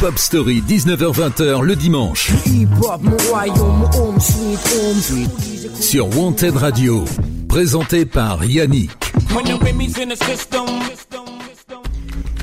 Hip 0.00 0.06
Hop 0.06 0.18
Story, 0.18 0.62
19h-20h 0.66 1.60
le 1.60 1.76
dimanche. 1.76 2.30
Sur 5.78 6.16
Wanted 6.16 6.56
Radio. 6.56 7.04
Présenté 7.48 8.06
par 8.06 8.42
Yannick. 8.46 8.90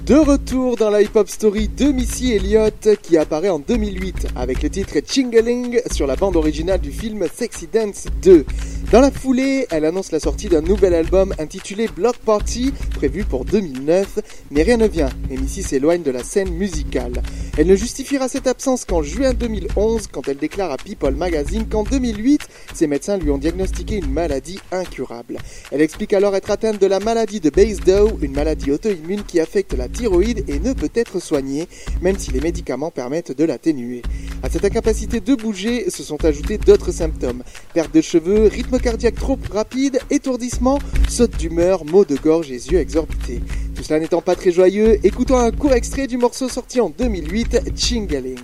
De 0.06 0.16
retour 0.16 0.78
dans 0.78 0.92
la 0.92 1.02
Hip 1.02 1.10
Hop 1.16 1.28
Story 1.28 1.68
de 1.68 1.86
Missy 1.86 2.34
Elliott 2.34 2.90
qui 3.02 3.18
apparaît 3.18 3.50
en 3.50 3.58
2008 3.58 4.28
avec 4.36 4.62
le 4.62 4.70
titre 4.70 4.94
Chingaling 5.06 5.82
sur 5.92 6.06
la 6.06 6.16
bande 6.16 6.36
originale 6.36 6.80
du 6.80 6.92
film 6.92 7.26
Sexy 7.34 7.68
Dance 7.74 8.06
2. 8.22 8.46
Dans 8.90 9.02
la 9.02 9.12
foulée, 9.12 9.68
elle 9.70 9.84
annonce 9.84 10.14
la 10.14 10.20
sortie 10.22 10.48
d'un 10.48 10.62
nouvel 10.62 10.94
album 10.94 11.36
intitulé 11.40 11.90
Block 11.94 12.16
Party 12.20 12.72
prévu 12.96 13.26
pour 13.26 13.44
2009, 13.44 14.20
mais 14.50 14.64
rien 14.64 14.78
ne 14.78 14.88
vient 14.88 15.10
et 15.30 15.36
Missy 15.36 15.62
s'éloigne 15.62 16.04
de 16.04 16.12
la 16.12 16.24
scène 16.24 16.52
musicale. 16.52 17.22
Elle 17.58 17.68
ne 17.68 17.76
justifiera 17.76 18.30
cette 18.30 18.48
absence 18.48 18.86
qu'en 18.86 19.02
juin 19.02 19.34
2011 19.34 20.08
quand 20.10 20.30
elle 20.30 20.38
déclare 20.38 20.72
à 20.72 20.78
People 20.78 21.16
Magazine 21.16 21.68
qu'en 21.68 21.84
2008, 21.84 22.48
ses 22.74 22.88
médecins 22.88 23.18
lui 23.18 23.30
ont 23.30 23.38
diagnostiqué 23.38 23.98
une 23.98 24.10
maladie 24.10 24.60
incurable. 24.72 25.38
Elle 25.72 25.82
explique 25.82 26.14
alors 26.14 26.38
être 26.38 26.50
atteinte 26.50 26.80
de 26.80 26.88
la 26.88 27.02
maladie 27.02 27.42
de 27.42 27.50
Basedow, 27.50 28.18
une 28.22 28.32
maladie 28.32 28.72
auto-immune 28.72 29.24
qui 29.24 29.42
affecte 29.42 29.74
la 29.74 29.90
thyroïde 29.90 30.46
et 30.48 30.60
ne 30.60 30.72
peut 30.72 30.92
être 30.96 31.20
soignée, 31.20 31.68
même 32.02 32.18
si 32.18 32.32
les 32.32 32.40
médicaments 32.40 32.92
permettent 32.92 33.36
de 33.36 33.44
l'atténuer. 33.44 34.02
À 34.44 34.50
cette 34.50 34.64
incapacité 34.64 35.20
de 35.20 35.36
bouger 35.36 35.90
se 35.90 36.04
sont 36.04 36.24
ajoutés 36.24 36.58
d'autres 36.58 36.94
symptômes. 36.94 37.44
Perte 37.74 37.94
de 37.94 38.02
cheveux, 38.02 38.48
rythme 38.48 38.77
cardiaque 38.80 39.16
trop 39.16 39.38
rapide, 39.52 40.00
étourdissement, 40.10 40.80
saute 41.10 41.38
d'humeur, 41.38 41.86
maux 41.86 42.06
de 42.06 42.16
gorge 42.16 42.52
et 42.52 42.56
yeux 42.56 42.80
exorbités. 42.80 43.42
Tout 43.76 43.84
cela 43.84 44.00
n'étant 44.00 44.22
pas 44.22 44.36
très 44.36 44.52
joyeux, 44.52 45.00
écoutons 45.06 45.38
un 45.38 45.52
court 45.52 45.74
extrait 45.74 46.08
du 46.08 46.18
morceau 46.18 46.50
sorti 46.50 46.82
en 46.82 46.90
2008, 46.90 47.72
Chingaling. 47.76 48.40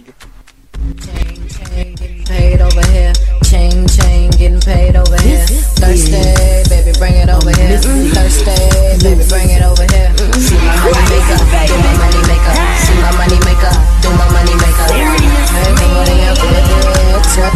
A. 17.23 17.51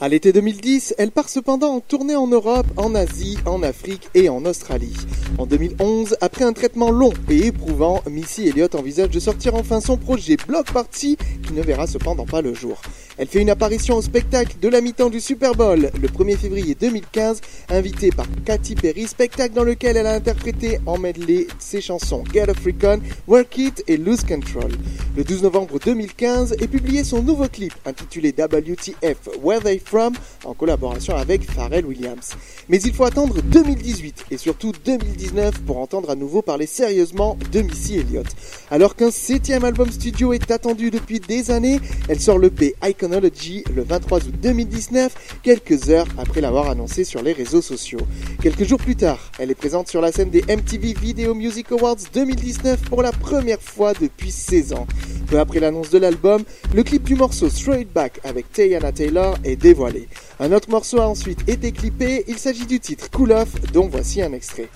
À 0.00 0.08
l'été 0.08 0.32
2010, 0.32 0.94
elle 0.96 1.10
part 1.10 1.28
cependant 1.28 1.74
en 1.74 1.80
tournée 1.80 2.14
en 2.14 2.28
Europe, 2.28 2.66
en 2.76 2.94
Asie, 2.94 3.36
en 3.46 3.64
Afrique 3.64 4.08
et 4.14 4.28
en 4.28 4.44
Australie. 4.44 4.94
En 5.38 5.46
2011, 5.46 6.16
après 6.20 6.44
un 6.44 6.52
traitement 6.52 6.92
long 6.92 7.12
et 7.28 7.46
éprouvant, 7.46 8.02
Missy 8.08 8.46
Elliott 8.46 8.76
envisage 8.76 9.10
de 9.10 9.18
sortir 9.18 9.56
enfin 9.56 9.80
son 9.80 9.96
projet 9.96 10.36
Block 10.46 10.70
Party 10.72 11.16
qui 11.42 11.52
ne 11.52 11.62
verra 11.62 11.88
cependant 11.88 12.26
pas 12.26 12.42
le 12.42 12.54
jour. 12.54 12.80
Elle 13.18 13.26
fait 13.26 13.42
une 13.42 13.50
apparition 13.50 13.96
au 13.96 14.02
spectacle 14.02 14.58
de 14.62 14.68
la 14.68 14.80
mi-temps 14.80 15.10
du 15.10 15.20
Super 15.20 15.56
Bowl 15.56 15.90
le 16.00 16.08
1er 16.08 16.36
février 16.36 16.76
2015, 16.76 17.40
invitée 17.68 18.10
par 18.10 18.26
Katy 18.44 18.76
Perry, 18.76 19.08
spectacle 19.08 19.54
dans 19.54 19.64
lequel 19.64 19.96
elle 19.96 20.06
a 20.06 20.14
interprété 20.14 20.78
en 20.86 20.98
medley 20.98 21.48
ses 21.58 21.80
chansons 21.80 22.22
Get 22.32 22.48
African, 22.48 23.00
Work 23.26 23.58
It 23.58 23.84
et 23.88 23.96
Lose 23.96 24.22
Control. 24.22 24.70
Le 25.16 25.24
12 25.24 25.42
novembre 25.42 25.80
2015 25.84 26.52
est 26.60 26.68
publié 26.68 27.02
son 27.02 27.20
nouveau 27.20 27.48
clip 27.48 27.74
intitulé 27.86 28.32
WTF 28.38 29.28
Where 29.42 29.62
They 29.62 29.82
From 29.84 30.14
en 30.44 30.54
collaboration 30.54 31.16
avec 31.16 31.42
Pharrell 31.50 31.86
Williams. 31.86 32.34
Mais 32.68 32.80
il 32.80 32.92
faut 32.92 33.04
attendre 33.04 33.42
2018 33.42 34.26
et 34.30 34.36
surtout 34.36 34.72
2019 34.84 35.62
pour 35.62 35.78
entendre 35.78 36.10
à 36.10 36.14
nouveau 36.14 36.40
parler 36.40 36.66
sérieusement 36.66 37.36
de 37.50 37.62
Missy 37.62 37.98
Elliott. 37.98 38.28
Alors 38.70 38.94
qu'un 38.94 39.10
septième 39.10 39.64
album 39.64 39.90
studio 39.90 40.32
est 40.32 40.52
attendu 40.52 40.92
depuis 40.92 41.18
des 41.18 41.50
années, 41.50 41.80
elle 42.08 42.20
sort 42.20 42.38
le 42.38 42.50
P 42.50 42.76
Le 43.10 43.82
23 43.82 44.18
août 44.18 44.34
2019, 44.42 45.38
quelques 45.42 45.88
heures 45.88 46.06
après 46.18 46.42
l'avoir 46.42 46.68
annoncé 46.68 47.04
sur 47.04 47.22
les 47.22 47.32
réseaux 47.32 47.62
sociaux. 47.62 48.00
Quelques 48.42 48.64
jours 48.64 48.78
plus 48.78 48.96
tard, 48.96 49.32
elle 49.38 49.50
est 49.50 49.54
présente 49.54 49.88
sur 49.88 50.02
la 50.02 50.12
scène 50.12 50.28
des 50.28 50.42
MTV 50.42 50.92
Video 50.92 51.34
Music 51.34 51.72
Awards 51.72 51.96
2019 52.12 52.82
pour 52.82 53.02
la 53.02 53.12
première 53.12 53.62
fois 53.62 53.94
depuis 53.94 54.30
16 54.30 54.74
ans. 54.74 54.86
Peu 55.28 55.38
après 55.38 55.58
l'annonce 55.58 55.88
de 55.88 55.98
l'album, 55.98 56.42
le 56.74 56.82
clip 56.82 57.04
du 57.04 57.14
morceau 57.14 57.48
Straight 57.48 57.90
Back 57.90 58.20
avec 58.24 58.52
Tayana 58.52 58.92
Taylor 58.92 59.38
est 59.42 59.56
dévoilé. 59.56 60.06
Un 60.38 60.52
autre 60.52 60.68
morceau 60.68 61.00
a 61.00 61.08
ensuite 61.08 61.48
été 61.48 61.72
clippé, 61.72 62.24
il 62.28 62.38
s'agit 62.38 62.66
du 62.66 62.78
titre 62.78 63.10
Cool 63.10 63.32
Off 63.32 63.48
dont 63.72 63.88
voici 63.88 64.20
un 64.20 64.34
extrait. 64.34 64.68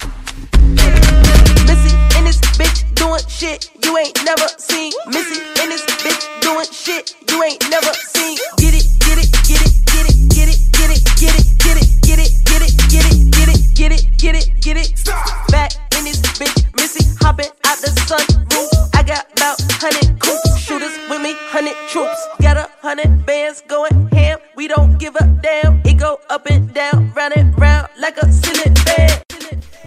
This 2.33 2.57
bitch 2.57 2.95
doing 2.95 3.21
shit 3.29 3.71
you 3.85 3.99
ain't 3.99 4.17
never 4.25 4.49
seen. 4.59 4.93
Missy 5.09 5.41
in 5.63 5.69
this 5.69 5.85
bitch 6.01 6.25
doing 6.41 6.67
shit 6.73 7.15
you 7.29 7.43
ain't 7.43 7.61
never 7.71 7.93
seen. 7.93 8.39
Get 8.57 8.75
it, 8.75 8.87
get 9.01 9.19
it, 9.21 9.29
get 9.45 9.61
it, 9.61 9.73
get 9.93 10.07
it, 10.09 10.19
get 10.33 10.49
it, 10.49 10.61
get 10.81 10.91
it, 10.91 11.03
get 11.21 11.37
it, 11.37 11.49
get 11.61 11.77
it, 11.77 11.89
get 12.01 12.23
it, 12.23 12.33
get 12.49 12.63
it, 12.63 12.73
get 12.89 13.05
it, 13.05 13.31
get 13.31 13.49
it, 13.49 13.75
get 13.75 13.93
it, 13.93 14.17
get 14.19 14.35
it, 14.37 14.61
get 14.61 14.77
it. 14.77 15.05
Back 15.51 15.73
in 15.99 16.05
this 16.05 16.21
bitch, 16.39 16.57
Missy 16.77 17.05
hopping 17.21 17.53
out 17.67 17.79
the 17.79 17.89
sunroof. 18.09 18.71
I 18.95 19.03
got 19.03 19.27
about 19.33 19.61
hundred 19.81 20.21
coops, 20.21 20.59
shooters 20.59 20.97
with 21.11 21.21
me, 21.21 21.35
hundred 21.53 21.77
troops. 21.89 22.29
Got 22.41 22.57
a 22.57 22.71
hundred 22.81 23.27
bands 23.27 23.63
going 23.67 24.09
ham. 24.13 24.39
We 24.57 24.69
don't 24.69 24.99
give 24.99 25.17
a 25.17 25.25
damn. 25.43 25.83
It 25.85 25.99
go 25.99 26.19
up 26.31 26.47
and 26.47 26.73
down, 26.73 27.13
round 27.13 27.35
and 27.37 27.59
round 27.59 27.89
like 27.99 28.17
a 28.19 28.33
ceiling 28.33 28.75
fan. 28.77 29.22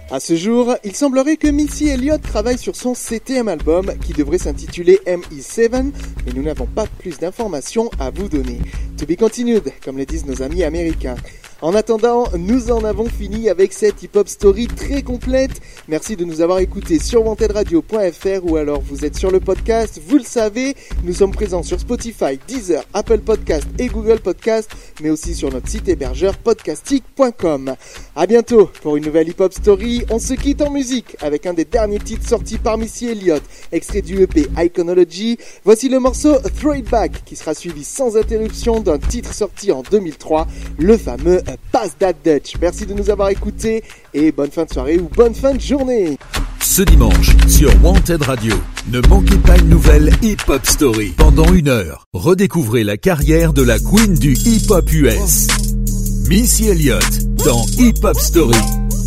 À 0.08 0.20
ce 0.20 0.36
jour, 0.36 0.76
il 0.84 0.94
semblerait 0.94 1.36
que 1.36 1.48
Missy 1.48 1.88
Elliott 1.88 2.22
travaille 2.22 2.58
sur 2.58 2.76
son 2.76 2.94
septième 2.94 3.48
album 3.48 3.92
qui 3.98 4.12
devrait 4.12 4.38
s'intituler 4.38 5.00
ME7, 5.04 5.92
mais 6.24 6.32
nous 6.32 6.44
n'avons 6.44 6.66
pas 6.66 6.86
plus 7.00 7.18
d'informations 7.18 7.90
à 7.98 8.10
vous 8.10 8.28
donner. 8.28 8.60
To 8.98 9.04
be 9.04 9.16
continued, 9.16 9.72
comme 9.84 9.98
le 9.98 10.06
disent 10.06 10.24
nos 10.24 10.42
amis 10.42 10.62
américains. 10.62 11.16
En 11.62 11.74
attendant, 11.74 12.24
nous 12.36 12.70
en 12.70 12.84
avons 12.84 13.06
fini 13.06 13.48
avec 13.48 13.72
cette 13.72 14.02
hip-hop 14.02 14.28
story 14.28 14.66
très 14.66 15.00
complète. 15.00 15.62
Merci 15.88 16.14
de 16.14 16.26
nous 16.26 16.42
avoir 16.42 16.58
écoutés 16.58 16.98
sur 16.98 17.26
wantedradio.fr 17.26 18.44
ou 18.44 18.56
alors 18.56 18.82
vous 18.82 19.06
êtes 19.06 19.16
sur 19.16 19.30
le 19.30 19.40
podcast. 19.40 19.98
Vous 20.06 20.18
le 20.18 20.22
savez, 20.22 20.76
nous 21.02 21.14
sommes 21.14 21.30
présents 21.30 21.62
sur 21.62 21.80
Spotify, 21.80 22.38
Deezer, 22.46 22.84
Apple 22.92 23.20
Podcast 23.20 23.66
et 23.78 23.86
Google 23.86 24.20
Podcast, 24.20 24.70
mais 25.00 25.08
aussi 25.08 25.34
sur 25.34 25.50
notre 25.50 25.66
site 25.68 25.88
hébergeur 25.88 26.36
podcastic.com. 26.36 27.74
À 28.14 28.26
bientôt 28.26 28.70
pour 28.82 28.98
une 28.98 29.06
nouvelle 29.06 29.30
hip-hop 29.30 29.54
story. 29.54 30.04
On 30.10 30.18
se 30.18 30.34
quitte 30.34 30.60
en 30.60 30.70
musique 30.70 31.16
avec 31.22 31.46
un 31.46 31.54
des 31.54 31.64
derniers 31.64 32.00
titres 32.00 32.28
sortis 32.28 32.58
par 32.58 32.76
Missy 32.76 33.08
Elliott, 33.08 33.42
extrait 33.72 34.02
du 34.02 34.20
EP 34.20 34.46
Iconology. 34.58 35.38
Voici 35.64 35.88
le 35.88 36.00
morceau 36.00 36.34
Throw 36.60 36.74
It 36.74 36.90
Back 36.90 37.24
qui 37.24 37.34
sera 37.34 37.54
suivi 37.54 37.82
sans 37.82 38.18
interruption 38.18 38.80
d'un 38.80 38.98
titre 38.98 39.32
sorti 39.32 39.72
en 39.72 39.82
2003, 39.90 40.46
le 40.78 40.98
fameux 40.98 41.40
Pass 41.72 41.96
That 41.98 42.14
Dutch. 42.24 42.54
Merci 42.60 42.86
de 42.86 42.94
nous 42.94 43.10
avoir 43.10 43.28
écoutés 43.30 43.82
et 44.14 44.32
bonne 44.32 44.50
fin 44.50 44.64
de 44.64 44.72
soirée 44.72 44.98
ou 44.98 45.08
bonne 45.08 45.34
fin 45.34 45.54
de 45.54 45.60
journée. 45.60 46.18
Ce 46.60 46.82
dimanche, 46.82 47.30
sur 47.48 47.70
Wanted 47.82 48.22
Radio, 48.22 48.54
ne 48.92 49.00
manquez 49.08 49.38
pas 49.38 49.56
une 49.56 49.68
nouvelle 49.68 50.10
Hip 50.22 50.38
Hop 50.48 50.66
Story. 50.66 51.14
Pendant 51.16 51.52
une 51.54 51.68
heure, 51.68 52.04
redécouvrez 52.12 52.84
la 52.84 52.96
carrière 52.96 53.52
de 53.52 53.62
la 53.62 53.78
queen 53.78 54.14
du 54.14 54.34
hip 54.34 54.70
hop 54.70 54.92
US. 54.92 55.46
Missy 56.28 56.68
Elliott 56.68 57.02
dans 57.44 57.64
Hip 57.78 58.04
Hop 58.04 58.18
Story. 58.18 58.58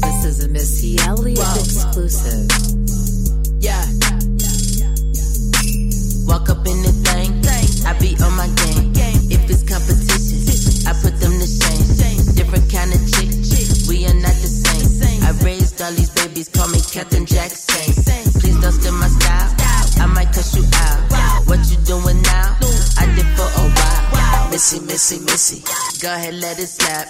This 0.01 0.25
is 0.25 0.43
a 0.43 0.47
Missy 0.47 0.97
Elliott 1.05 1.37
exclusive. 1.59 2.28
Go 26.09 26.15
ahead, 26.15 26.33
let 26.41 26.57
it 26.57 26.65
slap. 26.65 27.05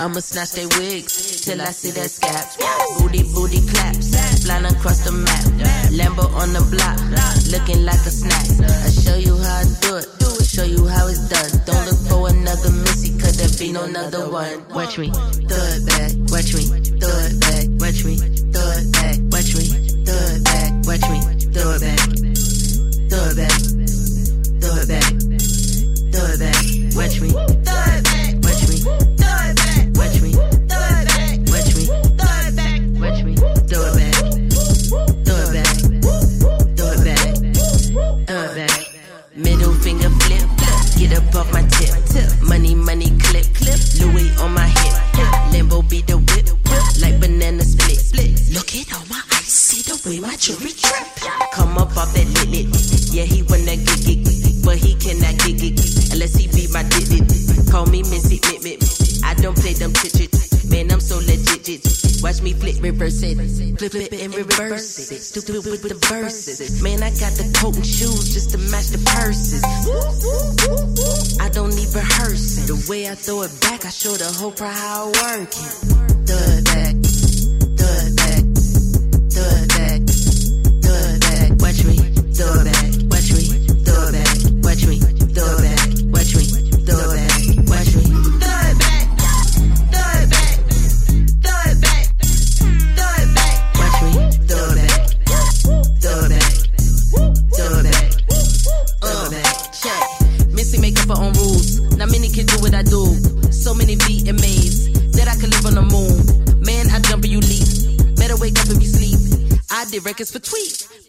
I'ma 0.00 0.20
snatch 0.20 0.52
they 0.52 0.64
wigs 0.64 1.44
till 1.44 1.60
I 1.60 1.68
see 1.68 1.90
that 1.90 2.08
scap. 2.08 2.56
Booty, 2.96 3.20
booty 3.34 3.60
claps. 3.68 4.16
Flying 4.40 4.64
across 4.64 5.04
the 5.04 5.12
map. 5.12 5.44
Lambo 5.92 6.24
on 6.32 6.56
the 6.56 6.64
block, 6.72 6.96
looking 7.52 7.84
like 7.84 8.00
a 8.08 8.08
snack. 8.08 8.48
I 8.64 8.88
show 8.88 9.20
you 9.20 9.36
how 9.36 9.60
I 9.60 9.68
do 9.84 10.00
it. 10.00 10.08
Show 10.48 10.64
you 10.64 10.88
how 10.88 11.12
it's 11.12 11.28
done. 11.28 11.60
Don't 11.68 11.84
look 11.92 12.00
for 12.08 12.32
another 12.32 12.72
Missy, 12.88 13.12
cause 13.20 13.36
there 13.36 13.52
be 13.60 13.70
no 13.70 13.84
another 13.84 14.30
one. 14.32 14.64
Watch 14.72 14.96
me, 14.96 15.12
throw 15.12 15.68
it 15.76 15.84
back. 15.84 16.16
Watch 16.32 16.56
me, 16.56 16.64
throw 16.96 17.20
it 17.28 17.36
back. 17.44 17.68
Watch 17.84 18.00
me, 18.08 18.16
throw 18.16 18.64
it 18.64 18.88
back. 18.96 19.16
Watch 19.28 19.52
me, 19.60 19.64
throw 20.08 20.24
it 20.24 20.40
back. 20.48 20.72
Watch 20.88 21.04
me, 21.12 21.20
throw 21.52 21.76
it 21.76 21.84
back. 21.84 22.00
Throw 23.12 23.28
it 23.28 23.36
back. 23.36 23.60
Throw 24.56 24.72
it 24.72 24.88
back. 24.88 25.04
Throw 26.16 26.32
it 26.32 26.40
back. 26.40 26.64
Watch 26.96 27.20
me. 27.20 27.28
Throw 27.28 27.44
it 27.44 27.64
back. 27.68 28.07
On 44.40 44.54
my 44.54 44.66
hip. 44.66 44.94
Limbo 45.52 45.82
be 45.82 46.02
the 46.02 46.18
whip. 46.18 46.46
Like 47.00 47.20
banana 47.20 47.62
split. 47.62 47.98
Look 48.52 48.74
at 48.74 48.92
all 48.94 49.06
my 49.08 49.22
eyes. 49.34 49.46
See 49.46 49.82
the 49.82 49.96
way 50.06 50.20
my 50.20 50.34
jewelry 50.36 50.72
drip. 50.72 51.06
Come 51.52 51.78
up 51.78 51.96
off 51.96 52.12
that 52.14 52.26
lit 52.26 52.48
lit. 52.48 52.68
Yeah, 53.12 53.24
he 53.24 53.42
wanna 53.42 53.76
get 53.76 54.06
it, 54.06 54.64
but 54.64 54.78
he 54.78 54.94
cannot 54.94 55.38
get 55.42 55.62
it 55.62 55.78
unless 56.12 56.34
he 56.36 56.46
be 56.48 56.70
my 56.72 56.82
digit. 56.84 57.26
Call 57.70 57.86
me 57.86 58.02
Missy 58.02 58.40
Mit. 58.62 58.82
I 59.24 59.34
don't 59.34 59.56
play 59.56 59.74
them 59.74 59.92
chit 59.92 60.30
Man, 60.70 60.90
I'm 60.90 61.00
so 61.00 61.18
legit. 61.18 62.07
Watch 62.22 62.42
me 62.42 62.52
flip, 62.52 62.82
reverse 62.82 63.22
it. 63.22 63.36
Flip 63.78 63.92
flip 63.92 64.12
it 64.12 64.22
and 64.22 64.34
reverse 64.34 65.10
it. 65.10 65.20
Stupid 65.22 65.64
with 65.64 65.82
the 65.82 65.94
verses. 66.08 66.82
Man, 66.82 67.02
I 67.02 67.10
got 67.10 67.32
the 67.38 67.46
coat 67.60 67.76
and 67.76 67.86
shoes 67.86 68.34
just 68.34 68.50
to 68.50 68.58
match 68.58 68.88
the 68.88 68.98
purses. 69.14 69.62
I 71.40 71.48
don't 71.50 71.74
need 71.76 71.94
rehearsing. 71.94 72.66
The 72.66 72.86
way 72.90 73.08
I 73.08 73.14
throw 73.14 73.42
it 73.42 73.60
back, 73.60 73.84
I 73.84 73.90
show 73.90 74.12
the 74.16 74.30
whole 74.38 74.52
crowd 74.52 74.74
how 74.74 75.04
I 75.04 75.38
work 75.38 75.48
it. 75.48 75.98
It 76.28 76.64
back. 76.64 76.94
It 76.96 78.16
back. 78.16 78.44
It 79.38 79.68
back. 79.78 80.02
Throw 80.82 81.18
back. 81.22 81.50
Watch 81.62 81.84
me. 81.84 81.96
It 82.02 82.64
back. 82.64 82.87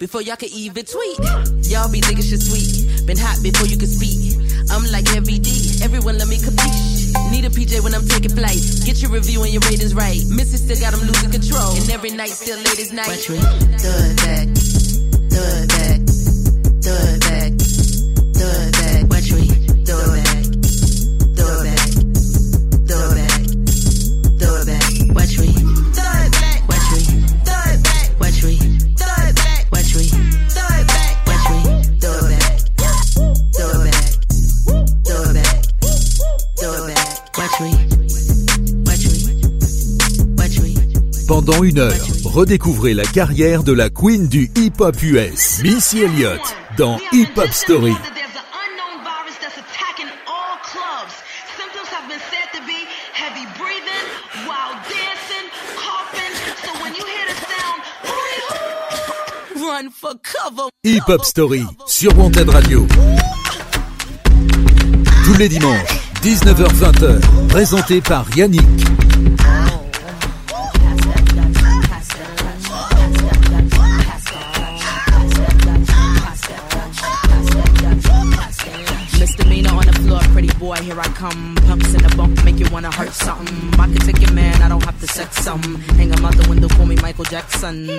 Before 0.10 0.24
y'all 0.24 0.36
could 0.38 0.50
even 0.50 0.84
tweet. 0.86 1.20
Y'all 1.70 1.86
be 1.92 2.02
thinking 2.02 2.26
shit 2.26 2.42
sweet. 2.42 3.06
Been 3.06 3.16
hot 3.16 3.38
before 3.44 3.68
you 3.68 3.78
could 3.78 3.94
speak. 3.94 4.34
I'm 4.74 4.82
like 4.90 5.08
heavy 5.08 5.38
D. 5.38 5.78
Everyone 5.86 6.18
let 6.18 6.28
me 6.28 6.38
capiche. 6.38 7.14
Need 7.30 7.46
a 7.46 7.50
PJ 7.50 7.84
when 7.84 7.94
I'm 7.94 8.08
taking 8.08 8.34
flight. 8.34 8.58
Get 8.86 9.04
your 9.04 9.12
review 9.12 9.44
and 9.44 9.54
your 9.54 9.62
ratings 9.70 9.94
right. 9.94 10.18
Missy 10.26 10.58
still 10.58 10.82
got 10.82 10.98
them 10.98 11.06
losing 11.06 11.30
control. 11.30 11.78
And 11.78 11.88
every 11.92 12.10
night 12.10 12.32
still 12.32 12.58
late 12.58 12.80
as 12.80 12.92
night. 12.92 13.06
Watch 13.08 13.30
me. 13.30 13.38
It 13.38 14.18
back. 14.26 14.50
Do 16.82 16.90
it 16.90 17.20
back. 17.22 17.29
Pendant 41.40 41.64
une 41.64 41.80
heure, 41.80 42.06
redécouvrez 42.26 42.94
la 42.94 43.06
carrière 43.06 43.64
de 43.64 43.72
la 43.72 43.90
queen 43.90 44.28
du 44.28 44.52
hip-hop 44.58 45.02
US, 45.02 45.62
Missy 45.64 46.02
Elliott, 46.02 46.42
dans 46.78 47.00
Hip 47.14 47.30
Hop 47.38 47.48
Story. 47.54 47.96
Hip 60.84 61.00
Hop 61.08 61.24
Story 61.24 61.64
sur 61.88 62.20
Wanted 62.20 62.50
Radio. 62.50 62.86
Tous 65.24 65.38
les 65.38 65.48
dimanches, 65.48 66.02
19h-20h, 66.22 67.48
présenté 67.48 68.02
par 68.02 68.26
Yannick. 68.36 68.68
Here 80.90 81.00
I 81.00 81.08
come. 81.10 81.56
Pumps 81.68 81.94
in 81.94 82.02
the 82.02 82.14
bump, 82.18 82.44
make 82.44 82.58
you 82.58 82.68
wanna 82.72 82.92
hurt 82.92 83.12
something. 83.12 83.80
I 83.80 83.86
can 83.86 84.02
take 84.08 84.20
your 84.20 84.34
man, 84.34 84.62
I 84.62 84.70
don't 84.70 84.84
have 84.84 85.00
to 85.02 85.08
sex 85.08 85.38
some. 85.38 85.62
Hang 85.98 86.10
him 86.10 86.26
out 86.26 86.36
the 86.36 86.48
window, 86.50 86.68
call 86.68 86.86
me 86.86 86.96
Michael 86.96 87.26
Jackson. 87.26 87.90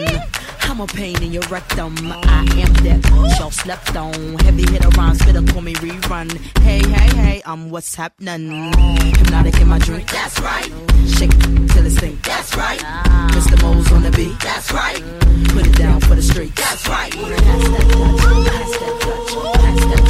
I'm 0.63 0.81
a 0.81 0.87
pain 0.87 1.23
in 1.23 1.33
your 1.33 1.45
rectum. 1.55 1.95
I 2.39 2.43
am 2.65 2.73
that 2.87 3.01
y'all 3.39 3.51
slept 3.51 3.97
on. 3.97 4.15
Heavy 4.47 4.65
hitter 4.73 4.89
rhyme, 4.99 5.15
spitter, 5.15 5.43
call 5.53 5.63
me 5.63 5.75
rerun. 5.75 6.29
Hey, 6.67 6.81
hey, 6.97 7.11
hey, 7.23 7.43
I'm 7.47 7.71
what's 7.71 7.95
happening. 7.95 8.73
Hypnotic 9.19 9.61
in 9.61 9.69
my 9.69 9.79
drink, 9.79 10.11
that's 10.11 10.41
right. 10.41 10.71
Shake 11.17 11.37
till 11.73 11.87
it 11.87 11.91
stink, 11.91 12.23
that's 12.23 12.57
right. 12.57 12.81
Mr. 13.37 13.57
Mo's 13.63 13.93
on 13.93 14.03
the 14.03 14.11
beat, 14.11 14.39
that's 14.41 14.73
right. 14.73 15.03
Put 15.55 15.67
it 15.67 15.77
down 15.77 16.01
for 16.01 16.17
the 16.17 16.23
street, 16.23 16.55
that's 16.57 16.89
right. 16.89 17.13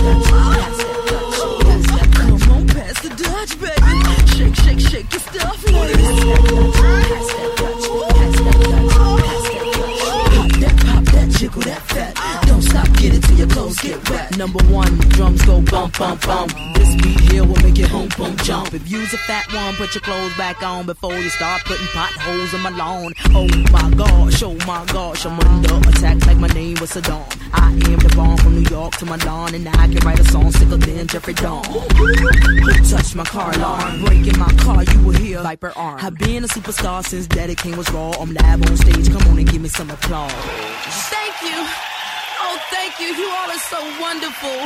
Come 0.00 0.79
Pop 10.90 11.04
that, 11.04 11.28
jiggle 11.38 11.62
that 11.62 11.82
fat. 11.82 12.46
Don't 12.46 12.62
stop, 12.62 12.88
get 12.98 13.14
it 13.14 13.30
your 13.40 13.48
clothes 13.48 13.78
get 13.80 14.10
wet. 14.10 14.29
Number 14.40 14.64
one, 14.72 14.96
drums 15.10 15.42
go 15.42 15.60
bump, 15.60 15.98
bump, 15.98 16.26
bump. 16.26 16.54
This 16.72 16.94
beat 17.02 17.20
here 17.30 17.44
will 17.44 17.60
make 17.62 17.78
it 17.78 17.90
boom, 17.90 18.08
boom, 18.16 18.34
jump. 18.38 18.72
If 18.72 18.90
you's 18.90 19.12
a 19.12 19.18
fat 19.18 19.52
one, 19.52 19.74
put 19.74 19.94
your 19.94 20.00
clothes 20.00 20.34
back 20.38 20.62
on 20.62 20.86
before 20.86 21.14
you 21.14 21.28
start 21.28 21.62
putting 21.66 21.86
potholes 21.88 22.54
in 22.54 22.60
my 22.62 22.70
lawn. 22.70 23.12
Oh 23.34 23.46
my 23.70 23.90
gosh, 23.90 24.42
oh 24.42 24.54
my 24.66 24.82
gosh, 24.86 25.26
I'm 25.26 25.38
under 25.38 25.90
attack 25.90 26.24
like 26.24 26.38
my 26.38 26.46
name 26.48 26.78
was 26.80 26.90
Saddam. 26.92 27.26
I 27.52 27.72
am 27.72 27.98
the 27.98 28.10
bomb 28.16 28.38
from 28.38 28.54
New 28.54 28.66
York 28.70 28.96
to 28.96 29.04
Milan, 29.04 29.54
and 29.54 29.68
I 29.68 29.88
can 29.88 29.98
write 30.06 30.20
a 30.20 30.24
song 30.30 30.50
sicker 30.52 30.78
than 30.78 31.06
Jeffrey 31.06 31.34
Dawn. 31.34 31.62
Who 31.62 32.72
touched 32.88 33.14
my 33.14 33.24
car 33.24 33.52
alarm? 33.52 34.06
Breaking 34.06 34.38
my 34.38 34.50
car, 34.64 34.84
you 34.84 35.02
will 35.02 35.12
hear 35.12 35.42
Viper 35.42 35.74
arm. 35.76 36.00
I've 36.02 36.16
been 36.16 36.44
a 36.44 36.48
superstar 36.48 37.06
since 37.06 37.26
Daddy 37.26 37.56
King 37.56 37.76
was 37.76 37.90
raw. 37.92 38.12
I'm 38.12 38.32
live 38.32 38.66
on 38.70 38.76
stage, 38.78 39.12
come 39.12 39.20
on 39.30 39.38
and 39.38 39.52
give 39.52 39.60
me 39.60 39.68
some 39.68 39.90
applause. 39.90 41.09
You. 43.00 43.14
You 43.16 43.28
all 43.30 43.50
are 43.50 43.58
so 43.58 43.80
wonderful. 43.98 44.60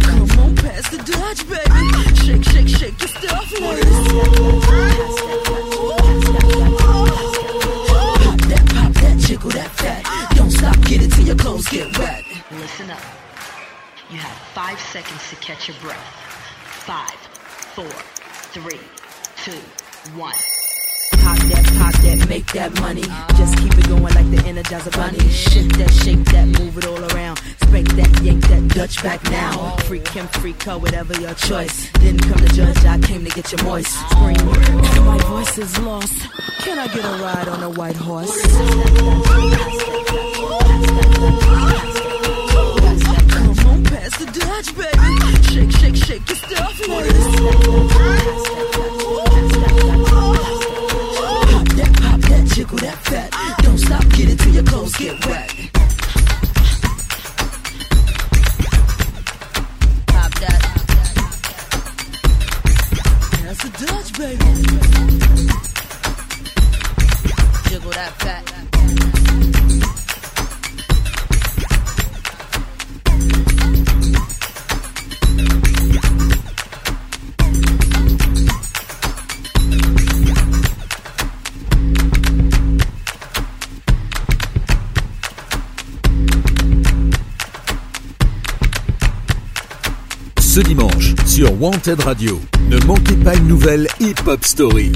Come 0.00 0.30
on, 0.40 0.56
pass 0.56 0.88
the 0.88 0.98
Dutch, 1.04 1.46
baby. 1.46 1.84
Shake, 2.24 2.44
shake, 2.44 2.68
shake 2.68 2.98
your 2.98 3.08
stuff. 3.08 3.44
Pop 8.24 8.40
that, 8.48 8.64
pop 8.74 8.92
that, 8.94 9.16
jiggle 9.18 9.50
that 9.50 9.70
fat. 9.72 10.02
Don't 10.34 10.50
stop, 10.50 10.80
get 10.86 11.02
it 11.02 11.12
till 11.12 11.26
your 11.26 11.36
clothes 11.36 11.68
get 11.68 11.98
wet. 11.98 12.24
Listen 12.52 12.90
up. 12.90 13.02
You 14.10 14.16
have 14.16 14.38
five 14.54 14.80
seconds 14.80 15.28
to 15.28 15.36
catch 15.36 15.68
your 15.68 15.76
breath. 15.82 15.98
Five, 16.86 17.18
four, 17.74 17.92
three, 18.52 18.80
two, 19.36 19.60
one. 20.18 20.34
Pop 21.28 21.36
that, 21.36 21.66
pop 21.76 21.92
that, 22.04 22.26
make 22.26 22.46
that 22.52 22.80
money. 22.80 23.04
Just 23.36 23.58
keep 23.58 23.76
it 23.76 23.86
going 23.86 24.02
like 24.02 24.30
the 24.30 24.38
Energizer 24.48 24.90
Bunny. 24.96 25.18
Shake 25.28 25.68
that, 25.76 25.90
shake 25.90 26.24
that, 26.32 26.46
move 26.58 26.78
it 26.78 26.86
all 26.86 27.04
around. 27.12 27.36
Spank 27.64 27.86
that, 27.96 28.22
yank 28.22 28.48
that, 28.48 28.68
Dutch 28.68 29.02
back 29.02 29.22
now. 29.24 29.76
Freak 29.84 30.08
him, 30.08 30.26
freak 30.40 30.62
her, 30.62 30.78
whatever 30.78 31.12
your 31.20 31.34
choice. 31.34 31.92
Didn't 32.00 32.22
come 32.22 32.38
to 32.38 32.48
judge, 32.54 32.82
I 32.82 32.98
came 33.00 33.26
to 33.26 33.30
get 33.30 33.52
you 33.52 33.62
moist. 33.62 33.92
Scream, 34.08 34.42
my 35.04 35.18
voice 35.28 35.58
is 35.58 35.78
lost. 35.80 36.16
Can 36.60 36.78
I 36.78 36.86
get 36.86 37.04
a 37.04 37.22
ride 37.22 37.48
on 37.48 37.62
a 37.62 37.68
white 37.76 37.96
horse? 37.96 38.32
Come 43.36 43.68
on, 43.68 43.84
pass 43.84 44.16
the 44.16 44.24
Dutch, 44.32 44.74
baby. 44.74 45.18
Shake, 45.52 45.72
shake, 45.76 45.96
shake 45.96 46.26
your 46.26 46.38
stuff, 46.38 46.80
Wanted 91.60 92.00
Radio, 92.02 92.40
ne 92.70 92.78
manquez 92.86 93.16
pas 93.16 93.34
une 93.34 93.48
nouvelle 93.48 93.88
Hip 93.98 94.14
Hop 94.28 94.44
Story. 94.44 94.92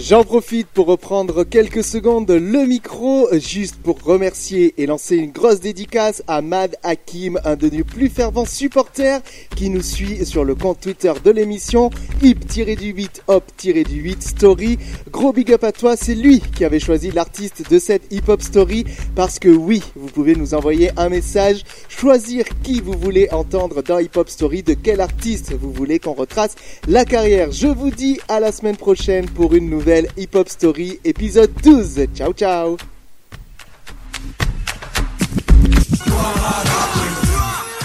J'en 0.00 0.24
profite 0.24 0.66
pour 0.68 0.86
reprendre 0.86 1.44
quelques 1.44 1.84
secondes 1.84 2.30
le 2.30 2.64
micro, 2.64 3.28
juste 3.34 3.76
pour 3.82 4.02
remercier 4.02 4.72
et 4.78 4.86
lancer 4.86 5.16
une 5.16 5.30
grosse 5.30 5.60
dédicace 5.60 6.22
à 6.26 6.40
Mad 6.40 6.74
Hakim, 6.82 7.38
un 7.44 7.54
de 7.54 7.68
nos 7.68 7.84
plus 7.84 8.08
fervents 8.08 8.46
supporters 8.46 9.20
qui 9.54 9.68
nous 9.68 9.82
suit 9.82 10.24
sur 10.24 10.42
le 10.42 10.54
compte 10.54 10.80
Twitter 10.80 11.12
de 11.22 11.30
l'émission, 11.30 11.90
hip-du-8, 12.22 13.20
hop-du-8 13.26 14.22
story. 14.22 14.78
Gros 15.10 15.34
big 15.34 15.52
up 15.52 15.64
à 15.64 15.72
toi, 15.72 15.96
c'est 15.98 16.14
lui 16.14 16.40
qui 16.40 16.64
avait 16.64 16.80
choisi 16.80 17.10
l'artiste 17.10 17.70
de 17.70 17.78
cette 17.78 18.10
hip-hop 18.10 18.40
story 18.40 18.86
parce 19.14 19.38
que 19.38 19.50
oui, 19.50 19.82
vous 19.96 20.08
pouvez 20.08 20.34
nous 20.34 20.54
envoyer 20.54 20.92
un 20.96 21.10
message, 21.10 21.62
choisir 21.90 22.46
qui 22.62 22.80
vous 22.80 22.96
voulez 22.98 23.28
entendre 23.32 23.82
dans 23.82 23.98
hip-hop 23.98 24.30
story, 24.30 24.62
de 24.62 24.72
quel 24.72 25.02
artiste 25.02 25.52
vous 25.52 25.72
voulez 25.72 25.98
qu'on 25.98 26.14
retrace 26.14 26.54
la 26.88 27.04
carrière. 27.04 27.52
Je 27.52 27.66
vous 27.66 27.90
dis 27.90 28.18
à 28.28 28.40
la 28.40 28.50
semaine 28.50 28.78
prochaine 28.78 29.28
pour 29.28 29.54
une 29.54 29.68
nouvelle 29.68 29.89
hip-hop 29.90 30.48
story 30.48 31.00
épisode 31.04 31.50
12. 31.62 32.06
Ciao 32.14 32.32
ciao 32.32 32.76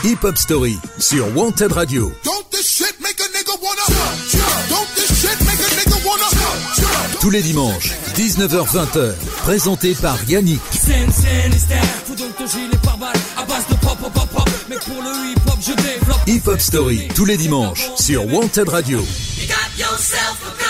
Hip 0.04 0.24
Hop 0.24 0.38
Story 0.38 0.78
sur 1.00 1.26
Wanted 1.36 1.72
Radio. 1.72 2.12
Don't 2.24 2.52
this 2.52 2.70
shit 2.70 2.96
make 3.02 3.20
a 3.20 3.28
nigga 3.36 3.60
wanna 3.60 3.82
Don't 4.70 4.88
this 4.96 5.20
shit 5.20 5.40
make 5.48 5.60
a 5.60 5.70
nigga 5.80 6.06
wanna 6.06 6.26
Tous 7.20 7.32
les 7.32 7.42
dimanches, 7.42 7.92
19h-20h, 8.16 9.16
présenté 9.44 9.96
par 9.96 10.18
Yannick. 10.30 10.62
Hip 16.28 16.48
Hop 16.48 16.60
Story, 16.60 17.08
tous 17.16 17.26
les 17.26 17.38
dimanches 17.38 17.90
sur 17.98 18.32
Wanted 18.32 18.70
Radio. 18.70 19.00
You 19.00 19.48
got 19.48 20.65